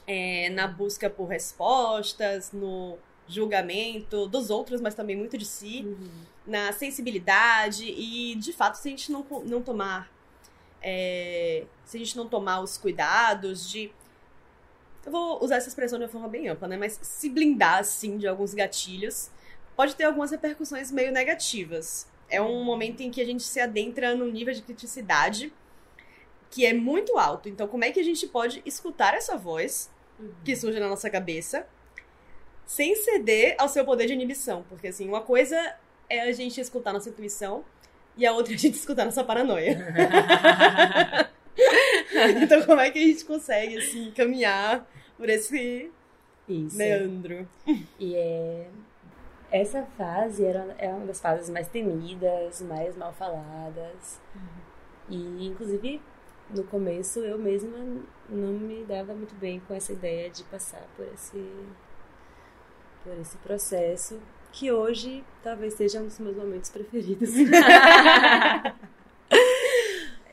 é, 0.06 0.50
na 0.50 0.66
busca 0.66 1.08
por 1.08 1.26
respostas, 1.26 2.52
no 2.52 2.98
julgamento 3.26 4.26
dos 4.26 4.50
outros, 4.50 4.80
mas 4.80 4.94
também 4.94 5.16
muito 5.16 5.38
de 5.38 5.46
si. 5.46 5.82
Uhum 5.86 6.34
na 6.46 6.72
sensibilidade 6.72 7.86
e, 7.86 8.34
de 8.34 8.52
fato, 8.52 8.76
se 8.76 8.88
a 8.88 8.90
gente 8.90 9.10
não, 9.10 9.24
não 9.44 9.62
tomar. 9.62 10.12
É, 10.82 11.64
se 11.84 11.96
a 11.96 12.00
gente 12.00 12.16
não 12.16 12.28
tomar 12.28 12.60
os 12.60 12.76
cuidados 12.76 13.68
de. 13.68 13.90
Eu 15.04 15.12
vou 15.12 15.42
usar 15.42 15.56
essa 15.56 15.68
expressão 15.68 15.98
de 15.98 16.04
uma 16.04 16.10
forma 16.10 16.28
bem 16.28 16.48
ampla, 16.48 16.66
né? 16.66 16.76
Mas 16.76 16.98
se 17.02 17.28
blindar, 17.28 17.78
assim, 17.78 18.16
de 18.16 18.26
alguns 18.26 18.54
gatilhos, 18.54 19.30
pode 19.76 19.94
ter 19.94 20.04
algumas 20.04 20.30
repercussões 20.30 20.90
meio 20.90 21.12
negativas. 21.12 22.08
É 22.28 22.40
um 22.40 22.64
momento 22.64 23.02
em 23.02 23.10
que 23.10 23.20
a 23.20 23.24
gente 23.24 23.42
se 23.42 23.60
adentra 23.60 24.14
num 24.14 24.30
nível 24.30 24.54
de 24.54 24.62
criticidade 24.62 25.52
que 26.50 26.64
é 26.64 26.72
muito 26.72 27.18
alto. 27.18 27.48
Então, 27.48 27.66
como 27.66 27.84
é 27.84 27.90
que 27.90 28.00
a 28.00 28.02
gente 28.04 28.26
pode 28.28 28.62
escutar 28.64 29.12
essa 29.14 29.36
voz 29.36 29.90
que 30.44 30.52
uhum. 30.52 30.58
surge 30.58 30.78
na 30.78 30.88
nossa 30.88 31.10
cabeça 31.10 31.66
sem 32.64 32.94
ceder 32.96 33.56
ao 33.58 33.68
seu 33.68 33.84
poder 33.84 34.06
de 34.06 34.12
inibição? 34.12 34.64
Porque, 34.68 34.88
assim, 34.88 35.08
uma 35.08 35.20
coisa 35.20 35.76
é 36.08 36.20
a 36.20 36.32
gente 36.32 36.60
escutar 36.60 36.92
nossa 36.92 37.08
intuição 37.08 37.64
e 38.16 38.24
a 38.24 38.32
outra 38.32 38.54
é 38.54 38.56
a 38.56 38.58
gente 38.58 38.76
escutar 38.78 39.04
nossa 39.04 39.24
paranoia. 39.24 39.84
então, 42.42 42.62
como 42.64 42.80
é 42.80 42.90
que 42.90 42.98
a 42.98 43.02
gente 43.02 43.24
consegue, 43.24 43.78
assim, 43.78 44.10
caminhar 44.12 44.86
por 45.16 45.28
esse 45.28 45.90
Isso. 46.48 46.76
meandro? 46.76 47.48
E 47.98 48.14
é... 48.14 48.68
Essa 49.50 49.84
fase 49.96 50.44
era, 50.44 50.74
é 50.78 50.88
uma 50.88 51.06
das 51.06 51.20
fases 51.20 51.48
mais 51.48 51.68
temidas, 51.68 52.60
mais 52.62 52.96
mal 52.96 53.12
faladas. 53.12 54.20
E, 55.08 55.46
inclusive, 55.46 56.00
no 56.50 56.64
começo 56.64 57.20
eu 57.20 57.38
mesma 57.38 57.78
não 58.28 58.52
me 58.52 58.84
dava 58.84 59.14
muito 59.14 59.34
bem 59.36 59.60
com 59.60 59.74
essa 59.74 59.92
ideia 59.92 60.28
de 60.30 60.42
passar 60.44 60.82
por 60.96 61.06
esse, 61.14 61.52
por 63.02 63.12
esse 63.20 63.36
processo 63.38 64.20
que 64.52 64.70
hoje 64.70 65.24
talvez 65.42 65.74
seja 65.74 66.00
um 66.00 66.06
dos 66.06 66.18
meus 66.18 66.36
momentos 66.36 66.70
preferidos. 66.70 67.30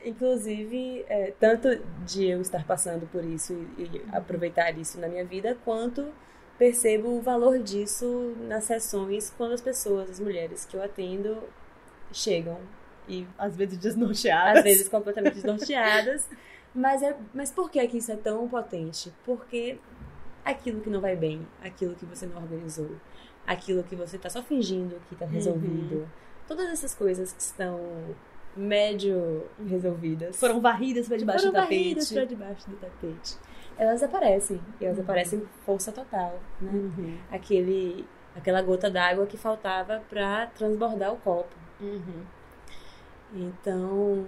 Inclusive, 0.04 1.04
é, 1.08 1.32
tanto 1.38 1.68
de 2.04 2.26
eu 2.26 2.40
estar 2.40 2.66
passando 2.66 3.06
por 3.06 3.24
isso 3.24 3.52
e, 3.78 3.82
e, 3.82 4.04
aproveitar 4.12 4.76
isso 4.76 5.00
na 5.00 5.08
minha 5.08 5.24
vida, 5.24 5.56
quanto 5.64 6.12
percebo 6.58 7.16
o 7.16 7.20
valor 7.20 7.58
disso 7.58 8.34
nas 8.48 8.64
sessões 8.64 9.32
quando 9.36 9.52
as 9.52 9.60
pessoas, 9.60 10.10
as 10.10 10.20
mulheres 10.20 10.64
que 10.64 10.76
eu 10.76 10.82
atendo, 10.82 11.42
chegam 12.12 12.58
e 13.08 13.26
às 13.38 13.56
vezes 13.56 13.78
desnorteadas, 13.78 14.58
às 14.58 14.64
vezes 14.64 14.88
completamente 14.88 15.34
desnorteadas. 15.34 16.28
Mas, 16.74 17.02
é, 17.02 17.16
mas 17.34 17.50
por 17.50 17.70
que, 17.70 17.86
que 17.86 17.98
isso 17.98 18.12
é 18.12 18.16
tão 18.16 18.48
potente? 18.48 19.12
Porque 19.24 19.78
aquilo 20.44 20.80
que 20.80 20.90
não 20.90 21.00
vai 21.00 21.16
bem, 21.16 21.46
aquilo 21.62 21.94
que 21.94 22.06
você 22.06 22.26
não 22.26 22.42
organizou, 22.42 22.96
aquilo 23.46 23.82
que 23.82 23.94
você 23.94 24.16
está 24.16 24.30
só 24.30 24.42
fingindo 24.42 25.00
que 25.08 25.14
está 25.14 25.26
resolvido. 25.26 25.96
Uhum. 25.96 26.06
Todas 26.46 26.68
essas 26.70 26.94
coisas 26.94 27.32
que 27.32 27.42
estão 27.42 27.78
médio 28.56 29.44
resolvidas. 29.68 30.38
Foram 30.38 30.60
varridas 30.60 31.08
para 31.08 31.16
debaixo 31.16 31.40
Foram 31.46 31.52
do 31.52 31.62
tapete. 31.62 31.78
varridas 31.82 32.12
para 32.12 32.24
debaixo 32.24 32.70
do 32.70 32.76
tapete. 32.76 33.36
elas 33.78 34.02
aparecem. 34.02 34.60
E 34.80 34.84
elas 34.84 34.98
aparecem 35.00 35.40
com 35.40 35.46
força 35.64 35.90
total, 35.92 36.38
né? 36.60 36.70
Uhum. 36.72 37.18
Aquele, 37.30 38.06
aquela 38.36 38.60
gota 38.62 38.90
d'água 38.90 39.26
que 39.26 39.36
faltava 39.36 40.02
para 40.08 40.46
transbordar 40.48 41.12
o 41.12 41.16
copo. 41.16 41.54
Uhum. 41.80 42.22
Então, 43.34 44.26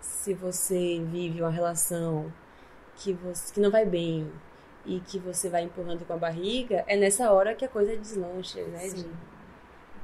se 0.00 0.32
você 0.34 1.00
vive 1.04 1.42
uma 1.42 1.50
relação 1.50 2.32
que, 2.96 3.12
você, 3.12 3.52
que 3.52 3.60
não 3.60 3.70
vai 3.70 3.84
bem 3.84 4.30
e 4.86 5.00
que 5.00 5.18
você 5.18 5.48
vai 5.48 5.62
empurrando 5.64 6.04
com 6.04 6.12
a 6.12 6.16
barriga, 6.16 6.82
é 6.88 6.96
nessa 6.96 7.30
hora 7.30 7.54
que 7.54 7.64
a 7.64 7.68
coisa 7.68 7.96
deslancha, 7.96 8.62
né? 8.64 8.78
Sim. 8.78 9.02
De- 9.02 9.31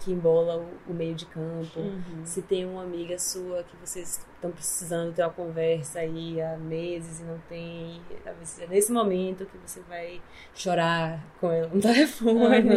que 0.00 0.12
embola 0.12 0.56
o, 0.58 0.90
o 0.90 0.94
meio 0.94 1.14
de 1.14 1.26
campo. 1.26 1.78
Uhum. 1.80 2.24
Se 2.24 2.40
tem 2.42 2.64
uma 2.64 2.82
amiga 2.82 3.18
sua 3.18 3.62
que 3.64 3.76
vocês 3.76 4.24
estão 4.34 4.50
precisando 4.52 5.12
ter 5.12 5.22
uma 5.22 5.30
conversa 5.32 6.00
aí 6.00 6.40
há 6.40 6.56
meses 6.56 7.20
e 7.20 7.24
não 7.24 7.38
tem, 7.48 8.00
talvez 8.22 8.48
seja 8.48 8.68
nesse 8.68 8.92
momento 8.92 9.44
que 9.46 9.58
você 9.58 9.80
vai 9.88 10.20
chorar 10.54 11.24
com 11.40 11.50
ela 11.50 11.68
no 11.68 11.80
telefone. 11.82 12.68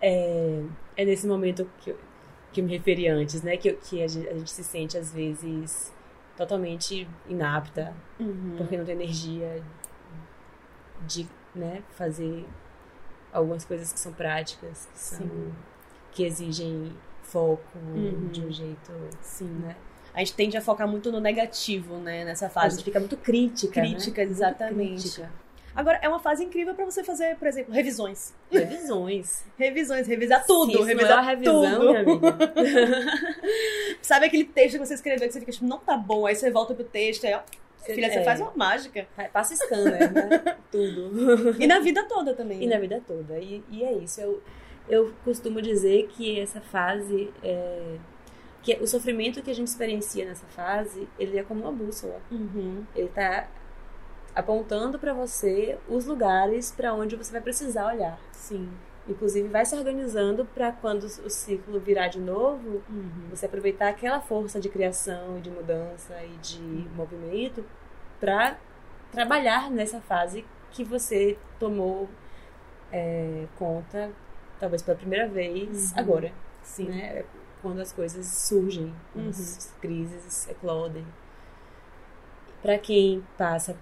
é, 0.00 0.62
é 0.96 1.04
nesse 1.04 1.26
momento 1.26 1.68
que 1.78 1.90
eu, 1.90 1.98
que 2.52 2.60
eu 2.60 2.64
me 2.64 2.76
referi 2.76 3.08
antes, 3.08 3.42
né? 3.42 3.56
Que, 3.56 3.72
que 3.74 4.02
a, 4.02 4.08
gente, 4.08 4.28
a 4.28 4.34
gente 4.34 4.50
se 4.50 4.64
sente 4.64 4.96
às 4.96 5.12
vezes 5.12 5.94
totalmente 6.36 7.08
inapta, 7.28 7.94
Uhum. 8.20 8.54
porque 8.56 8.76
não 8.76 8.84
tem 8.84 8.94
energia 8.94 9.62
de 11.06 11.28
né, 11.54 11.82
fazer 11.90 12.44
algumas 13.32 13.64
coisas 13.64 13.92
que 13.92 13.98
são 14.00 14.12
práticas, 14.12 14.88
que, 14.92 14.98
são, 14.98 15.18
Sim. 15.26 15.52
que 16.12 16.24
exigem 16.24 16.92
foco 17.22 17.62
Uhum. 17.94 18.28
de 18.32 18.40
um 18.44 18.50
jeito, 18.50 18.90
Sim. 19.20 19.48
né? 19.62 19.76
A 20.14 20.20
gente 20.20 20.34
tende 20.34 20.56
a 20.56 20.60
focar 20.62 20.88
muito 20.88 21.12
no 21.12 21.20
negativo, 21.20 21.96
né? 21.98 22.24
Nessa 22.24 22.46
A 22.46 22.50
fase. 22.50 22.76
gente 22.76 22.84
fica 22.86 22.98
muito 22.98 23.16
crítica, 23.16 23.80
Crítica, 23.80 24.20
né? 24.22 24.26
Muito 24.26 24.36
exatamente. 24.38 25.02
crítica. 25.02 25.30
Agora, 25.76 26.00
é 26.02 26.08
uma 26.08 26.18
fase 26.18 26.42
incrível 26.42 26.74
pra 26.74 26.84
você 26.84 27.04
fazer, 27.04 27.36
por 27.36 27.46
exemplo, 27.46 27.72
revisões. 27.72 28.34
Revisões. 28.50 29.44
Revisões, 29.56 30.08
revisar 30.08 30.44
tudo. 30.44 30.82
Revisar 30.82 31.08
não 31.08 31.18
é 31.18 31.22
uma 31.22 31.30
revisão, 31.30 31.62
tudo. 31.78 31.88
minha 31.90 32.00
amiga. 32.00 32.38
Sabe 34.02 34.26
aquele 34.26 34.44
texto 34.44 34.72
que 34.78 34.86
você 34.86 34.94
escreveu 34.94 35.28
que 35.28 35.32
você 35.34 35.40
fica 35.40 35.52
tipo, 35.52 35.66
não 35.66 35.78
tá 35.78 35.96
bom, 35.96 36.26
aí 36.26 36.34
você 36.34 36.50
volta 36.50 36.74
pro 36.74 36.82
texto, 36.84 37.26
aí, 37.26 37.34
ó, 37.34 37.40
filha, 37.84 38.10
você 38.10 38.18
é. 38.18 38.24
faz 38.24 38.40
uma 38.40 38.52
mágica. 38.54 39.06
Passa 39.32 39.56
scanner, 39.56 40.12
né? 40.12 40.56
Tudo. 40.70 41.56
E 41.58 41.66
na 41.66 41.80
vida 41.80 42.04
toda 42.04 42.34
também. 42.34 42.62
E 42.62 42.66
né? 42.66 42.74
na 42.74 42.80
vida 42.80 43.02
toda. 43.06 43.38
E, 43.38 43.62
e 43.70 43.84
é 43.84 43.92
isso. 43.92 44.20
Eu, 44.20 44.42
eu 44.88 45.12
costumo 45.24 45.60
dizer 45.62 46.08
que 46.08 46.38
essa 46.40 46.60
fase. 46.60 47.32
É, 47.42 47.96
que 48.62 48.74
o 48.82 48.86
sofrimento 48.86 49.42
que 49.42 49.50
a 49.50 49.54
gente 49.54 49.68
experiencia 49.68 50.24
nessa 50.24 50.46
fase, 50.48 51.08
ele 51.18 51.38
é 51.38 51.42
como 51.42 51.62
uma 51.62 51.72
bússola. 51.72 52.20
Uhum. 52.30 52.84
Ele 52.94 53.08
tá 53.08 53.48
apontando 54.34 54.98
pra 54.98 55.12
você 55.12 55.78
os 55.88 56.06
lugares 56.06 56.70
pra 56.70 56.92
onde 56.94 57.16
você 57.16 57.32
vai 57.32 57.40
precisar 57.40 57.86
olhar. 57.86 58.20
Sim. 58.32 58.68
Inclusive, 59.08 59.48
vai 59.48 59.64
se 59.64 59.74
organizando 59.74 60.44
pra 60.44 60.70
quando 60.70 61.04
o 61.04 61.30
ciclo 61.30 61.80
virar 61.80 62.08
de 62.08 62.20
novo, 62.20 62.82
Uhum. 62.90 63.28
você 63.30 63.46
aproveitar 63.46 63.88
aquela 63.88 64.20
força 64.20 64.60
de 64.60 64.68
criação 64.68 65.38
e 65.38 65.40
de 65.40 65.50
mudança 65.50 66.14
e 66.24 66.36
de 66.36 66.60
movimento 66.94 67.64
pra 68.20 68.58
trabalhar 69.10 69.70
nessa 69.70 70.00
fase 70.00 70.44
que 70.70 70.84
você 70.84 71.38
tomou 71.58 72.08
é, 72.92 73.46
conta, 73.58 74.10
talvez 74.60 74.82
pela 74.82 74.96
primeira 74.96 75.26
vez, 75.28 75.92
Uhum. 75.92 75.98
agora, 75.98 76.32
Sim. 76.62 76.88
né? 76.88 77.24
Quando 77.62 77.80
as 77.80 77.92
coisas 77.92 78.26
surgem, 78.26 78.94
Uhum. 79.14 79.28
as 79.30 79.74
crises 79.80 80.48
eclodem. 80.48 81.04
Pra 82.62 82.78
quem 82.78 83.24
passa 83.36 83.76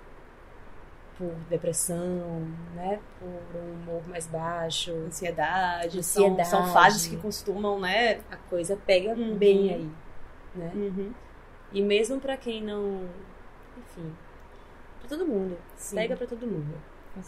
por 1.18 1.32
depressão, 1.48 2.46
né? 2.74 3.00
Por 3.18 3.28
um 3.60 3.72
humor 3.72 4.06
mais 4.08 4.26
baixo, 4.26 4.90
Ansiedade, 4.92 5.98
Ansiedade. 5.98 6.44
São, 6.44 6.64
são 6.64 6.72
fases 6.72 7.06
que 7.06 7.16
costumam, 7.16 7.80
né? 7.80 8.20
a 8.30 8.36
coisa 8.36 8.76
pega 8.86 9.10
Uhum. 9.14 9.36
bem 9.36 9.72
aí, 9.74 9.90
né? 10.54 10.72
Uhum. 10.74 11.12
E 11.72 11.82
mesmo 11.82 12.20
pra 12.20 12.36
quem 12.36 12.62
não, 12.62 13.08
enfim, 13.78 14.12
pra 15.00 15.08
todo 15.08 15.26
mundo, 15.26 15.56
Sim. 15.76 15.96
pega 15.96 16.16
pra 16.16 16.26
todo 16.26 16.46
mundo. 16.46 16.74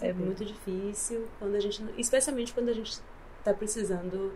É 0.02 0.12
muito 0.12 0.44
difícil 0.44 1.26
quando 1.38 1.54
a 1.54 1.60
gente, 1.60 1.82
especialmente 1.96 2.52
quando 2.52 2.68
a 2.68 2.74
gente 2.74 3.00
tá 3.42 3.54
precisando 3.54 4.34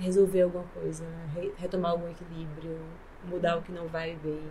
resolver 0.00 0.42
alguma 0.42 0.64
coisa, 0.74 1.04
re- 1.34 1.52
retomar 1.56 1.92
algum 1.92 2.08
equilíbrio, 2.08 2.78
mudar 3.24 3.56
o 3.58 3.62
que 3.62 3.70
não 3.72 3.86
vai 3.86 4.16
bem. 4.16 4.42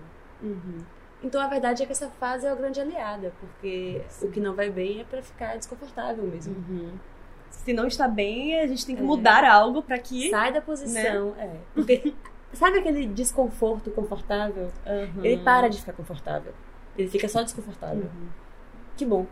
Uhum. 0.41 0.77
Então 1.25 1.41
a 1.41 1.47
verdade 1.47 1.81
é 1.81 1.85
que 1.87 1.91
essa 1.91 2.07
fase 2.07 2.45
é 2.45 2.49
a 2.51 2.55
grande 2.55 2.79
aliada, 2.79 3.33
porque 3.39 3.99
o 4.21 4.29
que 4.29 4.39
não 4.39 4.53
vai 4.53 4.69
bem 4.69 5.01
é 5.01 5.03
pra 5.03 5.23
ficar 5.23 5.57
desconfortável 5.57 6.23
mesmo. 6.23 6.55
Uhum. 6.55 6.91
Se 7.49 7.73
não 7.73 7.87
está 7.87 8.07
bem, 8.07 8.59
a 8.59 8.67
gente 8.67 8.85
tem 8.85 8.95
que 8.95 9.01
É. 9.01 9.05
mudar 9.05 9.43
algo 9.43 9.81
pra 9.81 9.97
que. 9.97 10.29
Sai 10.29 10.53
da 10.53 10.61
posição, 10.61 11.33
é. 11.39 11.49
Porque 11.73 12.13
sabe 12.53 12.77
aquele 12.77 13.07
desconforto 13.07 13.89
confortável? 13.89 14.71
Uhum. 14.85 15.25
Ele 15.25 15.41
para 15.41 15.67
de 15.67 15.79
ficar 15.79 15.93
confortável. 15.93 16.53
Ele 16.95 17.09
fica 17.09 17.27
só 17.27 17.41
desconfortável. 17.41 18.03
Uhum. 18.03 18.27
Que 18.95 19.03
bom. 19.03 19.25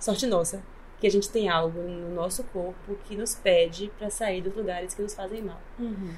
Sorte 0.00 0.26
nossa. 0.26 0.62
Que 0.98 1.06
a 1.06 1.10
gente 1.10 1.30
tem 1.30 1.48
algo 1.50 1.80
no 1.82 2.14
nosso 2.14 2.42
corpo 2.44 2.96
que 3.04 3.14
nos 3.16 3.34
pede 3.34 3.92
pra 3.98 4.08
sair 4.08 4.40
dos 4.40 4.56
lugares 4.56 4.94
que 4.94 5.02
nos 5.02 5.14
fazem 5.14 5.42
mal. 5.42 5.60
Uhum. 5.78 6.10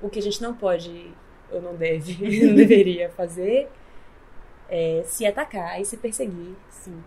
O 0.00 0.08
que 0.08 0.18
a 0.18 0.22
gente 0.22 0.40
não 0.42 0.54
pode 0.54 1.12
ou 1.52 1.60
não 1.60 1.76
deve, 1.76 2.14
não 2.48 2.54
deveria 2.54 3.10
fazer 3.10 3.68
é 4.68 5.02
se 5.06 5.26
atacar 5.26 5.80
e 5.80 5.84
se 5.84 5.96
perseguir 5.96 6.54
Sim. 6.70 7.02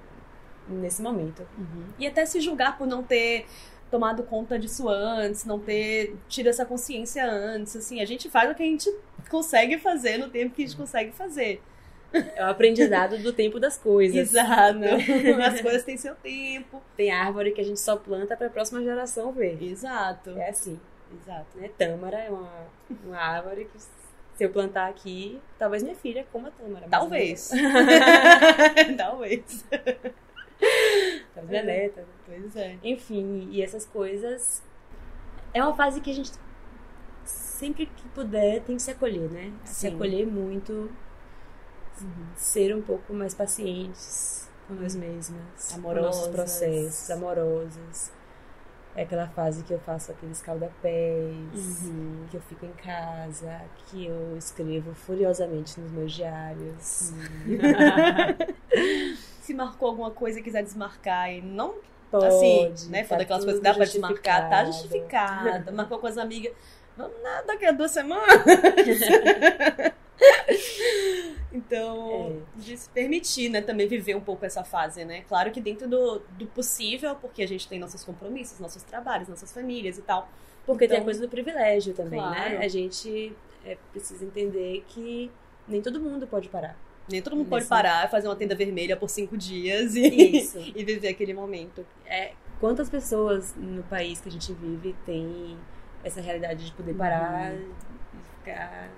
nesse 0.68 1.02
momento. 1.02 1.48
Uhum. 1.58 1.86
E 1.98 2.08
até 2.08 2.26
se 2.26 2.40
julgar 2.40 2.78
por 2.78 2.88
não 2.88 3.04
ter 3.04 3.46
tomado 3.90 4.24
conta 4.24 4.60
disso 4.60 4.90
antes, 4.90 5.46
não 5.46 5.60
ter 5.60 6.16
tido 6.28 6.48
essa 6.48 6.66
consciência 6.66 7.26
antes. 7.26 7.76
Assim, 7.76 8.02
a 8.02 8.06
gente 8.06 8.30
faz 8.30 8.52
o 8.52 8.56
que 8.56 8.64
a 8.64 8.66
gente 8.66 8.94
consegue 9.30 9.78
fazer 9.78 10.18
no 10.18 10.30
tempo 10.30 10.56
que 10.56 10.64
a 10.64 10.66
gente 10.68 10.78
consegue 10.78 11.12
fazer. 11.12 11.62
É 12.14 12.44
o 12.44 12.48
aprendizado 12.48 13.18
do 13.18 13.34
tempo 13.34 13.60
das 13.60 13.78
coisas. 13.78 14.16
Exato. 14.16 14.80
As 15.46 15.62
coisas 15.62 15.84
têm 15.84 15.98
seu 15.98 16.16
tempo. 16.16 16.82
Tem 16.96 17.12
árvore 17.12 17.52
que 17.52 17.62
a 17.62 17.64
gente 17.64 17.80
só 17.80 17.98
planta 17.98 18.36
pra 18.38 18.50
próxima 18.50 18.82
geração 18.82 19.32
ver. 19.32 19.62
Exato. 19.62 20.32
É 20.32 20.50
assim. 20.50 20.80
Exato. 21.22 21.58
né? 21.58 21.70
Tâmara 21.78 22.18
é 22.18 22.30
uma, 22.30 22.68
uma 23.06 23.18
árvore 23.18 23.66
que 23.66 23.78
se 24.38 24.44
eu 24.46 24.50
plantar 24.52 24.88
aqui, 24.88 25.42
talvez 25.60 25.82
minha 25.84 25.96
filha 25.96 26.26
coma 26.32 26.52
tâmara. 26.52 26.88
Talvez. 26.90 27.50
não- 27.52 28.96
Talvez. 28.96 29.66
Talvez 31.34 31.50
minha 31.50 31.64
neta. 31.64 32.02
né? 32.02 32.08
Pois 32.26 32.56
é. 32.56 32.78
Enfim, 32.84 33.50
e 33.52 33.62
essas 33.62 33.86
coisas. 33.86 34.62
É 35.54 35.64
uma 35.64 35.76
fase 35.76 36.00
que 36.02 36.12
a 36.12 36.14
gente, 36.14 36.32
sempre 37.26 37.86
que 37.88 38.08
puder, 38.10 38.62
tem 38.62 38.76
que 38.76 38.82
se 38.82 38.92
acolher, 38.92 39.30
né? 39.32 39.52
Se 39.66 39.82
Sim. 39.90 39.96
acolher 39.96 40.26
muito, 40.28 40.92
ser 42.36 42.76
um 42.76 42.82
pouco 42.82 43.14
mais 43.14 43.34
pacientes 43.34 44.48
com 44.68 44.76
nós 44.76 44.96
mesmas, 44.96 45.72
com 45.72 45.78
Amorosas. 45.78 46.16
nossos 46.18 46.28
processos, 46.28 47.10
amorosos. 47.10 48.12
É 48.98 49.04
aquela 49.04 49.28
fase 49.28 49.64
que 49.64 49.72
eu 49.72 49.80
faço 49.80 50.12
aqueles 50.12 50.42
calda-pés, 50.42 51.84
Uhum. 51.86 52.26
que 52.32 52.36
eu 52.36 52.42
fico 52.42 52.66
em 52.66 52.72
casa, 52.74 53.62
que 53.86 54.08
eu 54.08 54.36
escrevo 54.36 54.92
furiosamente 54.96 55.80
nos 55.80 55.92
meus 55.92 56.12
diários. 56.14 57.14
Se 59.42 59.54
marcou 59.54 59.90
alguma 59.90 60.10
coisa 60.10 60.40
e 60.40 60.44
quiser 60.44 60.64
desmarcar 60.64 61.32
e 61.32 61.42
não 61.42 61.76
Pode, 62.10 62.26
assim, 62.26 62.90
né? 62.90 63.04
Foi 63.04 63.10
tá 63.10 63.18
daquelas 63.18 63.44
coisas 63.44 63.60
que 63.62 63.64
dá 63.64 63.74
pra 63.76 63.86
desmarcar, 63.86 64.50
tá 64.50 64.66
justificada. 64.66 65.72
Marcou 65.72 66.00
com 66.00 66.08
as 66.08 66.18
amigas. 66.18 66.54
Vamos 66.98 67.22
nada 67.22 67.46
daqui 67.48 67.66
a 67.66 67.72
duas 67.72 67.92
semanas. 67.92 68.28
então, 71.54 72.42
de 72.56 72.76
se 72.78 72.90
permitir, 72.90 73.50
né, 73.50 73.62
também 73.62 73.88
viver 73.88 74.16
um 74.16 74.22
pouco 74.22 74.46
essa 74.46 74.64
fase, 74.64 75.06
né? 75.06 75.22
Claro 75.28 75.52
que 75.52 75.62
dentro 75.62 75.88
do, 75.88 76.20
do 76.38 76.48
possível, 76.48 77.16
porque 77.16 77.44
a 77.44 77.48
gente 77.48 77.68
tem 77.68 77.80
nossos 77.80 78.04
compromissos, 78.04 78.60
nossos 78.60 78.84
trabalhos, 78.84 79.28
nossas 79.28 79.52
famílias 79.52 79.98
e 79.98 80.02
tal. 80.02 80.30
Porque 80.66 80.88
tem 80.88 80.96
a 80.96 81.00
Então, 81.00 81.06
coisa 81.06 81.22
do 81.22 81.30
privilégio 81.30 81.94
também, 81.94 82.20
claro. 82.20 82.36
né? 82.36 82.66
A 82.66 82.68
gente 82.68 83.34
é, 83.66 83.78
precisa 83.92 84.26
entender 84.26 84.84
que 84.88 85.32
nem 85.68 85.82
todo 85.82 86.00
mundo 86.02 86.28
pode 86.28 86.50
parar. 86.50 86.78
Nem 87.10 87.22
todo 87.22 87.38
mundo 87.38 87.48
pode 87.48 87.62
Nesse- 87.62 87.70
parar, 87.70 88.10
fazer 88.10 88.28
uma 88.28 88.36
tenda 88.36 88.54
vermelha 88.54 88.98
por 88.98 89.10
cinco 89.10 89.38
dias 89.38 89.96
e, 89.96 90.02
e 90.76 90.84
viver 90.84 91.08
aquele 91.08 91.34
momento. 91.34 91.86
É, 92.06 92.34
quantas 92.60 92.90
pessoas 92.90 93.56
no 93.56 93.82
país 93.84 94.20
que 94.20 94.28
a 94.28 94.32
gente 94.32 94.52
vive 94.52 94.94
têm 95.06 95.58
essa 96.04 96.22
realidade 96.22 96.66
de 96.66 96.72
poder 96.74 96.94
parar 96.96 97.52
Uhum. 97.52 97.72
e 98.14 98.38
ficar, 98.40 98.90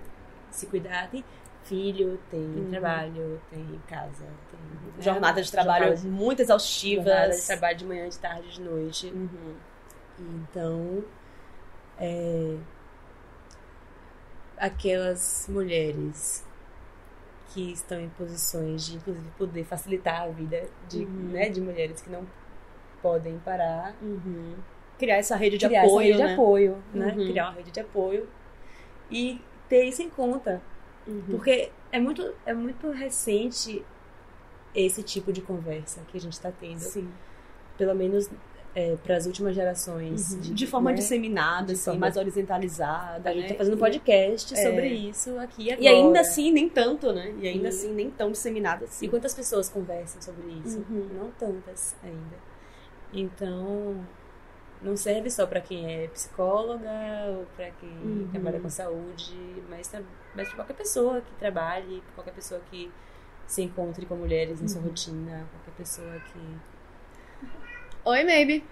se 0.51 0.65
cuidar? 0.67 1.09
Tem 1.09 1.23
filho, 1.63 2.19
tem 2.31 2.39
Uhum. 2.41 2.67
trabalho, 2.69 3.39
tem 3.49 3.79
casa, 3.87 4.23
tem 4.49 4.59
né? 4.59 5.01
Jornada 5.01 5.41
de 5.41 5.51
trabalho 5.51 5.85
Jornada 5.95 6.07
muito 6.09 6.41
exaustivas. 6.41 7.05
jornada 7.05 7.35
de 7.35 7.45
trabalho 7.45 7.77
de 7.77 7.85
manhã, 7.85 8.09
de 8.09 8.17
tarde, 8.19 8.51
de 8.51 8.61
noite. 8.61 9.07
Uhum. 9.07 9.55
Então, 10.19 11.03
é, 11.99 12.57
aquelas 14.57 15.47
mulheres 15.49 16.45
que 17.53 17.71
estão 17.71 17.99
em 17.99 18.09
posições 18.09 18.85
de, 18.85 18.97
inclusive, 18.97 19.27
poder 19.37 19.63
facilitar 19.63 20.23
a 20.23 20.27
vida 20.27 20.67
de, 20.87 21.05
Uhum. 21.05 21.29
né, 21.31 21.49
de 21.49 21.61
mulheres 21.61 22.01
que 22.01 22.09
não 22.09 22.25
podem 23.01 23.39
parar. 23.39 23.95
Criar 24.99 25.15
essa 25.15 25.35
rede 25.35 25.57
de 25.57 25.65
Criar 25.65 25.83
apoio, 25.85 25.95
essa 25.95 26.03
rede 26.11 26.19
né? 26.19 26.27
de 26.27 26.33
apoio, 26.33 26.77
né? 26.93 27.05
Uhum. 27.17 27.27
Criar 27.27 27.43
uma 27.45 27.53
rede 27.53 27.71
de 27.71 27.79
apoio 27.79 28.27
e 29.09 29.41
ter 29.67 29.85
isso 29.85 30.01
em 30.03 30.09
conta. 30.09 30.61
Uhum. 31.07 31.23
Porque 31.31 31.71
é 31.91 31.99
muito, 31.99 32.33
é 32.45 32.53
muito 32.53 32.91
recente 32.91 33.83
esse 34.75 35.01
tipo 35.01 35.33
de 35.33 35.41
conversa 35.41 36.01
que 36.09 36.17
a 36.17 36.21
gente 36.21 36.33
está 36.33 36.51
tendo. 36.51 36.79
Sim. 36.79 37.09
Pelo 37.77 37.95
menos 37.95 38.29
para 39.03 39.17
as 39.17 39.25
últimas 39.25 39.55
gerações. 39.55 40.31
Uhum. 40.33 40.39
De, 40.41 40.67
forma 40.67 40.91
né? 40.91 40.97
disseminada, 40.97 41.67
De 41.67 41.73
assim, 41.73 41.85
forma- 41.85 41.99
mais 42.01 42.15
horizontalizada. 42.15 43.29
A 43.29 43.33
gente 43.33 43.43
né? 43.43 43.49
tá 43.49 43.55
fazendo 43.55 43.77
podcast 43.77 44.53
É. 44.53 44.57
sobre 44.63 44.87
isso 44.87 45.37
aqui 45.39 45.63
e 45.63 45.71
agora. 45.71 45.83
E 45.83 45.87
ainda 45.87 46.19
assim, 46.21 46.51
nem 46.51 46.69
tanto, 46.69 47.11
né? 47.11 47.33
E 47.41 47.47
ainda 47.47 47.65
E- 47.65 47.67
assim, 47.67 47.91
nem 47.93 48.09
tão 48.11 48.31
disseminada 48.31 48.85
assim. 48.85 49.05
E 49.05 49.09
quantas 49.09 49.33
pessoas 49.33 49.67
conversam 49.69 50.21
sobre 50.21 50.51
isso? 50.63 50.77
Uhum. 50.89 51.09
Não 51.17 51.31
tantas 51.31 51.95
ainda. 52.03 52.37
Então, 53.11 54.05
não 54.81 54.95
serve 54.95 55.29
só 55.29 55.45
para 55.45 55.59
quem 55.61 56.03
é 56.03 56.07
psicóloga 56.07 56.89
ou 57.29 57.45
para 57.55 57.69
quem 57.71 57.89
Uhum. 57.89 58.29
trabalha 58.31 58.59
com 58.59 58.69
saúde, 58.69 59.35
mas, 59.69 59.91
mas 60.35 60.47
para 60.47 60.55
qualquer 60.57 60.73
pessoa 60.75 61.21
que 61.21 61.31
trabalhe, 61.39 62.01
qualquer 62.15 62.33
pessoa 62.33 62.61
que 62.71 62.91
se 63.45 63.61
encontre 63.61 64.05
com 64.05 64.15
mulheres 64.15 64.61
na 64.61 64.67
sua 64.67 64.81
Uhum. 64.81 64.87
rotina, 64.87 65.47
qualquer 65.51 65.71
pessoa 65.77 66.13
que. 66.31 66.57
Oi, 68.05 68.23
Maybe. 68.23 68.63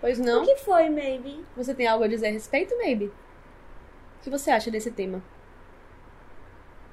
Pois 0.00 0.18
não? 0.18 0.42
O 0.42 0.46
que 0.46 0.56
foi, 0.58 0.88
maybe? 0.88 1.44
Você 1.56 1.74
tem 1.74 1.88
algo 1.88 2.04
a 2.04 2.08
dizer 2.08 2.28
a 2.28 2.30
respeito, 2.30 2.76
Maybe? 2.78 3.06
O 3.06 3.12
que 4.22 4.30
você 4.30 4.48
acha 4.50 4.70
desse 4.70 4.92
tema? 4.92 5.20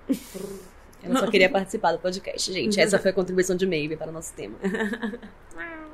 Ela 1.04 1.20
só 1.20 1.28
queria 1.30 1.50
participar 1.52 1.92
do 1.92 2.00
podcast, 2.00 2.52
gente. 2.52 2.80
Essa 2.80 2.98
foi 2.98 3.12
a 3.12 3.14
contribuição 3.14 3.56
de 3.56 3.68
Maybe 3.68 3.96
para 3.96 4.10
o 4.10 4.12
nosso 4.12 4.34
tema. 4.34 4.58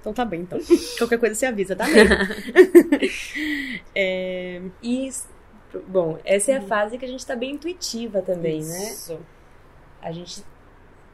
Então 0.00 0.12
tá 0.12 0.24
bem, 0.24 0.42
então. 0.42 0.58
Qualquer 0.98 1.18
coisa 1.18 1.34
você 1.34 1.46
avisa, 1.46 1.74
tá, 1.76 1.86
é... 3.94 4.60
E, 4.82 5.10
bom, 5.88 6.18
essa 6.24 6.52
é 6.52 6.56
a 6.56 6.62
fase 6.62 6.98
que 6.98 7.04
a 7.04 7.08
gente 7.08 7.24
tá 7.26 7.34
bem 7.36 7.52
intuitiva 7.52 8.22
também, 8.22 8.62
né? 8.64 8.84
Isso. 8.84 9.18
A 10.00 10.10
gente, 10.12 10.44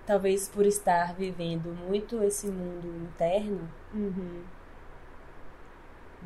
talvez 0.06 0.48
por 0.48 0.64
estar 0.66 1.14
vivendo 1.14 1.70
muito 1.86 2.22
esse 2.22 2.46
mundo 2.48 2.86
interno, 3.02 3.68
Uhum. 3.94 4.42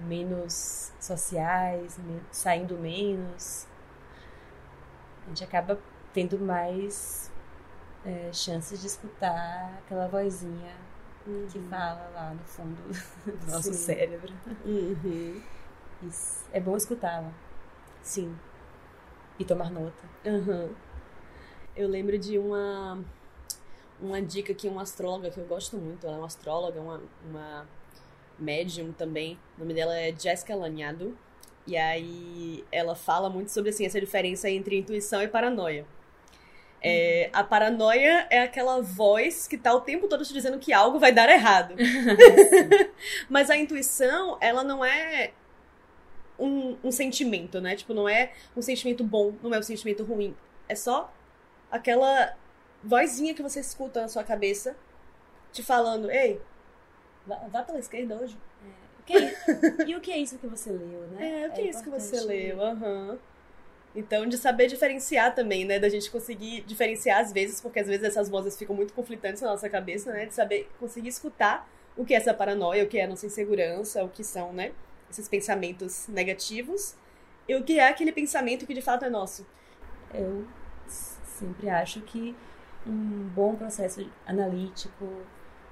menos 0.09 0.93
sociais, 1.01 1.99
saindo 2.31 2.77
menos, 2.79 3.67
a 5.25 5.29
gente 5.29 5.45
acaba 5.45 5.79
tendo 6.13 6.39
mais 6.39 7.31
é, 8.05 8.31
chances 8.33 8.81
de 8.81 8.87
escutar 8.87 9.79
aquela 9.79 10.09
vozinha 10.09 10.75
que 11.51 11.59
fala 11.71 12.11
lá 12.15 12.35
no 12.35 12.45
fundo 12.45 12.77
do 13.25 13.47
nosso 13.51 13.73
Sim. 13.73 13.73
cérebro. 13.73 14.33
Uhum. 14.65 15.41
Isso. 16.03 16.45
É 16.53 16.61
bom 16.61 16.77
escutá-la 16.77 17.33
Sim. 18.03 18.37
e 19.39 19.45
tomar 19.45 19.71
nota. 19.71 20.03
Aham. 20.27 20.71
Eu 21.75 21.89
lembro 21.89 22.19
de 22.19 22.39
uma 22.39 23.03
uma 24.01 24.21
dica 24.21 24.53
que 24.53 24.69
uma 24.69 24.83
astróloga 24.83 25.31
que 25.31 25.39
eu 25.39 25.45
gosto 25.47 25.77
muito, 25.77 26.07
ela 26.07 26.17
é 26.17 26.19
uma 26.19 26.27
astróloga, 26.27 26.81
uma, 26.81 27.01
uma 27.25 27.67
médium 28.39 28.93
também. 28.93 29.39
O 29.57 29.61
nome 29.61 29.73
dela 29.73 29.97
é 29.97 30.13
Jessica 30.13 30.55
Laniado. 30.57 31.17
E 31.65 31.77
aí 31.77 32.65
ela 32.73 32.97
fala 32.97 33.31
muito 33.31 33.53
sobre 33.53 33.71
assim, 33.71 33.87
essa 33.87 34.01
diferença 34.01 34.51
entre 34.51 34.77
intuição 34.77 35.23
e 35.23 35.29
paranoia. 35.29 35.87
É, 36.85 37.31
a 37.33 37.45
paranoia 37.45 38.27
é 38.29 38.41
aquela 38.41 38.81
voz 38.83 39.47
que 39.47 39.57
tá 39.57 39.73
o 39.73 39.81
tempo 39.81 40.09
todo 40.09 40.25
te 40.25 40.33
dizendo 40.33 40.59
que 40.59 40.73
algo 40.73 40.99
vai 40.99 41.13
dar 41.13 41.29
errado. 41.29 41.75
Mas 43.31 43.51
a 43.51 43.57
intuição, 43.57 44.37
ela 44.41 44.65
não 44.65 44.85
é 44.85 45.31
um, 46.39 46.77
um 46.83 46.91
sentimento, 46.91 47.61
né? 47.61 47.77
Tipo, 47.77 47.95
não 47.95 48.09
é 48.09 48.33
um 48.57 48.63
sentimento 48.63 49.05
bom, 49.05 49.33
não 49.43 49.55
é 49.55 49.59
um 49.59 49.63
sentimento 49.63 50.03
ruim. 50.03 50.35
É 50.69 50.75
só 50.75 51.13
aquela 51.71 52.35
vozinha 52.83 53.33
que 53.35 53.43
você 53.43 53.61
escuta 53.61 54.01
na 54.03 54.09
sua 54.09 54.25
cabeça 54.25 54.77
te 55.53 55.63
falando, 55.63 56.11
ei, 56.11 56.41
vá, 57.27 57.37
vá 57.49 57.63
pela 57.63 57.79
esquerda 57.79 58.17
hoje. 58.17 58.37
O 59.01 59.05
que 59.05 59.17
é- 59.17 59.35
e 59.87 59.95
o 59.97 60.01
que 60.01 60.11
é 60.13 60.19
isso 60.19 60.39
que 60.39 60.47
você 60.47 60.71
leu, 60.71 61.07
né? 61.13 61.43
É, 61.45 61.49
o 61.49 61.53
que 61.53 61.61
é, 61.61 61.65
isso 61.65 61.83
que 61.83 61.91
você 61.91 62.21
leu? 62.21 62.61
Aham. 62.61 63.19
Então, 63.95 64.27
de 64.27 64.39
saber 64.39 64.69
diferenciar 64.69 65.35
também, 65.35 65.65
né? 65.67 65.79
Da 65.79 65.89
gente 65.89 66.11
conseguir 66.11 66.63
diferenciar 66.63 67.21
às 67.21 67.33
vezes, 67.33 67.61
porque 67.61 67.79
às 67.81 67.87
vezes 67.87 68.03
essas 68.05 68.29
vozes 68.29 68.57
ficam 68.57 68.75
muito 68.75 68.95
conflitantes 68.95 69.43
na 69.43 69.49
nossa 69.51 69.69
cabeça, 69.69 70.13
né? 70.13 70.27
De 70.27 70.35
saber 70.35 70.71
conseguir 70.81 71.09
escutar 71.09 71.69
o 71.97 72.05
que 72.05 72.15
é 72.15 72.17
essa 72.17 72.33
paranoia, 72.33 72.85
o 72.85 72.89
que 72.89 72.99
é 72.99 73.05
a 73.05 73.09
nossa 73.09 73.27
insegurança, 73.27 74.03
o 74.03 74.09
que 74.09 74.25
são, 74.25 74.53
né? 74.53 74.73
Esses 75.11 75.29
pensamentos 75.29 76.09
negativos. 76.09 76.95
E 77.47 77.55
o 77.55 77.63
que 77.63 77.79
é 77.79 77.89
aquele 77.89 78.13
pensamento 78.13 78.67
que 78.67 78.73
de 78.73 78.81
fato 78.81 79.05
é 79.05 79.11
nosso. 79.11 79.47
Eu 80.15 80.47
sempre 80.87 81.69
acho 81.69 82.01
que 82.01 82.35
um 82.87 83.29
bom 83.35 83.55
processo 83.57 84.09
analítico 84.27 85.07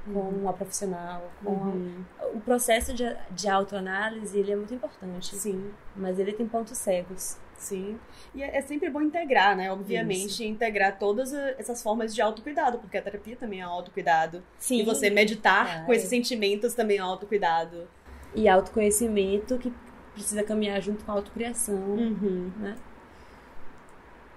com 0.05 0.21
uma 0.21 0.53
profissional, 0.53 1.31
com 1.43 1.51
Uhum. 1.51 2.05
o 2.35 2.41
processo 2.41 2.93
de, 2.95 3.05
de 3.31 3.49
autoanálise, 3.49 4.39
ele 4.39 4.53
é 4.53 4.57
muito 4.57 4.73
importante, 4.75 5.35
Sim. 5.37 5.73
mas 5.97 6.19
ele 6.19 6.33
tem 6.33 6.47
pontos 6.47 6.77
cegos. 6.79 7.37
Sim. 7.61 7.99
E 8.35 8.43
é 8.43 8.57
é 8.57 8.63
sempre 8.63 8.89
bom 8.89 9.03
integrar, 9.03 9.55
né? 9.55 9.71
Obviamente, 9.71 10.43
integrar 10.45 10.99
todas 10.99 11.33
a- 11.35 11.51
essas 11.59 11.83
formas 11.83 12.15
de 12.15 12.23
autocuidado, 12.23 12.79
porque 12.79 12.97
a 12.97 13.03
terapia 13.03 13.37
também 13.37 13.61
é 13.61 13.65
autocuidado. 13.65 14.43
Sim. 14.59 14.81
E 14.81 14.83
você 14.83 15.11
meditar 15.11 15.85
com 15.85 15.93
esses 15.93 16.09
sentimentos 16.09 16.73
também 16.75 16.97
é 16.97 17.01
autocuidado. 17.01 17.87
E 18.35 18.49
autoconhecimento 18.49 19.59
que 19.59 19.71
precisa 20.15 20.43
caminhar 20.43 20.81
junto 20.81 21.05
com 21.05 21.13
a 21.13 21.15
autocriação, 21.17 21.75
Uhum. 21.77 22.51
né? 22.57 22.77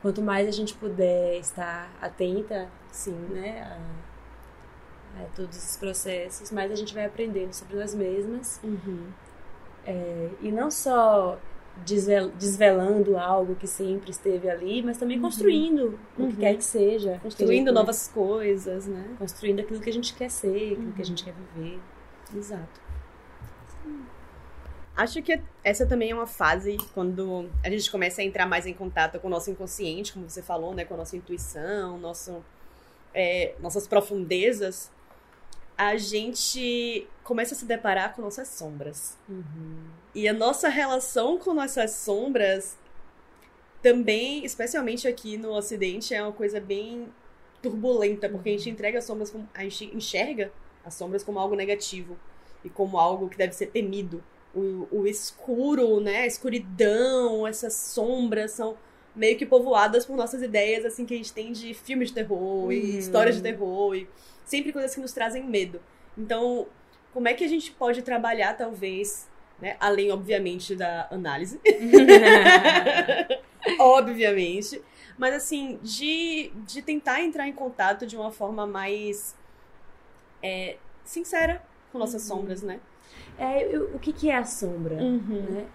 Quanto 0.01 0.21
mais 0.21 0.45
a 0.47 0.51
gente 0.51 0.73
puder 0.75 1.37
estar 1.39 1.89
atenta, 2.01 2.67
Sim. 2.91 3.15
né, 3.29 3.61
a, 5.17 5.23
a 5.23 5.25
todos 5.33 5.55
esses 5.55 5.77
processos, 5.77 6.51
mais 6.51 6.69
a 6.71 6.75
gente 6.75 6.93
vai 6.93 7.05
aprendendo 7.05 7.53
sobre 7.53 7.77
nós 7.77 7.95
mesmas 7.95 8.59
Uhum. 8.61 9.07
e 10.41 10.51
não 10.51 10.69
só 10.69 11.39
desvelando 12.37 13.17
algo 13.17 13.55
que 13.55 13.67
sempre 13.67 14.11
esteve 14.11 14.49
ali, 14.49 14.81
mas 14.83 14.97
também 14.97 15.19
construindo 15.19 15.99
o 16.17 16.23
Uhum. 16.23 16.31
que 16.31 16.37
quer 16.37 16.55
que 16.55 16.63
seja, 16.63 17.19
Construindo 17.21 17.67
gente- 17.67 17.73
novas 17.75 18.07
coisas, 18.07 18.85
né? 18.87 19.15
construindo 19.17 19.59
aquilo 19.59 19.79
que 19.81 19.89
a 19.89 19.93
gente 19.93 20.13
quer 20.13 20.29
ser, 20.29 20.73
aquilo 20.73 20.91
que 20.93 21.01
a 21.01 21.03
Uhum. 21.03 21.05
gente 21.05 21.23
quer 21.23 21.33
viver. 21.55 21.79
Exato. 22.35 22.81
Acho 24.95 25.21
que 25.23 25.41
essa 25.63 25.87
também 25.87 26.11
é 26.11 26.15
uma 26.15 26.27
fase 26.27 26.77
quando 26.93 27.49
a 27.63 27.69
gente 27.69 27.89
começa 27.89 28.21
a 28.21 28.23
entrar 28.23 28.45
mais 28.45 28.67
em 28.67 28.73
contato 28.73 29.19
com 29.19 29.27
o 29.27 29.29
nosso 29.29 29.49
inconsciente, 29.49 30.13
como 30.13 30.29
você 30.29 30.43
falou, 30.43 30.75
né? 30.75 30.85
Com 30.85 30.93
a 30.93 30.97
nossa 30.97 31.17
intuição, 31.17 31.97
nosso, 31.97 32.45
é, 33.13 33.55
nossas 33.59 33.87
profundezas. 33.87 34.91
A 35.75 35.97
gente 35.97 37.07
começa 37.23 37.55
a 37.55 37.57
se 37.57 37.65
deparar 37.65 38.13
com 38.15 38.21
nossas 38.21 38.47
sombras. 38.49 39.17
E 40.15 40.27
a 40.27 40.33
nossa 40.33 40.69
relação 40.69 41.37
com 41.39 41.53
nossas 41.53 41.91
sombras 41.91 42.77
também, 43.81 44.45
especialmente 44.45 45.07
aqui 45.07 45.37
no 45.37 45.51
Ocidente, 45.51 46.13
é 46.13 46.21
uma 46.21 46.31
coisa 46.31 46.59
bem 46.59 47.07
turbulenta, 47.61 48.29
porque 48.29 48.49
a 48.49 48.51
gente 48.53 48.69
entrega 48.69 48.99
as 48.99 49.05
sombras 49.05 49.29
como. 49.29 49.47
A 49.53 49.63
gente 49.63 49.85
enxerga 49.95 50.51
as 50.85 50.93
sombras 50.93 51.23
como 51.23 51.39
algo 51.39 51.55
negativo 51.55 52.17
e 52.63 52.69
como 52.69 52.97
algo 52.97 53.29
que 53.29 53.37
deve 53.37 53.53
ser 53.53 53.67
temido. 53.67 54.23
O, 54.55 54.87
o 54.91 55.07
escuro, 55.07 55.99
né? 55.99 56.19
A 56.21 56.27
escuridão, 56.27 57.47
essas 57.47 57.73
sombras 57.73 58.51
são 58.51 58.77
meio 59.15 59.37
que 59.37 59.45
povoadas 59.45 60.05
por 60.05 60.15
nossas 60.15 60.41
ideias, 60.41 60.85
assim, 60.85 61.05
que 61.05 61.13
a 61.13 61.17
gente 61.17 61.33
tem 61.33 61.51
de 61.51 61.73
filmes 61.73 62.09
de 62.09 62.15
terror 62.15 62.71
e 62.71 62.79
Uhum. 62.91 62.97
histórias 62.99 63.35
de 63.35 63.41
terror 63.41 63.95
e 63.95 64.07
sempre 64.45 64.71
coisas 64.71 64.93
que 64.93 65.01
nos 65.01 65.11
trazem 65.11 65.43
medo. 65.43 65.79
Então, 66.17 66.67
como 67.13 67.27
é 67.27 67.33
que 67.33 67.43
a 67.43 67.47
gente 67.47 67.71
pode 67.71 68.01
trabalhar, 68.01 68.55
talvez, 68.57 69.27
né? 69.61 69.77
Além, 69.79 70.11
obviamente, 70.11 70.75
da 70.75 71.07
análise. 71.11 71.59
obviamente. 73.79 74.81
Mas, 75.17 75.33
assim, 75.35 75.79
de, 75.81 76.51
de 76.65 76.81
tentar 76.81 77.21
entrar 77.21 77.47
em 77.47 77.53
contato 77.53 78.05
de 78.05 78.15
uma 78.15 78.31
forma 78.31 78.65
mais 78.65 79.35
é, 80.41 80.77
sincera 81.03 81.61
com 81.91 81.99
nossas 81.99 82.23
sombras, 82.23 82.61
né? 82.63 82.79
É, 83.37 83.63
eu- 83.63 83.95
o 83.95 83.99
que, 83.99 84.11
que 84.11 84.29
é 84.29 84.35
a 84.35 84.45
sombra? 84.45 84.95
Uhum. 84.95 85.45
né? 85.49 85.65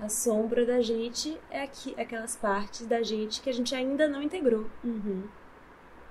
A 0.00 0.08
sombra 0.08 0.66
da 0.66 0.80
gente 0.82 1.38
é 1.50 1.62
aqui, 1.62 1.94
aquelas 1.98 2.36
partes 2.36 2.86
da 2.86 3.02
gente 3.02 3.40
que 3.40 3.48
a 3.48 3.52
gente 3.52 3.74
ainda 3.74 4.06
não 4.08 4.22
integrou. 4.22 4.66
Uhum. 4.84 5.24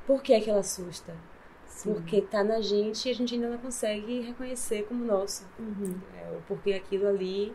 Por 0.07 0.23
que, 0.23 0.39
que 0.39 0.49
ela 0.49 0.61
assusta? 0.61 1.15
Sim. 1.75 1.93
Porque 1.93 2.21
tá 2.21 2.41
na 2.41 2.61
gente 2.61 3.07
e 3.07 3.11
a 3.11 3.15
gente 3.15 3.35
ainda 3.35 3.49
não 3.49 3.57
consegue 3.57 4.21
reconhecer 4.21 4.83
como 4.87 5.03
nosso. 5.03 5.45
Uhum. 5.59 5.95
É, 6.15 6.37
porque 6.47 6.71
aquilo 6.71 7.07
ali, 7.07 7.53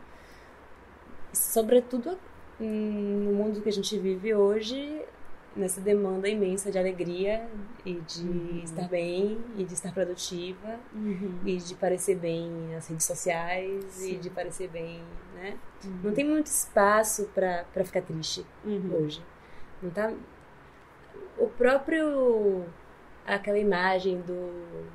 sobretudo 1.33 2.19
no 2.61 3.33
mundo 3.33 3.63
que 3.63 3.69
a 3.71 3.73
gente 3.73 3.99
vive 3.99 4.35
hoje, 4.35 5.03
nessa 5.57 5.81
demanda 5.81 6.29
imensa 6.29 6.71
de 6.71 6.79
alegria 6.79 7.49
e 7.85 7.95
de 7.95 8.23
uhum. 8.23 8.61
estar 8.63 8.87
bem 8.89 9.39
e 9.57 9.65
de 9.65 9.73
estar 9.73 9.93
produtiva 9.95 10.79
uhum. 10.93 11.41
e 11.47 11.57
de 11.57 11.75
parecer 11.75 12.17
bem 12.17 12.51
nas 12.71 12.89
redes 12.89 13.07
sociais 13.07 13.85
Sim. 13.89 14.13
e 14.13 14.19
de 14.19 14.29
parecer 14.29 14.69
bem, 14.69 15.03
né? 15.35 15.59
Uhum. 15.83 16.01
Não 16.05 16.13
tem 16.13 16.27
muito 16.27 16.47
espaço 16.47 17.31
para 17.35 17.65
ficar 17.85 18.03
triste 18.03 18.45
uhum. 18.67 18.99
hoje. 19.01 19.25
Não 19.83 19.89
tá 19.89 20.13
o 21.39 21.47
próprio 21.47 22.67
aquela 23.27 23.59
imagem 23.59 24.21
do 24.23 24.89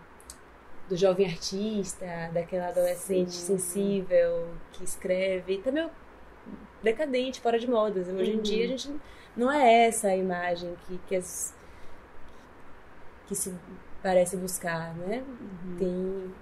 do 0.88 0.96
jovem 0.96 1.26
artista, 1.26 2.06
daquela 2.34 2.68
adolescente 2.68 3.34
Sim. 3.34 3.58
sensível 3.58 4.50
que 4.72 4.84
escreve, 4.84 5.58
tá 5.58 5.72
meio 5.72 5.90
decadente, 6.84 7.42
fora 7.42 7.58
de 7.58 7.68
modas. 7.68 8.08
Hoje 8.08 8.34
em 8.34 8.42
dia 8.42 8.66
a 8.66 8.70
uhum. 8.70 8.78
gente 8.78 9.02
não 9.36 9.52
é 9.52 9.88
essa 9.88 10.10
a 10.10 10.16
imagem 10.16 10.76
que, 10.86 11.00
que, 11.08 11.16
as, 11.16 11.54
que 13.26 13.36
se 13.36 13.54
parece 14.02 14.38
buscar, 14.38 14.94
né? 14.96 15.24
Uhum. 15.28 15.76
Tem 15.78 16.36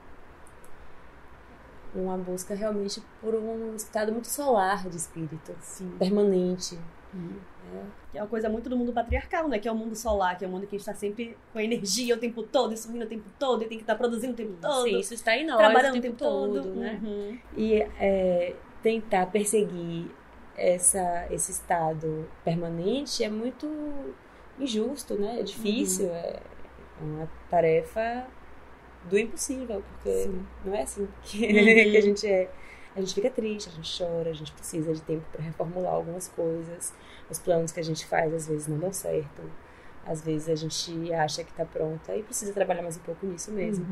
uma 1.96 2.18
busca 2.18 2.54
realmente 2.54 3.02
por 3.22 3.36
um 3.36 3.76
estado 3.76 4.12
muito 4.12 4.28
solar 4.28 4.90
de 4.90 4.98
espírito, 4.98 5.56
Sim. 5.62 5.96
permanente. 5.98 6.78
Uhum. 7.14 7.38
É. 8.14 8.18
é 8.18 8.22
uma 8.22 8.28
coisa 8.28 8.50
muito 8.50 8.70
do 8.70 8.76
mundo 8.76 8.92
patriarcal, 8.92 9.48
né? 9.48 9.60
Que 9.60 9.68
é 9.68 9.72
o 9.72 9.76
mundo 9.76 9.96
solar, 9.96 10.38
que 10.38 10.44
é 10.44 10.48
o 10.48 10.52
mundo 10.52 10.68
que 10.68 10.76
a 10.76 10.78
gente 10.78 10.88
está 10.88 10.94
sempre 10.94 11.38
com 11.52 11.60
energia 11.60 12.16
o 12.16 12.18
tempo 12.18 12.44
todo, 12.44 12.76
subindo 12.76 13.04
o 13.04 13.08
tempo 13.08 13.30
todo, 13.40 13.64
e 13.64 13.68
tem 13.68 13.78
que 13.78 13.84
estar 13.84 13.94
tá 13.94 14.00
produzindo 14.00 14.34
o 14.34 14.36
tempo 14.36 14.54
todo. 14.62 14.84
Sim, 14.84 15.00
isso 15.00 15.14
está 15.14 15.36
em 15.38 15.46
nós 15.46 15.58
trabalhando 15.58 15.98
o 15.98 16.02
tempo, 16.02 16.18
tempo 16.18 16.18
todo, 16.18 16.62
todo, 16.62 16.76
né? 16.76 17.00
Uhum. 17.04 17.40
E 17.56 17.76
é, 18.00 18.56
tentar 18.82 19.28
perseguir 19.28 20.08
essa, 20.58 21.28
esse 21.32 21.52
estado 21.52 22.28
permanente 22.44 23.24
é 23.24 23.30
muito 23.30 23.68
injusto, 24.60 25.16
né? 25.16 25.40
É 25.40 25.44
difícil, 25.44 26.08
uhum. 26.08 26.16
é 26.16 26.40
uma 27.02 27.30
tarefa 27.50 28.28
do 29.10 29.18
impossível, 29.18 29.82
porque 29.82 30.24
Sim. 30.24 30.46
não 30.64 30.76
é 30.76 30.82
assim 30.84 31.08
que, 31.24 31.46
uhum. 31.46 31.52
que 31.92 31.98
a 31.98 32.02
gente 32.02 32.28
é. 32.28 32.50
A 32.96 33.00
gente 33.00 33.14
fica 33.14 33.30
triste, 33.30 33.70
a 33.70 33.72
gente 33.72 33.98
chora, 33.98 34.30
a 34.30 34.34
gente 34.34 34.52
precisa 34.52 34.94
de 34.94 35.02
tempo 35.02 35.24
para 35.32 35.42
reformular 35.42 35.94
algumas 35.94 36.28
coisas. 36.28 36.94
Os 37.30 37.40
planos 37.40 37.72
que 37.72 37.80
a 37.80 37.84
gente 37.84 38.06
faz 38.06 38.34
às 38.34 38.48
vezes 38.48 38.68
não 38.68 38.78
dão 38.78 38.94
certo. 38.94 39.42
Às 40.06 40.22
vezes 40.22 40.50
a 40.50 40.56
gente 40.56 41.14
acha 41.14 41.44
que 41.44 41.52
está 41.52 41.66
pronta 41.66 42.16
e 42.16 42.22
precisa 42.22 42.54
trabalhar 42.54 42.82
mais 42.82 42.98
um 42.98 43.02
pouco 43.02 43.26
nisso 43.26 43.52
mesmo. 43.52 43.86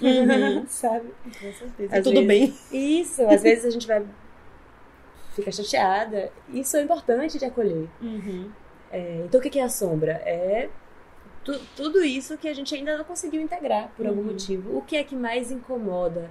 Uhum. 0.00 0.64
Sabe? 0.68 1.12
Com 1.24 1.52
certeza. 1.52 1.96
Às 1.96 2.04
tudo 2.04 2.24
vezes, 2.24 2.26
bem. 2.70 3.00
Isso, 3.00 3.22
às 3.26 3.42
vezes 3.42 3.64
a 3.64 3.70
gente 3.70 3.86
vai 3.86 4.06
fica 5.34 5.52
chateada. 5.52 6.32
Isso 6.48 6.76
é 6.76 6.82
importante 6.82 7.38
de 7.38 7.44
acolher. 7.44 7.88
Uhum. 8.00 8.50
É, 8.90 9.22
então, 9.24 9.40
o 9.40 9.42
que 9.42 9.58
é 9.58 9.62
a 9.62 9.68
sombra? 9.68 10.12
É 10.24 10.68
tu, 11.44 11.58
tudo 11.76 12.04
isso 12.04 12.36
que 12.36 12.48
a 12.48 12.54
gente 12.54 12.74
ainda 12.74 12.96
não 12.96 13.04
conseguiu 13.04 13.40
integrar 13.40 13.90
por 13.96 14.04
uhum. 14.04 14.12
algum 14.12 14.22
motivo. 14.24 14.76
O 14.76 14.82
que 14.82 14.96
é 14.96 15.04
que 15.04 15.16
mais 15.16 15.50
incomoda 15.50 16.30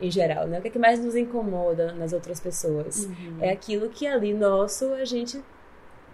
em 0.00 0.10
geral, 0.10 0.46
né? 0.46 0.58
O 0.58 0.62
que 0.62 0.68
é 0.68 0.70
que 0.70 0.78
mais 0.78 1.00
nos 1.00 1.16
incomoda 1.16 1.92
nas 1.92 2.12
outras 2.12 2.40
pessoas? 2.40 3.04
Uhum. 3.04 3.38
É 3.40 3.50
aquilo 3.50 3.88
que 3.88 4.06
ali 4.06 4.34
nosso 4.34 4.92
a 4.94 5.04
gente 5.04 5.42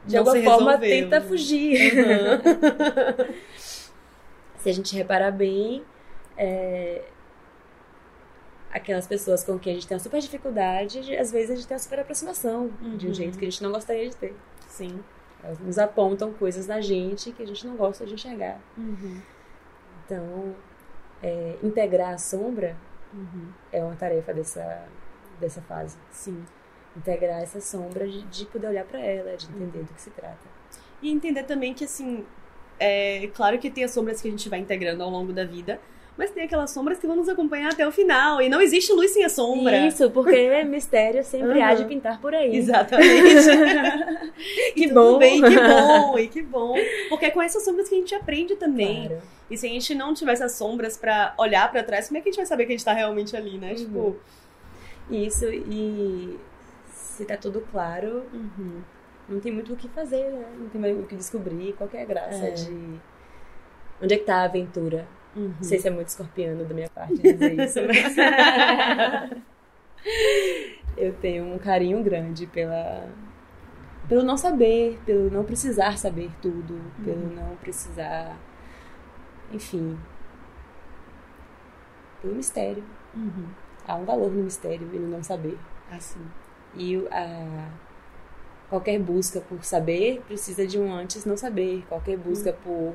de 0.07 0.17
não 0.17 0.27
alguma 0.27 0.43
forma 0.43 0.79
tenta 0.79 1.21
fugir. 1.21 1.93
Uhum. 1.95 3.35
Se 4.59 4.71
a 4.71 4.73
gente 4.73 4.95
reparar 4.95 5.33
bem, 5.33 5.83
é, 6.37 7.03
aquelas 8.71 9.07
pessoas 9.07 9.43
com 9.43 9.59
quem 9.59 9.73
a 9.73 9.75
gente 9.75 9.89
tem 9.89 9.97
uma 9.97 10.03
super 10.03 10.21
dificuldade, 10.21 11.17
às 11.17 11.33
vezes 11.33 11.51
a 11.51 11.55
gente 11.57 11.67
tem 11.67 11.75
uma 11.75 11.83
super 11.83 12.01
aproximação 12.01 12.71
uhum. 12.81 12.97
de 12.97 13.09
um 13.09 13.15
jeito 13.15 13.39
que 13.39 13.45
a 13.45 13.51
gente 13.51 13.63
não 13.63 13.73
gostaria 13.73 14.09
de 14.09 14.17
ter. 14.17 14.35
Sim. 14.69 15.01
Elas 15.43 15.59
nos 15.59 15.79
apontam 15.79 16.33
coisas 16.33 16.69
na 16.69 16.81
gente 16.81 17.33
que 17.33 17.43
a 17.43 17.47
gente 17.47 17.67
não 17.67 17.77
gosta 17.77 18.07
de 18.07 18.15
enxergar. 18.15 18.61
Uhum. 18.79 19.21
Então, 20.05 20.55
é, 21.21 21.57
integrar 21.63 22.15
a 22.15 22.19
sombra 22.19 22.77
uhum. 23.13 23.49
é 23.73 23.83
uma 23.83 23.95
tarefa 23.97 24.33
dessa, 24.33 24.87
dessa 25.41 25.61
fase. 25.63 25.97
Sim. 26.11 26.45
Integrar 26.97 27.43
essa 27.43 27.61
sombra 27.61 28.07
de, 28.07 28.23
de 28.23 28.47
poder 28.47 28.69
olhar 28.69 28.85
para 28.85 29.01
ela, 29.01 29.37
de 29.37 29.47
entender 29.47 29.79
uhum. 29.79 29.85
do 29.85 29.95
que 29.95 30.03
se 30.03 30.11
trata. 30.11 30.47
E 31.01 31.11
entender 31.11 31.45
também 31.45 31.75
que, 31.75 31.85
assim, 31.85 32.25
é 32.79 33.29
claro 33.29 33.59
que 33.59 33.71
tem 33.71 33.85
as 33.85 33.91
sombras 33.91 34.21
que 34.21 34.29
a 34.29 34.31
gente 34.31 34.49
vai 34.49 34.59
integrando 34.59 35.03
ao 35.03 35.11
longo 35.11 35.33
da 35.33 35.45
vida, 35.45 35.81
mas 36.17 36.31
tem 36.31 36.45
aquelas 36.45 36.71
sombras 36.71 36.99
que 36.99 37.07
vão 37.07 37.17
nos 37.17 37.29
acompanhar 37.29 37.73
até 37.73 37.87
o 37.87 37.93
final. 37.93 38.41
E 38.43 38.49
não 38.49 38.61
existe 38.61 38.93
luz 38.93 39.13
sem 39.13 39.25
a 39.25 39.29
sombra. 39.29 39.87
Isso, 39.87 40.11
porque 40.11 40.63
mistério 40.65 41.25
sempre 41.25 41.59
uhum. 41.59 41.65
há 41.65 41.75
de 41.75 41.85
pintar 41.87 42.21
por 42.21 42.35
aí. 42.35 42.55
Exatamente. 42.55 43.35
que 44.75 44.93
bom. 44.93 45.19
Bem, 45.19 45.41
que 45.41 45.57
bom, 45.57 46.19
e 46.19 46.29
que 46.29 46.43
bom. 46.43 46.75
Porque 47.09 47.27
é 47.27 47.31
com 47.31 47.41
essas 47.41 47.65
sombras 47.65 47.89
que 47.89 47.95
a 47.95 47.99
gente 47.99 48.15
aprende 48.15 48.57
também. 48.57 49.09
Claro. 49.09 49.23
E 49.51 49.57
se 49.57 49.67
a 49.67 49.71
gente 49.71 49.95
não 49.95 50.13
tiver 50.13 50.33
essas 50.33 50.53
sombras 50.53 50.97
para 50.97 51.35
olhar 51.39 51.71
para 51.71 51.83
trás, 51.83 52.09
como 52.09 52.19
é 52.19 52.21
que 52.21 52.29
a 52.29 52.33
gente 52.33 52.39
vai 52.39 52.47
saber 52.47 52.67
que 52.67 52.73
a 52.73 52.77
gente 52.77 52.85
tá 52.85 52.93
realmente 52.93 53.37
ali, 53.37 53.59
né? 53.59 53.71
Uhum. 53.71 53.75
Tipo. 53.77 54.17
Isso, 55.11 55.47
e 55.47 56.39
se 56.93 57.25
tá 57.25 57.37
tudo 57.37 57.67
claro, 57.71 58.25
uhum. 58.33 58.81
não 59.29 59.41
tem 59.41 59.53
muito 59.53 59.73
o 59.73 59.77
que 59.77 59.89
fazer, 59.89 60.31
né? 60.31 60.47
Não 60.59 60.69
tem 60.69 60.81
mais 60.81 60.99
o 60.99 61.03
que 61.03 61.17
descobrir. 61.17 61.75
Qual 61.75 61.89
é 61.93 62.03
a 62.03 62.05
graça 62.05 62.45
é. 62.47 62.51
de. 62.51 63.01
Onde 64.01 64.15
é 64.15 64.19
que 64.19 64.25
tá 64.25 64.37
a 64.37 64.45
aventura? 64.45 65.07
Uhum. 65.35 65.55
Não 65.57 65.63
sei 65.63 65.79
se 65.79 65.89
é 65.89 65.91
muito 65.91 66.09
escorpiano 66.09 66.65
da 66.65 66.75
minha 66.75 66.91
parte 66.91 67.15
dizer 67.15 67.59
isso, 67.65 67.81
mas. 67.87 68.17
eu 70.97 71.13
tenho 71.15 71.45
um 71.55 71.59
carinho 71.59 72.03
grande 72.03 72.47
pela. 72.47 73.09
pelo 74.09 74.23
não 74.23 74.37
saber, 74.37 75.01
pelo 75.07 75.31
não 75.31 75.45
precisar 75.45 75.97
saber 75.97 76.31
tudo, 76.41 76.75
uhum. 76.75 77.05
pelo 77.05 77.35
não 77.35 77.57
precisar. 77.57 78.37
Enfim. 79.53 79.99
Pelo 82.21 82.35
mistério. 82.35 82.85
Uhum. 83.15 83.49
Há 83.87 83.97
um 83.97 84.05
valor 84.05 84.31
no 84.31 84.45
mistério 84.45 84.89
e 84.93 84.99
no 84.99 85.09
não 85.09 85.23
saber. 85.23 85.59
Assim. 85.91 86.21
E 86.75 86.97
a 87.11 87.69
qualquer 88.73 88.99
busca 88.99 89.39
por 89.39 89.63
saber 89.63 90.23
precisa 90.27 90.67
de 90.67 90.79
um 90.79 90.91
antes 90.91 91.27
não 91.27 91.37
saber. 91.37 91.85
Qualquer 91.91 92.17
busca 92.17 92.57
uhum. 92.65 92.95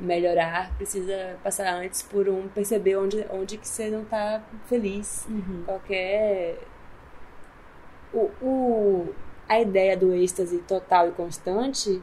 melhorar 0.00 0.74
precisa 0.78 1.36
passar 1.44 1.70
antes 1.74 2.00
por 2.00 2.30
um 2.30 2.48
perceber 2.48 2.96
onde, 2.96 3.26
onde 3.28 3.58
que 3.58 3.68
você 3.68 3.90
não 3.90 4.04
está 4.04 4.42
feliz. 4.64 5.26
Uhum. 5.28 5.64
Qualquer. 5.66 6.58
O, 8.10 8.30
o, 8.40 9.14
a 9.46 9.60
ideia 9.60 9.98
do 9.98 10.14
êxtase 10.14 10.60
total 10.66 11.08
e 11.08 11.12
constante 11.12 12.00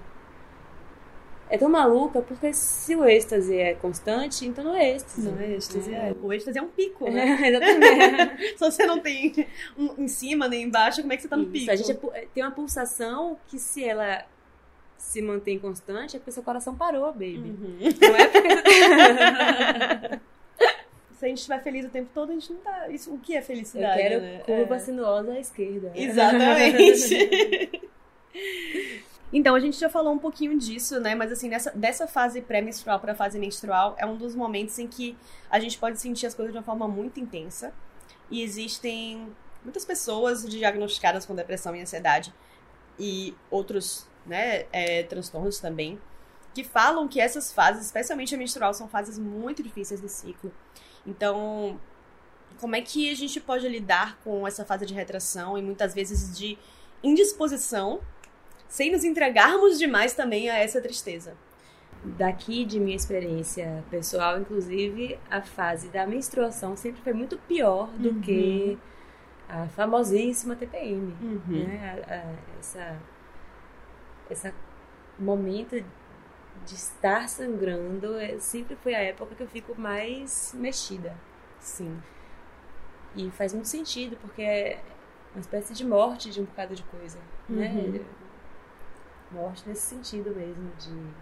é 1.50 1.58
tão 1.58 1.70
maluca 1.70 2.22
porque 2.22 2.54
se 2.54 2.96
o 2.96 3.06
êxtase 3.06 3.56
é 3.56 3.74
constante, 3.76 4.48
então 4.48 4.64
não 4.64 4.76
é 4.76 4.96
êxtase. 4.96 5.30
Não 5.30 5.39
é 5.39 5.54
êxtase, 5.54 5.93
é. 5.93 6.10
é. 6.10 6.16
O 6.22 6.34
êxtase 6.34 6.58
é 6.58 6.62
um 6.62 6.70
pico, 6.70 7.10
né? 7.10 7.38
É, 7.41 7.50
exatamente. 7.50 8.58
se 8.58 8.60
você 8.60 8.86
não 8.86 9.00
tem 9.00 9.48
um 9.78 9.93
em 9.98 10.08
cima 10.08 10.48
nem 10.48 10.64
embaixo, 10.64 11.02
como 11.02 11.14
é 11.14 11.16
que 11.16 11.22
você 11.22 11.28
tá 11.28 11.38
no 11.38 11.43
Isso, 11.43 11.52
pico? 11.52 11.72
A 11.72 11.76
gente 11.76 11.91
é, 12.14 12.28
tem 12.34 12.43
uma 12.43 12.52
pulsação 12.52 13.38
que 13.48 13.60
se 13.60 13.84
ela 13.84 14.26
se 14.98 15.22
mantém 15.22 15.60
constante 15.60 16.16
é 16.16 16.20
porque 16.20 16.32
seu 16.32 16.41
coração 16.41 16.76
parou, 16.76 17.06
baby. 17.14 17.38
Uhum. 17.38 17.78
Não 17.80 18.16
é 18.16 18.28
porque... 18.28 18.50
se 21.20 21.26
a 21.26 21.28
gente 21.28 21.38
estiver 21.38 21.64
feliz 21.64 21.86
o 21.86 21.89
tempo 21.89 22.10
todo, 22.14 22.32
a 22.32 22.34
gente 22.34 22.52
não 22.52 22.60
tá. 22.60 22.89
Isso, 22.89 23.14
o 23.14 23.20
que 23.20 23.36
é 23.36 23.41
felicidade? 23.41 24.02
Eu 24.02 24.10
quero 24.10 24.22
né? 24.22 24.39
curva 24.46 24.76
é. 24.76 24.80
sinuosa 24.80 25.32
à 25.34 25.39
esquerda. 25.39 25.91
Exatamente. 25.96 27.82
Então, 29.38 29.53
a 29.53 29.59
gente 29.59 29.77
já 29.77 29.89
falou 29.89 30.13
um 30.13 30.17
pouquinho 30.17 30.57
disso, 30.57 30.97
né? 31.01 31.13
Mas 31.13 31.29
assim, 31.29 31.49
nessa, 31.49 31.69
dessa 31.71 32.07
fase 32.07 32.41
pré-menstrual 32.41 33.01
para 33.01 33.11
a 33.11 33.15
fase 33.15 33.38
menstrual, 33.38 33.93
é 33.97 34.05
um 34.05 34.15
dos 34.15 34.33
momentos 34.33 34.79
em 34.79 34.88
que 34.88 35.13
a 35.49 35.59
gente 35.59 35.77
pode 35.77 35.99
sentir 35.99 36.25
as 36.25 36.33
coisas 36.33 36.53
de 36.53 36.57
uma 36.57 36.63
forma 36.63 36.88
muito 36.88 37.19
intensa. 37.19 37.73
E 38.31 38.41
existem 38.41 39.36
muitas 39.61 39.83
pessoas 39.83 40.47
diagnosticadas 40.47 41.25
com 41.25 41.36
depressão 41.36 41.75
e 41.75 41.81
ansiedade 41.81 42.33
e 42.97 43.36
outros 43.51 44.07
né, 44.25 44.67
é, 44.71 45.03
transtornos 45.03 45.59
também, 45.59 45.99
que 46.53 46.63
falam 46.63 47.05
que 47.05 47.19
essas 47.19 47.51
fases, 47.51 47.88
especialmente 47.88 48.33
a 48.33 48.38
menstrual, 48.38 48.73
são 48.73 48.88
fases 48.88 49.19
muito 49.19 49.61
difíceis 49.61 49.99
do 49.99 50.07
ciclo. 50.07 50.49
Então, 51.05 51.77
como 52.61 52.73
é 52.73 52.79
que 52.79 53.11
a 53.11 53.15
gente 53.15 53.41
pode 53.41 53.67
lidar 53.67 54.17
com 54.23 54.47
essa 54.47 54.63
fase 54.63 54.86
de 54.86 54.93
retração 54.93 55.57
e 55.57 55.61
muitas 55.61 55.93
vezes 55.93 56.38
de 56.38 56.57
indisposição, 57.03 57.99
sem 58.68 58.91
nos 58.91 59.03
entregarmos 59.03 59.78
demais 59.78 60.13
também 60.13 60.49
a 60.49 60.57
essa 60.57 60.82
tristeza? 60.82 61.36
Daqui 62.03 62.66
de 62.66 62.80
minha 62.80 62.95
experiência 62.95 63.84
pessoal, 63.89 64.39
inclusive, 64.39 65.18
a 65.30 65.41
fase 65.41 65.89
da 65.89 66.05
menstruação 66.05 66.76
sempre 66.76 67.01
foi 67.01 67.13
muito 67.13 67.38
pior 67.47 67.89
do 67.97 68.09
uhum. 68.09 68.22
que 68.22 68.78
a 69.49 69.68
famosíssima 69.68 70.55
TPM. 70.55 71.16
Uhum. 71.22 71.41
Né? 71.47 72.03
A, 72.07 72.13
a, 72.13 72.59
essa 72.59 72.99
esse 74.30 74.51
momento 75.20 75.76
de 76.66 76.74
estar 76.74 77.30
sangrando 77.30 78.18
é, 78.18 78.39
sempre 78.39 78.76
foi 78.76 78.95
a 78.95 78.99
época 78.99 79.36
que 79.36 79.43
eu 79.43 79.47
fico 79.47 79.80
mais 79.80 80.53
mexida. 80.57 81.16
Sim. 81.59 82.01
E 83.16 83.30
faz 83.32 83.53
muito 83.53 83.68
sentido, 83.68 84.18
porque 84.18 84.41
é, 84.41 84.80
uma 85.34 85.41
espécie 85.41 85.74
de 85.74 85.86
morte 85.86 86.30
de 86.30 86.41
um 86.41 86.45
bocado 86.45 86.76
de 86.76 86.84
coisa, 86.84 87.20
né? 87.47 88.01
Uhum. 89.36 89.41
Morte 89.41 89.67
nesse 89.67 89.81
sentido 89.81 90.33
mesmo, 90.36 90.69
de 90.79 91.13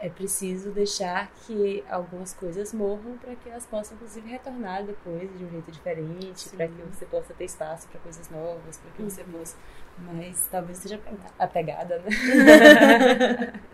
é 0.00 0.08
preciso 0.08 0.70
deixar 0.70 1.28
que 1.44 1.84
algumas 1.90 2.32
coisas 2.32 2.72
morram 2.72 3.18
para 3.18 3.34
que 3.34 3.48
elas 3.50 3.66
possam, 3.66 3.96
inclusive, 3.96 4.28
retornar 4.30 4.84
depois 4.84 5.28
de 5.36 5.44
um 5.44 5.50
jeito 5.50 5.72
diferente, 5.72 6.48
para 6.50 6.68
que 6.68 6.82
você 6.82 7.04
possa 7.06 7.34
ter 7.34 7.44
espaço 7.46 7.88
para 7.88 7.98
coisas 8.00 8.28
novas, 8.30 8.76
para 8.78 8.92
que 8.92 9.02
você 9.02 9.22
Uhum. 9.22 9.32
possa. 9.32 9.56
Mas 9.98 10.46
talvez 10.50 10.78
seja 10.78 11.00
apegada, 11.38 11.98
né? 11.98 12.10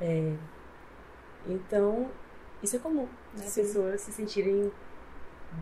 É, 0.00 0.36
Então, 1.46 2.08
isso 2.62 2.76
é 2.76 2.78
comum, 2.78 3.08
né? 3.36 3.44
As 3.46 3.54
pessoas 3.54 4.00
se 4.02 4.12
sentirem 4.12 4.70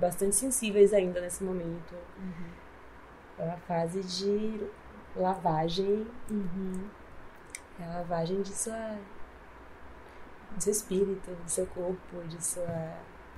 bastante 0.01 0.35
sensíveis 0.35 0.93
ainda 0.93 1.21
nesse 1.21 1.45
momento. 1.45 1.95
É 3.39 3.43
uma 3.43 3.57
fase 3.59 4.03
de 4.03 4.67
lavagem 5.15 6.07
é 7.79 7.85
a 7.85 7.99
lavagem 7.99 8.43
de 8.43 8.55
sua 8.55 8.97
do 10.53 10.63
seu 10.63 10.73
espírito, 10.73 11.31
do 11.31 11.51
seu 11.51 11.67
corpo, 11.67 12.23
de 12.29 12.43
sua 12.43 12.97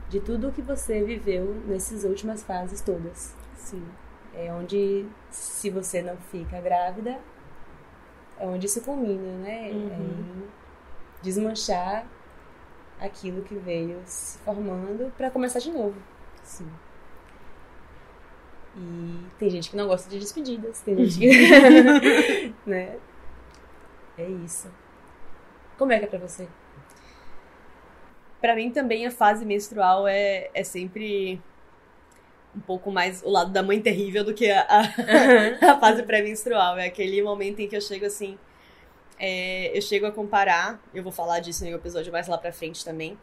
de 0.08 0.20
tudo 0.20 0.52
que 0.52 0.62
você 0.62 1.02
viveu 1.02 1.54
nessas 1.66 2.04
últimas 2.04 2.42
fases 2.42 2.80
todas. 2.80 3.34
Sim. 3.56 3.86
É 4.32 4.52
onde 4.52 5.06
se 5.30 5.68
você 5.70 6.00
não 6.00 6.16
fica 6.16 6.60
grávida, 6.60 7.18
é 8.38 8.46
onde 8.46 8.66
isso 8.66 8.80
culmina, 8.82 9.32
né? 9.38 9.70
Uhum. 9.70 9.90
É 9.90 9.94
em 9.94 10.48
desmanchar 11.22 12.06
aquilo 13.00 13.42
que 13.42 13.54
veio 13.56 14.00
se 14.04 14.38
formando 14.38 15.12
para 15.16 15.30
começar 15.30 15.58
de 15.58 15.70
novo. 15.72 16.00
Sim. 16.42 16.70
E 18.78 19.26
tem 19.38 19.50
gente 19.50 19.70
que 19.70 19.76
não 19.76 19.88
gosta 19.88 20.08
de 20.08 20.18
despedidas, 20.18 20.80
tem 20.80 20.96
gente 21.04 21.18
que. 21.18 22.54
né? 22.64 22.96
É 24.16 24.28
isso. 24.44 24.70
Como 25.76 25.92
é 25.92 25.98
que 25.98 26.04
é 26.04 26.08
pra 26.08 26.18
você? 26.18 26.48
Pra 28.40 28.54
mim 28.54 28.70
também 28.70 29.06
a 29.06 29.10
fase 29.10 29.44
menstrual 29.44 30.06
é, 30.06 30.48
é 30.54 30.62
sempre 30.62 31.40
um 32.54 32.60
pouco 32.60 32.90
mais 32.90 33.22
o 33.22 33.30
lado 33.30 33.52
da 33.52 33.62
mãe 33.62 33.80
terrível 33.80 34.24
do 34.24 34.32
que 34.34 34.50
a, 34.50 34.62
a, 34.62 34.80
a 35.74 35.80
fase 35.80 36.02
pré-menstrual. 36.04 36.78
É 36.78 36.86
aquele 36.86 37.20
momento 37.22 37.60
em 37.60 37.68
que 37.68 37.76
eu 37.76 37.80
chego 37.80 38.06
assim. 38.06 38.38
é, 39.18 39.76
eu 39.76 39.82
chego 39.82 40.06
a 40.06 40.12
comparar, 40.12 40.80
eu 40.94 41.02
vou 41.02 41.12
falar 41.12 41.40
disso 41.40 41.64
em 41.64 41.72
um 41.72 41.76
episódio 41.76 42.12
mais 42.12 42.28
lá 42.28 42.38
pra 42.38 42.52
frente 42.52 42.84
também. 42.84 43.18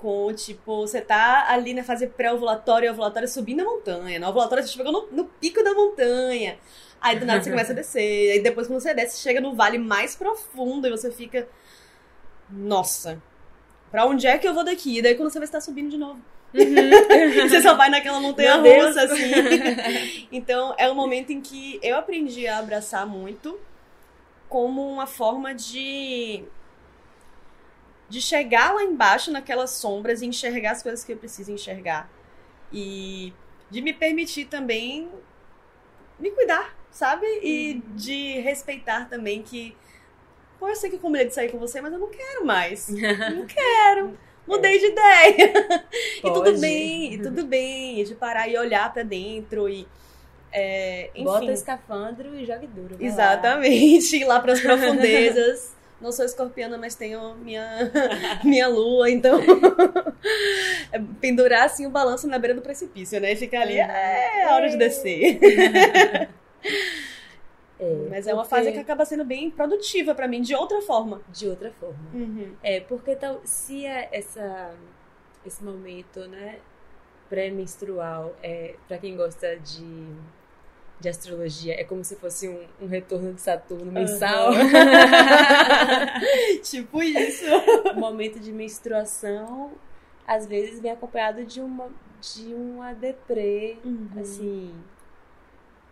Com, 0.00 0.32
tipo, 0.32 0.86
você 0.86 1.00
tá 1.00 1.46
ali 1.50 1.74
na 1.74 1.84
fase 1.84 2.06
pré-ovulatória 2.06 2.86
e 2.86 2.90
ovulatória 2.90 3.28
subindo 3.28 3.60
a 3.60 3.64
montanha. 3.64 4.18
Na 4.18 4.30
ovulatória 4.30 4.64
você 4.64 4.72
chegou 4.72 4.90
no, 4.90 5.08
no 5.12 5.24
pico 5.24 5.62
da 5.62 5.74
montanha. 5.74 6.58
Aí 7.00 7.18
do 7.18 7.26
nada 7.26 7.42
você 7.42 7.50
começa 7.50 7.72
a 7.72 7.74
descer. 7.74 8.32
Aí 8.32 8.42
depois, 8.42 8.66
quando 8.66 8.80
você 8.80 8.94
desce, 8.94 9.16
você 9.16 9.22
chega 9.22 9.40
no 9.40 9.54
vale 9.54 9.78
mais 9.78 10.16
profundo 10.16 10.86
e 10.86 10.90
você 10.90 11.10
fica. 11.10 11.46
Nossa, 12.48 13.22
pra 13.90 14.06
onde 14.06 14.26
é 14.26 14.38
que 14.38 14.48
eu 14.48 14.54
vou 14.54 14.64
daqui? 14.64 14.98
E 14.98 15.02
daí 15.02 15.14
quando 15.14 15.30
você 15.30 15.38
vai 15.38 15.44
estar 15.44 15.60
subindo 15.60 15.90
de 15.90 15.98
novo. 15.98 16.20
você 16.52 17.62
só 17.62 17.74
vai 17.74 17.88
naquela 17.88 18.20
montanha 18.20 18.56
russa, 18.56 19.02
assim. 19.02 19.30
então, 20.32 20.74
é 20.76 20.90
um 20.90 20.94
momento 20.94 21.30
em 21.30 21.40
que 21.40 21.78
eu 21.82 21.96
aprendi 21.96 22.46
a 22.46 22.58
abraçar 22.58 23.06
muito 23.06 23.58
como 24.48 24.86
uma 24.90 25.06
forma 25.06 25.54
de. 25.54 26.44
De 28.10 28.20
chegar 28.20 28.74
lá 28.74 28.82
embaixo 28.82 29.30
naquelas 29.30 29.70
sombras 29.70 30.20
e 30.20 30.26
enxergar 30.26 30.72
as 30.72 30.82
coisas 30.82 31.04
que 31.04 31.12
eu 31.12 31.16
preciso 31.16 31.52
enxergar. 31.52 32.10
E 32.72 33.32
de 33.70 33.80
me 33.80 33.92
permitir 33.92 34.46
também 34.46 35.08
me 36.18 36.32
cuidar, 36.32 36.76
sabe? 36.90 37.24
E 37.40 37.80
de 37.94 38.40
respeitar 38.40 39.08
também 39.08 39.42
que. 39.42 39.76
Pô, 40.58 40.68
eu 40.68 40.76
sei 40.76 40.90
que 40.90 40.96
eu 40.96 41.00
combinei 41.00 41.26
de 41.28 41.34
sair 41.34 41.50
com 41.50 41.58
você, 41.58 41.80
mas 41.80 41.92
eu 41.92 41.98
não 42.00 42.10
quero 42.10 42.44
mais. 42.44 42.88
Não 42.88 43.46
quero. 43.46 44.18
Mudei 44.46 44.78
de 44.80 44.86
ideia. 44.86 45.52
E 46.18 46.22
tudo 46.22 46.42
Pode. 46.42 46.60
bem, 46.60 47.14
e 47.14 47.22
tudo 47.22 47.46
bem. 47.46 48.00
E 48.00 48.04
de 48.04 48.16
parar 48.16 48.48
e 48.48 48.58
olhar 48.58 48.92
pra 48.92 49.04
dentro 49.04 49.68
e. 49.68 49.86
É, 50.52 51.10
enfim. 51.14 51.24
Bota 51.24 51.44
o 51.44 51.50
escafandro 51.52 52.36
e 52.36 52.44
jogue 52.44 52.66
duro. 52.66 52.96
vai 52.96 52.98
lá. 52.98 53.06
Exatamente, 53.06 54.16
ir 54.16 54.24
lá 54.24 54.40
pras 54.40 54.60
profundezas. 54.60 55.74
Não 56.00 56.10
sou 56.12 56.24
escorpiana, 56.24 56.78
mas 56.78 56.94
tenho 56.94 57.34
minha, 57.36 57.68
minha 58.44 58.68
lua, 58.68 59.10
então. 59.10 59.38
é 60.92 60.98
pendurar 61.20 61.64
assim 61.66 61.86
o 61.86 61.90
balanço 61.90 62.26
na 62.26 62.38
beira 62.38 62.54
do 62.54 62.62
precipício, 62.62 63.20
né? 63.20 63.32
E 63.32 63.36
ficar 63.36 63.60
ali, 63.62 63.74
Uhum. 63.74 63.80
é 63.90 64.48
hora 64.52 64.68
de 64.68 64.76
descer. 64.78 65.38
É, 67.82 67.94
Mas 68.10 68.26
é 68.26 68.34
uma 68.34 68.42
porque- 68.42 68.56
fase 68.56 68.72
que 68.72 68.78
acaba 68.78 69.06
sendo 69.06 69.24
bem 69.24 69.50
produtiva 69.50 70.14
pra 70.14 70.28
mim, 70.28 70.42
de 70.42 70.54
outra 70.54 70.82
forma. 70.82 71.22
De 71.30 71.48
outra 71.48 71.72
forma. 71.80 71.98
Uhum. 72.12 72.52
É, 72.62 72.78
porque 72.80 73.16
tal, 73.16 73.40
se 73.42 73.86
é 73.86 74.06
essa, 74.12 74.74
esse 75.46 75.64
momento, 75.64 76.20
né, 76.28 76.58
pré-menstrual, 77.30 78.36
é, 78.42 78.74
para 78.86 78.98
quem 78.98 79.16
gosta 79.16 79.56
de, 79.56 80.06
de 81.00 81.08
astrologia, 81.08 81.80
é 81.80 81.82
como 81.82 82.04
se 82.04 82.14
fosse 82.16 82.48
um, 82.48 82.62
um 82.80 82.86
retorno 82.86 83.32
de 83.32 83.40
Saturno 83.40 83.90
mensal. 83.90 84.50
tipo 86.62 87.02
isso. 87.02 87.44
o 87.94 87.96
momento 87.98 88.38
de 88.38 88.52
menstruação, 88.52 89.72
às 90.26 90.46
vezes, 90.46 90.80
vem 90.80 90.92
acompanhado 90.92 91.44
de 91.44 91.60
uma, 91.60 91.88
de 92.20 92.54
uma 92.54 92.92
deprê, 92.92 93.78
assim, 94.20 94.74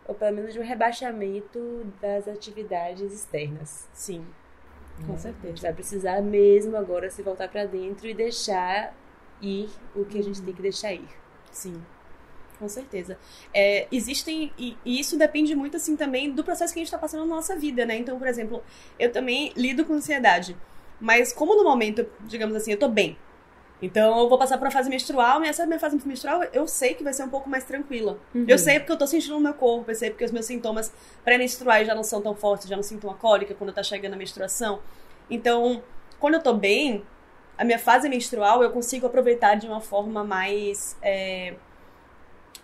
ou 0.07 0.13
pelo 0.13 0.35
menos 0.35 0.53
de 0.53 0.59
um 0.59 0.63
rebaixamento 0.63 1.85
das 1.99 2.27
atividades 2.27 3.11
externas. 3.11 3.87
Sim, 3.93 4.23
com 5.07 5.13
A 5.13 5.17
certeza. 5.17 5.47
gente 5.47 5.61
vai 5.63 5.73
precisar 5.73 6.21
mesmo 6.21 6.77
agora 6.77 7.09
se 7.09 7.23
voltar 7.23 7.49
pra 7.49 7.65
dentro 7.65 8.07
e 8.07 8.13
deixar 8.13 8.93
ir 9.41 9.69
o 9.95 10.05
que 10.05 10.19
a 10.19 10.23
gente 10.23 10.41
tem 10.41 10.53
que 10.53 10.61
deixar 10.61 10.93
ir. 10.93 11.07
Sim, 11.51 11.81
com 12.59 12.67
certeza. 12.67 13.17
É, 13.53 13.87
existem, 13.91 14.51
e, 14.57 14.77
e 14.85 14.99
isso 14.99 15.17
depende 15.17 15.55
muito, 15.55 15.77
assim, 15.77 15.95
também 15.95 16.31
do 16.31 16.43
processo 16.43 16.73
que 16.73 16.79
a 16.79 16.83
gente 16.83 16.91
tá 16.91 16.97
passando 16.97 17.25
na 17.25 17.35
nossa 17.35 17.55
vida, 17.55 17.85
né? 17.85 17.97
Então, 17.97 18.19
por 18.19 18.27
exemplo, 18.27 18.61
eu 18.99 19.11
também 19.11 19.53
lido 19.55 19.85
com 19.85 19.93
ansiedade. 19.93 20.55
Mas 20.99 21.31
como 21.31 21.55
no 21.55 21.63
momento, 21.63 22.05
digamos 22.21 22.55
assim, 22.55 22.71
eu 22.71 22.77
tô 22.77 22.89
bem. 22.89 23.17
Então, 23.81 24.19
eu 24.19 24.27
vou 24.27 24.37
passar 24.37 24.57
por 24.57 24.65
uma 24.65 24.71
fase 24.71 24.89
menstrual, 24.89 25.41
e 25.43 25.47
essa 25.47 25.65
minha 25.65 25.79
fase 25.79 25.97
menstrual, 26.05 26.43
eu 26.51 26.67
sei 26.67 26.93
que 26.93 27.03
vai 27.03 27.13
ser 27.13 27.23
um 27.23 27.29
pouco 27.29 27.49
mais 27.49 27.63
tranquila. 27.63 28.19
Eu 28.45 28.57
sei 28.57 28.77
porque 28.77 28.91
eu 28.91 28.97
tô 28.97 29.07
sentindo 29.07 29.35
no 29.35 29.39
meu 29.39 29.53
corpo, 29.53 29.89
eu 29.89 29.95
sei 29.95 30.09
porque 30.09 30.25
os 30.25 30.31
meus 30.31 30.45
sintomas 30.45 30.91
pré-menstruais 31.23 31.87
já 31.87 31.95
não 31.95 32.03
são 32.03 32.21
tão 32.21 32.35
fortes, 32.35 32.67
já 32.67 32.75
não 32.75 32.83
sinto 32.83 33.07
uma 33.07 33.13
cólica 33.13 33.55
quando 33.55 33.71
tá 33.71 33.81
chegando 33.81 34.15
a 34.15 34.17
menstruação. 34.17 34.81
Então, 35.29 35.81
quando 36.19 36.33
eu 36.33 36.43
tô 36.43 36.53
bem, 36.53 37.05
a 37.57 37.63
minha 37.63 37.79
fase 37.79 38.09
menstrual 38.09 38.61
eu 38.63 38.71
consigo 38.71 39.07
aproveitar 39.07 39.55
de 39.55 39.67
uma 39.67 39.79
forma 39.79 40.23
mais. 40.23 40.97
é, 41.01 41.55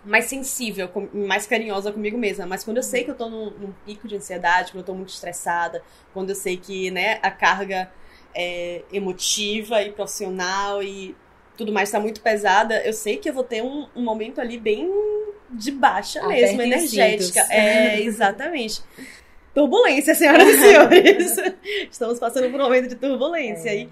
mais 0.06 0.26
sensível, 0.26 0.88
com- 0.88 1.08
mais 1.12 1.46
carinhosa 1.46 1.92
comigo 1.92 2.16
mesma. 2.16 2.46
Mas 2.46 2.62
quando 2.64 2.78
eu 2.78 2.82
sei 2.82 3.04
que 3.04 3.10
eu 3.10 3.14
tô 3.16 3.28
num, 3.28 3.50
num 3.50 3.72
pico 3.84 4.06
de 4.08 4.16
ansiedade, 4.16 4.70
quando 4.72 4.80
eu 4.80 4.86
tô 4.86 4.94
muito 4.94 5.10
estressada, 5.10 5.82
quando 6.14 6.30
eu 6.30 6.36
sei 6.36 6.56
que, 6.56 6.90
né, 6.90 7.18
a 7.22 7.30
carga 7.30 7.90
é, 8.34 8.82
emotiva 8.92 9.82
e 9.82 9.90
profissional 9.92 10.82
e 10.82 11.14
tudo 11.56 11.72
mais 11.72 11.90
tá 11.90 11.98
muito 11.98 12.20
pesada, 12.20 12.82
eu 12.84 12.92
sei 12.92 13.16
que 13.16 13.28
eu 13.28 13.34
vou 13.34 13.42
ter 13.44 13.62
um, 13.62 13.88
um 13.96 14.02
momento 14.02 14.40
ali 14.40 14.58
bem 14.58 14.88
de 15.50 15.70
baixa 15.70 16.26
mesmo, 16.26 16.60
energética. 16.62 17.40
cintos. 17.42 17.50
É, 17.50 18.00
exatamente. 18.00 18.82
Turbulência, 19.54 20.14
senhoras 20.14 20.46
e 20.48 20.58
senhores. 20.60 21.36
Estamos 21.90 22.18
passando 22.18 22.50
por 22.50 22.60
um 22.60 22.64
momento 22.64 22.88
de 22.88 22.94
turbulência. 22.94 23.70
É. 23.70 23.76
E 23.82 23.88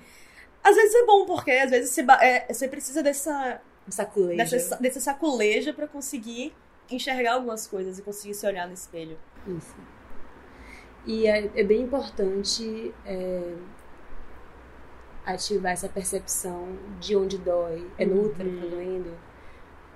às 0.63 0.77
vezes 0.77 0.95
é 0.95 1.07
bom, 1.07 1.25
porque 1.25 1.51
às 1.53 1.71
vezes 1.71 1.91
você, 1.91 2.03
é, 2.21 2.47
você 2.53 2.69
precisa 2.69 3.03
dessa, 3.03 3.61
Saculejo. 3.89 4.37
dessa, 4.51 4.77
desse 4.77 5.01
saculejo 5.01 5.75
pra 5.75 5.87
conseguir 5.87 6.55
enxergar 6.91 7.35
algumas 7.35 7.67
coisas 7.67 7.99
e 7.99 8.03
conseguir 8.03 8.35
se 8.35 8.47
olhar 8.47 8.67
no 8.67 8.75
espelho. 8.75 9.19
Isso. 9.47 9.75
E 11.07 11.27
é, 11.27 11.51
é 11.55 11.63
bem 11.65 11.83
importante 11.83 12.95
é, 13.05 13.55
ativar 15.27 15.73
essa 15.73 15.89
percepção 15.89 16.69
de 17.01 17.17
onde 17.17 17.39
dói. 17.39 17.87
É 17.99 18.05
no 18.05 18.23
útero 18.27 18.51
que 18.51 18.61
tá 18.61 18.67
doendo? 18.67 19.15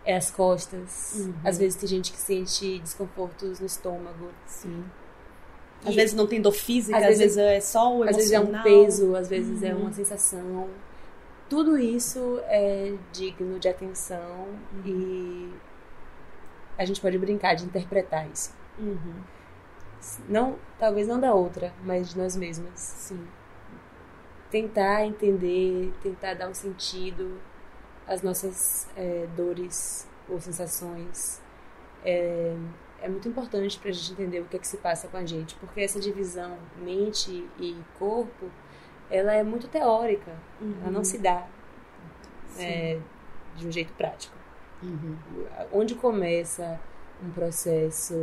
É 0.04 0.16
as 0.16 0.30
costas. 0.30 1.14
Uhum. 1.16 1.34
Às 1.44 1.58
vezes 1.58 1.76
tem 1.78 1.88
gente 1.88 2.12
que 2.12 2.18
sente 2.18 2.78
desconfortos 2.78 3.60
no 3.60 3.66
estômago. 3.66 4.30
Sim. 4.46 4.84
Às 5.84 5.92
E- 5.92 5.96
vezes 5.96 6.14
não 6.14 6.26
tem 6.26 6.40
dor 6.40 6.52
física, 6.52 6.96
Às 6.96 7.02
às, 7.04 7.08
vezes- 7.18 7.36
vezes, 7.36 7.38
é 7.38 7.60
só 7.60 7.96
o 7.96 8.02
Às 8.02 8.16
vezes 8.16 8.32
é 8.32 8.38
um 8.40 8.44
emocional. 8.44 8.64
peso, 8.64 9.16
às 9.16 9.28
vezes 9.28 9.62
é 9.62 9.74
Uhum. 9.74 9.82
uma 9.82 9.92
sensação. 9.92 10.68
Tudo 11.48 11.78
isso 11.78 12.40
é 12.44 12.94
digno 13.12 13.58
de 13.58 13.68
atenção 13.68 14.48
e 14.84 15.52
a 16.76 16.84
gente 16.84 17.00
pode 17.00 17.18
brincar 17.18 17.54
de 17.54 17.64
interpretar 17.64 18.28
isso. 18.30 18.54
Uhum. 18.78 19.22
Não, 20.28 20.56
talvez 20.78 21.08
não 21.08 21.18
da 21.18 21.32
outra, 21.32 21.72
mas 21.82 22.10
de 22.10 22.18
nós 22.18 22.36
mesmas. 22.36 22.78
Sim. 22.78 23.26
Tentar 24.50 25.04
entender, 25.04 25.92
tentar 26.02 26.34
dar 26.34 26.48
um 26.48 26.54
sentido 26.54 27.40
às 28.06 28.22
nossas 28.22 28.88
é, 28.96 29.26
dores 29.36 30.08
ou 30.28 30.40
sensações. 30.40 31.42
É, 32.04 32.54
é 33.00 33.08
muito 33.08 33.28
importante 33.28 33.78
para 33.78 33.90
a 33.90 33.92
gente 33.92 34.12
entender 34.12 34.40
o 34.40 34.44
que 34.44 34.56
é 34.56 34.58
que 34.58 34.66
se 34.66 34.76
passa 34.76 35.08
com 35.08 35.16
a 35.16 35.24
gente, 35.24 35.54
porque 35.56 35.80
essa 35.80 36.00
divisão 36.00 36.58
mente 36.78 37.48
e 37.58 37.76
corpo, 37.98 38.50
ela 39.10 39.32
é 39.32 39.42
muito 39.42 39.68
teórica, 39.68 40.32
uhum. 40.60 40.74
ela 40.82 40.90
não 40.90 41.04
se 41.04 41.18
dá 41.18 41.46
é, 42.58 42.98
de 43.56 43.66
um 43.66 43.72
jeito 43.72 43.92
prático. 43.94 44.36
Uhum. 44.82 45.16
Onde 45.72 45.94
começa 45.94 46.80
um 47.22 47.30
processo 47.30 48.14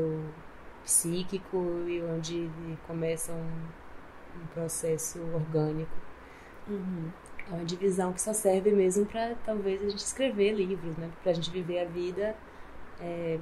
psíquico 0.84 1.58
e 1.88 2.02
onde 2.04 2.50
começa 2.88 3.32
um, 3.34 4.42
um 4.42 4.48
processo 4.54 5.20
orgânico. 5.34 5.92
Uhum. 6.68 7.12
É 7.52 7.54
uma 7.54 7.66
divisão 7.66 8.14
que 8.14 8.22
só 8.22 8.34
serve 8.34 8.72
mesmo 8.72 9.06
para 9.06 9.36
talvez 9.46 9.82
a 9.82 9.90
gente 9.90 10.00
escrever 10.00 10.54
livros, 10.54 10.96
né? 10.98 11.12
Para 11.22 11.32
a 11.32 11.36
gente 11.36 11.52
viver 11.52 11.80
a 11.80 11.86
vida 11.86 12.36
é, 13.00 13.40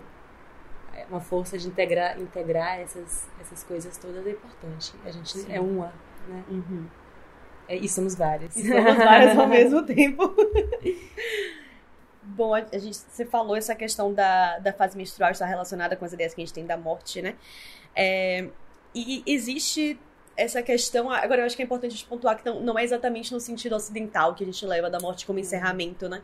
é, 0.94 1.06
uma 1.10 1.22
força 1.22 1.58
de 1.58 1.68
integrar, 1.68 2.20
integrar 2.20 2.80
essas, 2.80 3.30
essas 3.39 3.64
coisas 3.64 3.98
todas 3.98 4.26
é 4.26 4.32
importante. 4.32 4.94
A 5.06 5.12
gente 5.12 5.38
Sim. 5.38 5.52
é 5.52 5.60
uma, 5.60 5.94
né? 6.28 6.44
Uhum. 6.50 6.88
É, 7.68 7.76
e 7.76 7.88
somos 7.88 8.16
várias. 8.16 8.55
E 8.55 8.68
somos 8.68 8.95
várias 8.97 9.38
ao 9.38 9.47
mesmo 9.47 9.84
tempo. 9.86 10.34
Bom, 12.24 12.53
a 12.53 12.78
gente, 12.78 12.95
você 12.95 13.26
falou 13.26 13.55
essa 13.55 13.76
questão 13.76 14.14
da, 14.14 14.59
da 14.59 14.74
fase 14.74 14.97
menstrual 14.97 15.32
está 15.32 15.45
relacionada 15.45 15.95
com 15.95 16.05
as 16.05 16.14
ideias 16.14 16.34
que 16.34 16.41
a 16.41 16.45
gente 16.45 16.53
tem 16.53 16.66
da 16.66 16.78
morte, 16.78 17.22
né? 17.22 17.36
É, 17.95 18.47
e 18.95 19.24
existe 19.26 19.99
essa 20.36 20.61
questão. 20.61 21.09
Agora, 21.09 21.41
eu 21.41 21.45
acho 21.45 21.55
que 21.55 21.61
é 21.61 21.66
importante 21.66 21.91
a 21.91 21.95
gente 21.95 22.07
pontuar 22.07 22.38
que 22.38 22.45
não, 22.45 22.59
não 22.59 22.80
é 22.80 22.84
exatamente 22.84 23.32
no 23.32 23.39
sentido 23.39 23.76
ocidental 23.76 24.34
que 24.34 24.43
a 24.43 24.45
gente 24.45 24.66
leva 24.66 24.89
da 24.89 24.99
morte 24.99 25.26
como 25.26 25.39
encerramento, 25.39 26.09
né? 26.09 26.22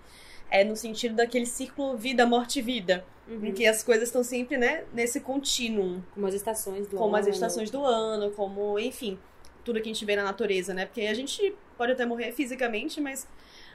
É 0.49 0.63
no 0.63 0.75
sentido 0.75 1.15
daquele 1.15 1.45
círculo 1.45 1.95
vida, 1.95 2.25
morte, 2.25 2.61
vida. 2.61 3.05
Uhum. 3.27 3.45
Em 3.45 3.51
que 3.53 3.67
as 3.67 3.83
coisas 3.83 4.09
estão 4.09 4.23
sempre, 4.23 4.57
né, 4.57 4.83
nesse 4.91 5.19
contínuo. 5.19 6.03
Como 6.15 6.25
as 6.25 6.33
estações 6.33 6.87
do 6.87 6.97
como 6.97 7.03
ano. 7.03 7.11
Como 7.11 7.15
as 7.17 7.27
estações 7.27 7.69
do 7.69 7.85
ano, 7.85 8.31
como, 8.31 8.79
enfim, 8.79 9.19
tudo 9.63 9.81
que 9.81 9.89
a 9.89 9.93
gente 9.93 10.05
vê 10.05 10.15
na 10.15 10.23
natureza, 10.23 10.73
né? 10.73 10.85
Porque 10.85 11.01
a 11.01 11.13
gente 11.13 11.53
pode 11.77 11.91
até 11.91 12.05
morrer 12.05 12.31
fisicamente, 12.31 12.99
mas 12.99 13.27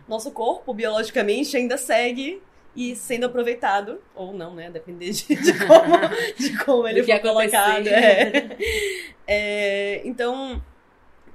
nosso 0.09 0.31
corpo, 0.31 0.73
biologicamente, 0.75 1.57
ainda 1.57 1.77
segue 1.77 2.43
e 2.77 2.97
sendo 2.97 3.27
aproveitado, 3.27 4.01
ou 4.15 4.33
não, 4.33 4.55
né? 4.55 4.71
Depender 4.71 5.11
de, 5.11 5.35
de 5.35 5.53
como, 5.67 5.97
de 6.37 6.65
como 6.65 6.89
ele 6.89 7.03
foi 7.03 7.19
colocado. 7.21 7.87
É. 7.87 8.57
É, 9.27 10.03
então, 10.05 10.63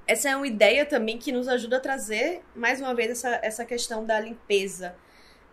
essa 0.06 0.30
é 0.30 0.36
uma 0.36 0.48
ideia 0.48 0.86
também 0.86 1.18
que 1.18 1.32
nos 1.32 1.48
ajuda 1.48 1.78
a 1.78 1.80
trazer, 1.80 2.42
mais 2.56 2.80
uma 2.82 2.94
vez, 2.94 3.12
essa, 3.12 3.40
essa 3.42 3.66
questão 3.66 4.06
da 4.06 4.20
limpeza, 4.20 4.96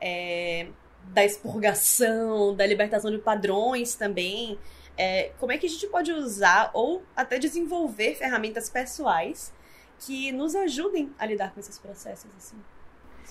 é, 0.00 0.66
da 1.04 1.24
expurgação, 1.24 2.54
da 2.54 2.66
libertação 2.66 3.10
de 3.10 3.18
padrões 3.18 3.94
também. 3.94 4.58
É, 4.96 5.32
como 5.38 5.52
é 5.52 5.58
que 5.58 5.66
a 5.66 5.68
gente 5.68 5.86
pode 5.88 6.12
usar 6.12 6.70
ou 6.72 7.02
até 7.14 7.38
desenvolver 7.38 8.14
ferramentas 8.14 8.70
pessoais 8.70 9.52
que 9.98 10.32
nos 10.32 10.54
ajudem 10.54 11.12
a 11.18 11.26
lidar 11.26 11.52
com 11.52 11.60
esses 11.60 11.78
processos, 11.78 12.30
assim? 12.36 12.56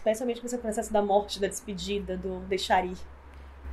especialmente 0.05 0.39
com 0.39 0.45
esse 0.45 0.57
processo 0.57 0.93
da 0.93 1.01
morte, 1.01 1.39
da 1.39 1.47
despedida, 1.47 2.15
do 2.15 2.39
deixar 2.41 2.85
ir. 2.85 2.97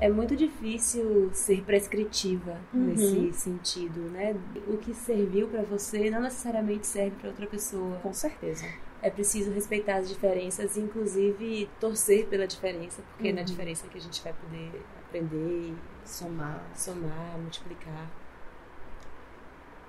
É 0.02 0.08
muito 0.08 0.34
difícil 0.34 1.30
ser 1.32 1.62
prescritiva 1.62 2.60
uhum. 2.74 2.86
nesse 2.86 3.32
sentido, 3.34 4.00
né? 4.10 4.34
O 4.66 4.76
que 4.76 4.92
serviu 4.92 5.46
para 5.46 5.62
você 5.62 6.10
não 6.10 6.20
necessariamente 6.20 6.88
serve 6.88 7.14
para 7.20 7.28
outra 7.28 7.46
pessoa. 7.46 8.00
Com 8.02 8.12
certeza. 8.12 8.66
É 9.00 9.08
preciso 9.08 9.52
respeitar 9.52 9.98
as 9.98 10.08
diferenças, 10.08 10.76
inclusive 10.76 11.70
torcer 11.78 12.26
pela 12.26 12.48
diferença, 12.48 13.00
porque 13.12 13.28
uhum. 13.28 13.30
é 13.30 13.32
na 13.32 13.42
diferença 13.42 13.86
que 13.86 13.96
a 13.96 14.00
gente 14.00 14.20
vai 14.24 14.32
poder 14.32 14.82
aprender, 15.06 15.72
somar, 16.04 16.68
somar, 16.74 17.38
multiplicar. 17.38 18.10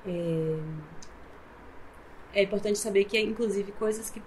É... 0.05 0.59
é 2.34 2.43
importante 2.43 2.78
saber 2.78 3.05
que, 3.05 3.20
inclusive, 3.20 3.72
coisas 3.72 4.11
que 4.11 4.22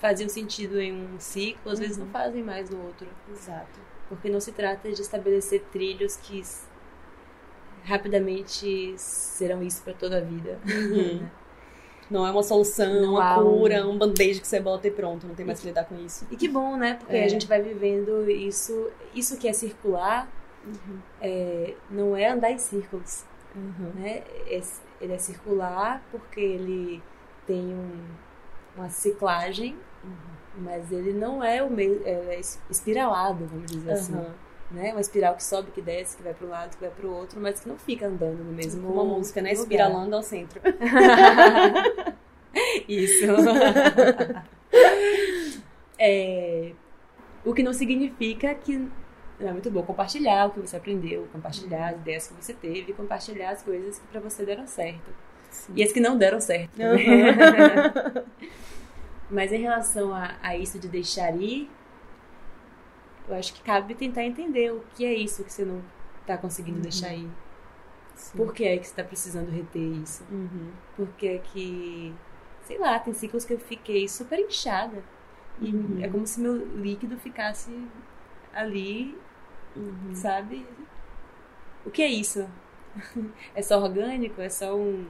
faziam 0.00 0.28
sentido 0.28 0.78
em 0.78 0.92
um 0.92 1.18
ciclo, 1.18 1.72
às 1.72 1.78
uhum. 1.78 1.82
vezes 1.82 1.96
não 1.96 2.04
uhum. 2.04 2.12
fazem 2.12 2.42
mais 2.42 2.68
no 2.68 2.84
outro. 2.84 3.08
Exato. 3.32 3.80
Porque 4.10 4.28
não 4.28 4.40
se 4.40 4.52
trata 4.52 4.92
de 4.92 5.00
estabelecer 5.00 5.62
trilhos 5.72 6.16
que 6.16 6.42
rapidamente 7.84 8.94
serão 8.98 9.62
isso 9.62 9.82
para 9.82 9.94
toda 9.94 10.18
a 10.18 10.20
vida. 10.20 10.58
Uhum. 10.66 11.26
Não 12.10 12.26
é 12.26 12.30
uma 12.32 12.42
solução, 12.42 13.02
não 13.02 13.12
uma 13.12 13.40
cura, 13.40 13.86
um... 13.86 13.92
um 13.92 13.96
band-aid 13.96 14.40
que 14.40 14.48
você 14.48 14.58
bota 14.58 14.88
e 14.88 14.90
pronto, 14.90 15.28
não 15.28 15.34
tem 15.36 15.46
mais 15.46 15.60
que 15.60 15.68
lidar 15.68 15.84
com 15.84 15.94
isso. 16.04 16.26
E 16.28 16.36
que 16.36 16.48
bom, 16.48 16.76
né? 16.76 16.94
Porque 16.94 17.14
é. 17.14 17.24
a 17.24 17.28
gente 17.28 17.46
vai 17.46 17.62
vivendo 17.62 18.28
isso, 18.28 18.90
isso 19.14 19.38
que 19.38 19.46
é 19.46 19.52
circular, 19.52 20.28
uhum. 20.66 20.98
é, 21.20 21.76
não 21.88 22.16
é 22.16 22.28
andar 22.28 22.50
em 22.50 22.58
círculos. 22.58 23.24
Uhum. 23.54 23.92
Né? 23.94 24.24
É, 24.48 24.60
ele 25.00 25.12
é 25.12 25.18
circular 25.18 26.02
porque 26.10 26.40
ele 26.40 27.00
tem 27.46 27.60
um, 27.60 28.04
uma 28.76 28.88
ciclagem 28.88 29.76
Uhum. 30.02 30.39
Mas 30.60 30.92
ele 30.92 31.12
não 31.12 31.42
é 31.42 31.62
o 31.62 31.70
meio. 31.70 32.02
É 32.04 32.38
espiralado, 32.68 33.46
vamos 33.46 33.70
dizer 33.70 33.92
assim. 33.92 34.14
Né? 34.70 34.92
Uma 34.92 35.00
espiral 35.00 35.34
que 35.34 35.42
sobe, 35.42 35.72
que 35.72 35.80
desce, 35.80 36.16
que 36.16 36.22
vai 36.22 36.32
para 36.32 36.46
um 36.46 36.50
lado, 36.50 36.76
que 36.76 36.80
vai 36.80 36.90
para 36.90 37.06
o 37.06 37.12
outro, 37.12 37.40
mas 37.40 37.58
que 37.58 37.68
não 37.68 37.76
fica 37.76 38.06
andando 38.06 38.44
no 38.44 38.52
mesmo 38.52 38.88
Uma 38.88 39.04
música, 39.04 39.42
né? 39.42 39.52
Espiralando 39.52 40.14
ao 40.14 40.22
centro. 40.22 40.60
Isso. 42.86 43.26
é, 45.98 46.72
o 47.44 47.52
que 47.52 47.62
não 47.62 47.72
significa 47.72 48.54
que 48.54 48.88
é 49.40 49.52
muito 49.52 49.70
bom 49.70 49.82
compartilhar 49.82 50.46
o 50.46 50.50
que 50.50 50.60
você 50.60 50.76
aprendeu, 50.76 51.26
compartilhar 51.32 51.88
as 51.88 51.96
ideias 51.96 52.28
que 52.28 52.34
você 52.34 52.52
teve, 52.52 52.92
compartilhar 52.92 53.50
as 53.50 53.62
coisas 53.62 53.98
que 53.98 54.06
para 54.08 54.20
você 54.20 54.44
deram 54.44 54.66
certo. 54.66 55.10
Sim. 55.50 55.72
E 55.74 55.82
as 55.82 55.92
que 55.92 56.00
não 56.00 56.16
deram 56.16 56.40
certo. 56.40 56.78
Uhum. 56.78 58.24
Mas 59.30 59.52
em 59.52 59.60
relação 59.60 60.12
a, 60.12 60.36
a 60.42 60.56
isso 60.56 60.78
de 60.78 60.88
deixar 60.88 61.34
ir, 61.40 61.70
eu 63.28 63.36
acho 63.36 63.54
que 63.54 63.62
cabe 63.62 63.94
tentar 63.94 64.24
entender 64.24 64.72
o 64.72 64.80
que 64.94 65.04
é 65.04 65.14
isso 65.14 65.44
que 65.44 65.52
você 65.52 65.64
não 65.64 65.82
está 66.20 66.36
conseguindo 66.36 66.78
uhum. 66.78 66.82
deixar 66.82 67.14
ir. 67.14 67.30
Sim. 68.14 68.36
Por 68.36 68.52
que 68.52 68.64
é 68.64 68.76
que 68.76 68.84
você 68.84 68.90
está 68.90 69.04
precisando 69.04 69.50
reter 69.50 69.80
isso? 69.80 70.24
Uhum. 70.30 70.72
Por 70.96 71.08
que 71.12 71.28
é 71.28 71.38
que, 71.38 72.14
sei 72.62 72.78
lá, 72.78 72.98
tem 72.98 73.14
ciclos 73.14 73.44
que 73.44 73.54
eu 73.54 73.58
fiquei 73.58 74.08
super 74.08 74.38
inchada. 74.38 75.02
E 75.60 75.74
uhum. 75.74 75.98
é 76.02 76.08
como 76.08 76.26
se 76.26 76.40
meu 76.40 76.56
líquido 76.76 77.16
ficasse 77.18 77.70
ali, 78.52 79.16
uhum. 79.76 80.14
sabe? 80.14 80.66
O 81.84 81.90
que 81.90 82.02
é 82.02 82.08
isso? 82.08 82.48
é 83.54 83.62
só 83.62 83.80
orgânico? 83.80 84.40
É 84.40 84.48
só 84.48 84.74
um, 84.74 85.06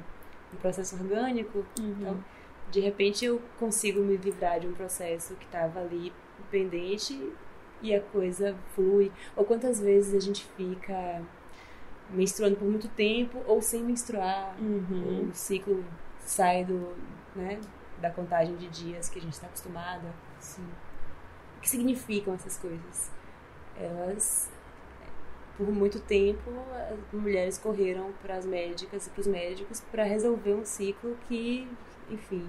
um 0.52 0.56
processo 0.60 0.96
orgânico? 0.96 1.64
Uhum. 1.78 1.96
Então, 1.98 2.24
de 2.70 2.80
repente 2.80 3.24
eu 3.24 3.40
consigo 3.58 4.00
me 4.00 4.16
livrar 4.16 4.60
de 4.60 4.66
um 4.66 4.72
processo 4.72 5.34
que 5.34 5.44
estava 5.44 5.80
ali 5.80 6.12
pendente 6.50 7.32
e 7.82 7.94
a 7.94 8.00
coisa 8.00 8.56
flui. 8.74 9.10
Ou 9.36 9.44
quantas 9.44 9.80
vezes 9.80 10.14
a 10.14 10.20
gente 10.20 10.44
fica 10.56 11.22
menstruando 12.10 12.56
por 12.56 12.68
muito 12.68 12.88
tempo 12.88 13.42
ou 13.46 13.62
sem 13.62 13.82
menstruar, 13.82 14.56
uhum. 14.60 15.28
o 15.30 15.34
ciclo 15.34 15.84
sai 16.18 16.64
do, 16.64 16.94
né, 17.34 17.60
da 17.98 18.10
contagem 18.10 18.56
de 18.56 18.68
dias 18.68 19.08
que 19.08 19.18
a 19.18 19.22
gente 19.22 19.32
está 19.32 19.46
acostumada. 19.46 20.12
Sim. 20.38 20.66
O 21.56 21.60
que 21.60 21.68
significam 21.68 22.34
essas 22.34 22.56
coisas? 22.56 23.10
Elas, 23.76 24.50
por 25.56 25.68
muito 25.68 26.00
tempo, 26.00 26.50
as 26.90 27.20
mulheres 27.20 27.58
correram 27.58 28.12
para 28.22 28.36
as 28.36 28.46
médicas 28.46 29.06
e 29.06 29.10
para 29.10 29.20
os 29.20 29.26
médicos 29.26 29.80
para 29.80 30.04
resolver 30.04 30.54
um 30.54 30.64
ciclo 30.64 31.16
que 31.28 31.68
enfim, 32.10 32.48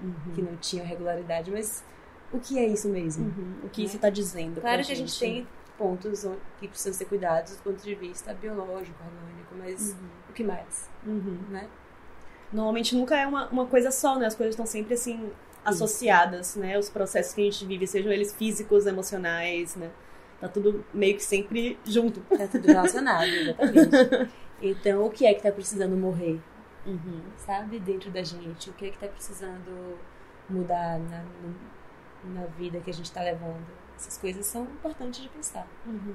uhum. 0.00 0.32
que 0.34 0.42
não 0.42 0.56
tinha 0.56 0.84
regularidade, 0.84 1.50
mas 1.50 1.84
o 2.32 2.38
que 2.38 2.58
é 2.58 2.66
isso 2.66 2.88
mesmo? 2.88 3.26
Uhum. 3.26 3.54
O 3.64 3.68
que 3.68 3.82
né? 3.82 3.86
isso 3.86 3.96
está 3.96 4.10
dizendo? 4.10 4.60
Claro 4.60 4.82
que 4.84 4.92
a 4.92 4.96
gente 4.96 5.18
tem 5.18 5.46
pontos 5.78 6.26
que 6.58 6.68
precisam 6.68 6.92
ser 6.92 7.04
cuidados 7.04 7.56
do 7.56 7.62
ponto 7.62 7.82
de 7.82 7.94
vista 7.94 8.32
biológico, 8.34 8.96
harmônico, 9.02 9.54
mas 9.56 9.92
uhum. 9.92 10.08
o 10.30 10.32
que 10.32 10.44
mais? 10.44 10.88
Uhum. 11.06 11.38
Né? 11.50 11.68
Normalmente 12.52 12.94
nunca 12.96 13.16
é 13.16 13.26
uma, 13.26 13.48
uma 13.48 13.66
coisa 13.66 13.90
só, 13.90 14.18
né? 14.18 14.26
As 14.26 14.34
coisas 14.34 14.54
estão 14.54 14.66
sempre 14.66 14.94
assim 14.94 15.30
associadas, 15.64 16.50
Isso. 16.50 16.60
né? 16.60 16.78
Os 16.78 16.88
processos 16.88 17.34
que 17.34 17.40
a 17.40 17.44
gente 17.44 17.66
vive, 17.66 17.86
sejam 17.86 18.12
eles 18.12 18.32
físicos, 18.32 18.86
emocionais, 18.86 19.74
né? 19.76 19.90
Tá 20.40 20.48
tudo 20.48 20.84
meio 20.94 21.16
que 21.16 21.22
sempre 21.22 21.78
junto. 21.84 22.20
Tá 22.20 22.46
tudo 22.46 22.66
relacionado, 22.66 23.26
exatamente. 23.26 24.30
Então, 24.62 25.04
o 25.04 25.10
que 25.10 25.26
é 25.26 25.34
que 25.34 25.42
tá 25.42 25.52
precisando 25.52 25.94
morrer? 25.98 26.40
Uhum. 26.86 27.20
sabe? 27.36 27.78
Dentro 27.80 28.10
da 28.10 28.22
gente. 28.22 28.70
O 28.70 28.72
que 28.72 28.86
é 28.86 28.90
que 28.90 28.98
tá 28.98 29.08
precisando 29.08 29.98
mudar 30.48 30.98
na, 30.98 31.24
na 32.24 32.46
vida 32.46 32.80
que 32.80 32.90
a 32.90 32.94
gente 32.94 33.10
tá 33.12 33.22
levando. 33.22 33.66
Essas 33.96 34.18
coisas 34.18 34.44
são 34.46 34.64
importantes 34.64 35.22
de 35.22 35.28
pensar. 35.28 35.66
Uhum. 35.86 36.14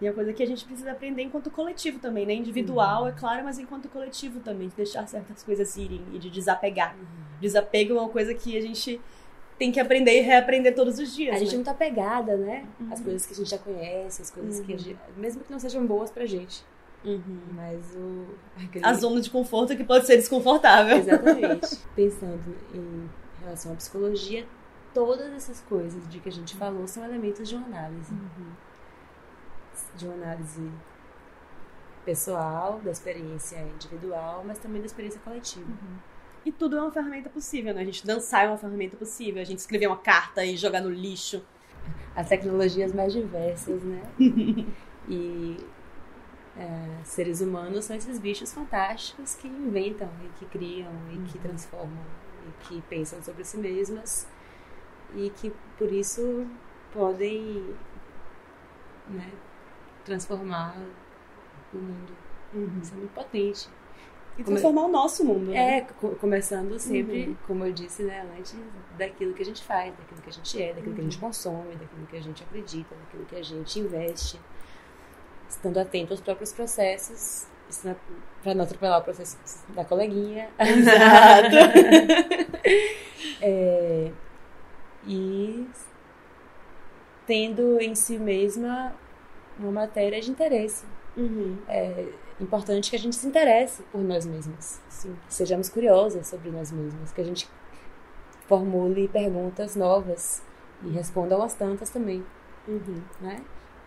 E 0.00 0.06
é 0.06 0.10
uma 0.10 0.14
coisa 0.14 0.32
que 0.32 0.42
a 0.42 0.46
gente 0.46 0.64
precisa 0.64 0.90
aprender 0.90 1.22
enquanto 1.22 1.50
coletivo 1.50 1.98
também, 2.00 2.26
né? 2.26 2.34
Individual, 2.34 3.02
uhum. 3.02 3.08
é 3.08 3.12
claro, 3.12 3.44
mas 3.44 3.58
enquanto 3.58 3.88
coletivo 3.88 4.40
também, 4.40 4.68
de 4.68 4.74
deixar 4.74 5.06
certas 5.06 5.42
coisas 5.42 5.76
irem 5.76 6.02
e 6.12 6.18
de 6.18 6.28
desapegar. 6.28 6.96
Uhum. 6.96 7.06
Desapego 7.40 7.96
é 7.96 8.00
uma 8.00 8.08
coisa 8.08 8.34
que 8.34 8.56
a 8.56 8.60
gente 8.60 9.00
tem 9.58 9.70
que 9.70 9.78
aprender 9.78 10.18
e 10.18 10.20
reaprender 10.22 10.74
todos 10.74 10.98
os 10.98 11.14
dias. 11.14 11.36
A 11.36 11.38
gente 11.38 11.48
né? 11.48 11.54
é 11.54 11.56
muito 11.56 11.70
apegada, 11.70 12.36
né? 12.36 12.66
Uhum. 12.80 12.92
As 12.92 13.00
coisas 13.00 13.26
que 13.26 13.32
a 13.32 13.36
gente 13.36 13.50
já 13.50 13.58
conhece, 13.58 14.22
as 14.22 14.30
coisas 14.30 14.60
que 14.60 14.72
a 14.72 14.76
Uhum. 14.76 14.82
gente. 14.82 14.98
Mesmo 15.16 15.44
que 15.44 15.52
não 15.52 15.58
sejam 15.60 15.86
boas 15.86 16.10
pra 16.10 16.26
gente. 16.26 16.64
Uhum. 17.04 17.40
Mas 17.54 17.94
o. 17.96 18.26
aquele- 18.64 18.84
A 18.86 18.94
zona 18.94 19.20
de 19.20 19.28
conforto 19.30 19.76
que 19.76 19.84
pode 19.84 20.06
ser 20.06 20.16
desconfortável. 20.16 20.96
Exatamente. 20.96 21.76
Pensando 21.96 22.56
em 22.74 23.08
relação 23.42 23.72
à 23.72 23.76
psicologia, 23.76 24.46
todas 24.94 25.32
essas 25.32 25.60
coisas 25.62 26.08
de 26.08 26.20
que 26.20 26.28
a 26.28 26.32
gente 26.32 26.56
falou 26.56 26.86
são 26.86 27.04
elementos 27.04 27.48
de 27.48 27.56
uma 27.56 27.66
análise. 27.66 28.14
De 29.96 30.04
uma 30.06 30.14
análise 30.14 30.70
pessoal, 32.04 32.80
da 32.84 32.90
experiência 32.90 33.60
individual, 33.74 34.42
mas 34.46 34.58
também 34.58 34.80
da 34.80 34.86
experiência 34.86 35.20
coletiva. 35.24 35.66
E 36.44 36.50
tudo 36.50 36.76
é 36.76 36.80
uma 36.82 36.90
ferramenta 36.90 37.28
possível, 37.30 37.72
né? 37.74 37.82
A 37.82 37.84
gente 37.84 38.04
dançar 38.06 38.44
é 38.44 38.48
uma 38.48 38.58
ferramenta 38.58 38.96
possível, 38.96 39.40
a 39.40 39.44
gente 39.44 39.58
escrever 39.58 39.86
uma 39.86 39.96
carta 39.96 40.44
e 40.44 40.56
jogar 40.56 40.80
no 40.80 40.90
lixo. 40.90 41.42
As 42.14 42.28
tecnologias 42.28 42.92
mais 42.92 43.12
diversas, 43.12 43.82
né? 43.82 44.02
e 45.08 45.56
é, 46.56 47.04
seres 47.04 47.40
humanos 47.40 47.84
são 47.86 47.96
esses 47.96 48.18
bichos 48.18 48.52
fantásticos 48.52 49.34
que 49.34 49.48
inventam 49.48 50.08
e 50.24 50.28
que 50.38 50.46
criam 50.46 50.92
e 51.12 51.18
que 51.30 51.38
transformam 51.38 52.04
e 52.46 52.64
que 52.64 52.82
pensam 52.82 53.22
sobre 53.22 53.44
si 53.44 53.56
mesmas 53.56 54.26
e 55.16 55.30
que 55.30 55.52
por 55.78 55.92
isso 55.92 56.46
podem 56.92 57.74
né, 59.08 59.30
transformar 60.04 60.76
o 61.72 61.76
mundo. 61.78 62.12
Isso 62.82 62.92
é 62.94 62.96
muito 62.98 63.14
potente. 63.14 63.68
E 64.38 64.44
transformar 64.44 64.82
o 64.86 64.88
nosso 64.88 65.24
mundo, 65.24 65.50
né? 65.50 65.78
É, 65.78 65.80
co- 65.82 66.10
começando 66.16 66.78
sempre, 66.78 67.26
Uhum. 67.28 67.36
como 67.46 67.64
eu 67.66 67.72
disse, 67.72 68.02
né, 68.02 68.26
antes, 68.38 68.54
daquilo 68.96 69.34
que 69.34 69.42
a 69.42 69.44
gente 69.44 69.62
faz, 69.62 69.94
daquilo 69.94 70.22
que 70.22 70.30
a 70.30 70.32
gente 70.32 70.62
é, 70.62 70.72
daquilo 70.72 70.94
que 70.94 71.00
a 71.00 71.04
Uhum. 71.04 71.10
gente 71.10 71.20
consome, 71.20 71.76
daquilo 71.76 72.06
que 72.06 72.16
a 72.16 72.22
gente 72.22 72.42
acredita, 72.42 72.94
daquilo 72.94 73.26
que 73.26 73.36
a 73.36 73.42
gente 73.42 73.78
investe, 73.78 74.40
estando 75.52 75.78
atento 75.78 76.12
aos 76.12 76.20
próprios 76.20 76.52
processos, 76.52 77.46
para 78.42 78.54
não 78.54 78.64
atropelar 78.64 79.00
o 79.00 79.04
processo 79.04 79.36
da 79.74 79.84
coleguinha. 79.84 80.48
Exato. 80.58 81.56
É, 83.44 84.10
e 85.06 85.66
tendo 87.26 87.80
em 87.80 87.94
si 87.94 88.18
mesma 88.18 88.92
uma 89.58 89.70
matéria 89.70 90.20
de 90.20 90.30
interesse. 90.30 90.84
Uhum. 91.16 91.58
É 91.68 92.06
importante 92.40 92.88
que 92.90 92.96
a 92.96 92.98
gente 92.98 93.16
se 93.16 93.26
interesse 93.26 93.82
por 93.92 94.00
nós 94.00 94.24
mesmos. 94.26 94.80
Sim. 94.88 95.16
que 95.26 95.34
sejamos 95.34 95.68
curiosas 95.68 96.26
sobre 96.28 96.50
nós 96.50 96.70
mesmos, 96.72 97.12
que 97.12 97.20
a 97.20 97.24
gente 97.24 97.48
formule 98.46 99.08
perguntas 99.08 99.74
novas 99.76 100.42
e 100.84 100.90
respondam 100.90 101.42
as 101.42 101.54
tantas 101.54 101.90
também, 101.90 102.24
Uhum. 102.68 103.02
né? 103.20 103.40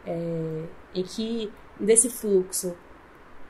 É, 0.06 0.66
em 0.93 1.03
que 1.03 1.51
desse 1.80 2.10
fluxo 2.10 2.76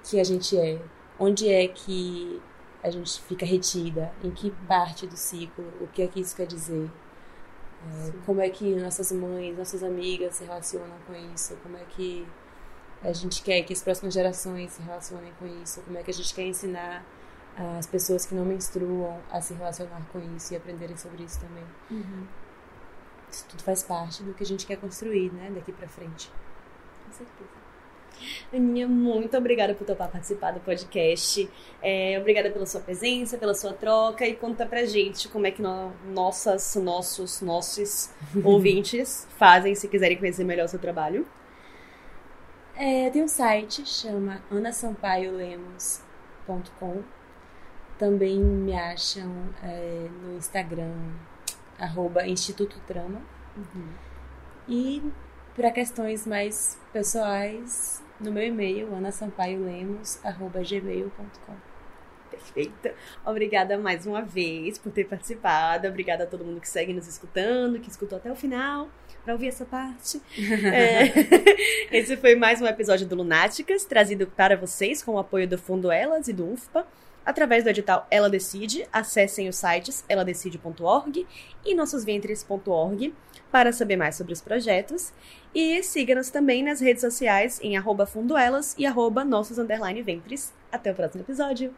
que 0.03 0.19
a 0.19 0.23
gente 0.23 0.57
é, 0.57 0.81
onde 1.19 1.49
é 1.49 1.67
que 1.67 2.41
a 2.83 2.89
gente 2.89 3.21
fica 3.21 3.45
retida, 3.45 4.13
em 4.23 4.31
que 4.31 4.51
parte 4.67 5.07
do 5.07 5.17
ciclo, 5.17 5.65
o 5.81 5.87
que 5.87 6.01
é 6.01 6.07
que 6.07 6.19
isso 6.19 6.35
quer 6.35 6.47
dizer, 6.47 6.89
É, 7.85 8.11
como 8.25 8.41
é 8.41 8.49
que 8.49 8.73
nossas 8.75 9.11
mães, 9.11 9.55
nossas 9.55 9.83
amigas 9.83 10.37
se 10.37 10.43
relacionam 10.43 10.97
com 11.05 11.13
isso, 11.35 11.55
como 11.61 11.77
é 11.77 11.83
que 11.83 12.25
a 13.03 13.13
gente 13.13 13.43
quer 13.43 13.61
que 13.63 13.73
as 13.73 13.83
próximas 13.83 14.13
gerações 14.13 14.71
se 14.71 14.81
relacionem 14.81 15.31
com 15.37 15.45
isso, 15.61 15.81
como 15.83 15.97
é 15.97 16.01
que 16.01 16.09
a 16.09 16.13
gente 16.13 16.33
quer 16.33 16.47
ensinar 16.47 17.05
as 17.77 17.85
pessoas 17.85 18.25
que 18.25 18.33
não 18.33 18.43
menstruam 18.43 19.21
a 19.29 19.39
se 19.39 19.53
relacionar 19.53 20.01
com 20.11 20.19
isso 20.35 20.53
e 20.53 20.57
aprenderem 20.57 20.97
sobre 20.97 21.23
isso 21.23 21.39
também. 21.39 21.63
Uhum. 21.91 22.25
Isso 23.31 23.45
tudo 23.49 23.63
faz 23.63 23.83
parte 23.83 24.23
do 24.23 24.33
que 24.33 24.43
a 24.43 24.45
gente 24.45 24.65
quer 24.65 24.77
construir, 24.77 25.31
né, 25.31 25.51
daqui 25.53 25.71
pra 25.71 25.87
frente. 25.87 26.31
Com 27.17 27.25
certeza. 27.25 27.65
Aninha, 28.53 28.87
muito 28.87 29.35
obrigada 29.37 29.73
por 29.75 29.85
topar 29.85 30.09
participar 30.09 30.51
do 30.51 30.59
podcast. 30.61 31.49
É, 31.81 32.17
obrigada 32.19 32.49
pela 32.49 32.65
sua 32.65 32.79
presença, 32.81 33.37
pela 33.37 33.53
sua 33.53 33.73
troca 33.73 34.25
e 34.25 34.35
conta 34.35 34.65
pra 34.65 34.85
gente 34.85 35.27
como 35.27 35.45
é 35.47 35.51
que 35.51 35.61
no- 35.61 35.91
nossas, 36.13 36.75
nossos, 36.75 37.41
nossos 37.41 38.09
ouvintes 38.43 39.27
fazem 39.37 39.75
se 39.75 39.87
quiserem 39.87 40.17
conhecer 40.17 40.43
melhor 40.45 40.65
o 40.65 40.69
seu 40.69 40.79
trabalho. 40.79 41.27
É, 42.75 43.09
tem 43.09 43.23
um 43.23 43.27
site, 43.27 43.85
chama 43.85 44.41
anasampaiolemos.com. 44.51 47.03
Também 47.97 48.37
me 48.39 48.73
acham 48.73 49.31
é, 49.63 50.07
no 50.21 50.35
Instagram, 50.37 50.91
arroba 51.79 52.27
Instituto 52.27 52.77
Trama. 52.85 53.21
E 54.67 55.01
para 55.55 55.71
questões 55.71 56.27
mais 56.27 56.77
pessoais, 56.91 58.03
no 58.19 58.29
meu 58.31 58.43
e-mail, 58.43 58.93
anasampaiolemos.gmail.com. 58.93 61.55
Perfeita. 62.29 62.93
Obrigada 63.25 63.77
mais 63.77 64.05
uma 64.05 64.21
vez 64.21 64.77
por 64.77 64.91
ter 64.91 65.05
participado. 65.05 65.87
Obrigada 65.87 66.25
a 66.25 66.27
todo 66.27 66.43
mundo 66.43 66.59
que 66.59 66.67
segue 66.67 66.91
nos 66.93 67.07
escutando, 67.07 67.79
que 67.79 67.89
escutou 67.89 68.17
até 68.17 68.29
o 68.31 68.35
final, 68.35 68.89
para 69.23 69.33
ouvir 69.33 69.47
essa 69.47 69.65
parte. 69.65 70.21
É, 70.37 71.05
Esse 71.97 72.17
foi 72.17 72.35
mais 72.35 72.61
um 72.61 72.67
episódio 72.67 73.07
do 73.07 73.15
Lunáticas, 73.15 73.85
trazido 73.85 74.27
para 74.27 74.57
vocês 74.57 75.01
com 75.01 75.13
o 75.13 75.19
apoio 75.19 75.47
do 75.47 75.57
Fundo 75.57 75.89
Elas 75.89 76.27
e 76.27 76.33
do 76.33 76.51
UFPA. 76.51 76.85
Através 77.25 77.63
do 77.63 77.69
edital 77.69 78.05
Ela 78.11 78.29
Decide, 78.29 78.85
acessem 78.93 79.49
os 79.49 79.55
sites 79.55 80.05
eladecide.org 80.07 81.25
e 81.65 81.73
nossosventres.org 81.73 83.15
para 83.51 83.71
saber 83.71 83.95
mais 83.95 84.15
sobre 84.15 84.33
os 84.33 84.41
projetos. 84.41 85.13
E 85.53 85.81
siga-nos 85.83 86.29
também 86.29 86.63
nas 86.63 86.81
redes 86.81 87.01
sociais 87.01 87.59
em 87.61 87.77
arroba 87.77 88.05
fundoelas 88.05 88.75
e 88.77 88.85
arroba 88.85 89.23
nossos 89.23 89.57
ventres. 90.03 90.53
Até 90.71 90.91
o 90.91 90.95
próximo 90.95 91.23
episódio! 91.23 91.73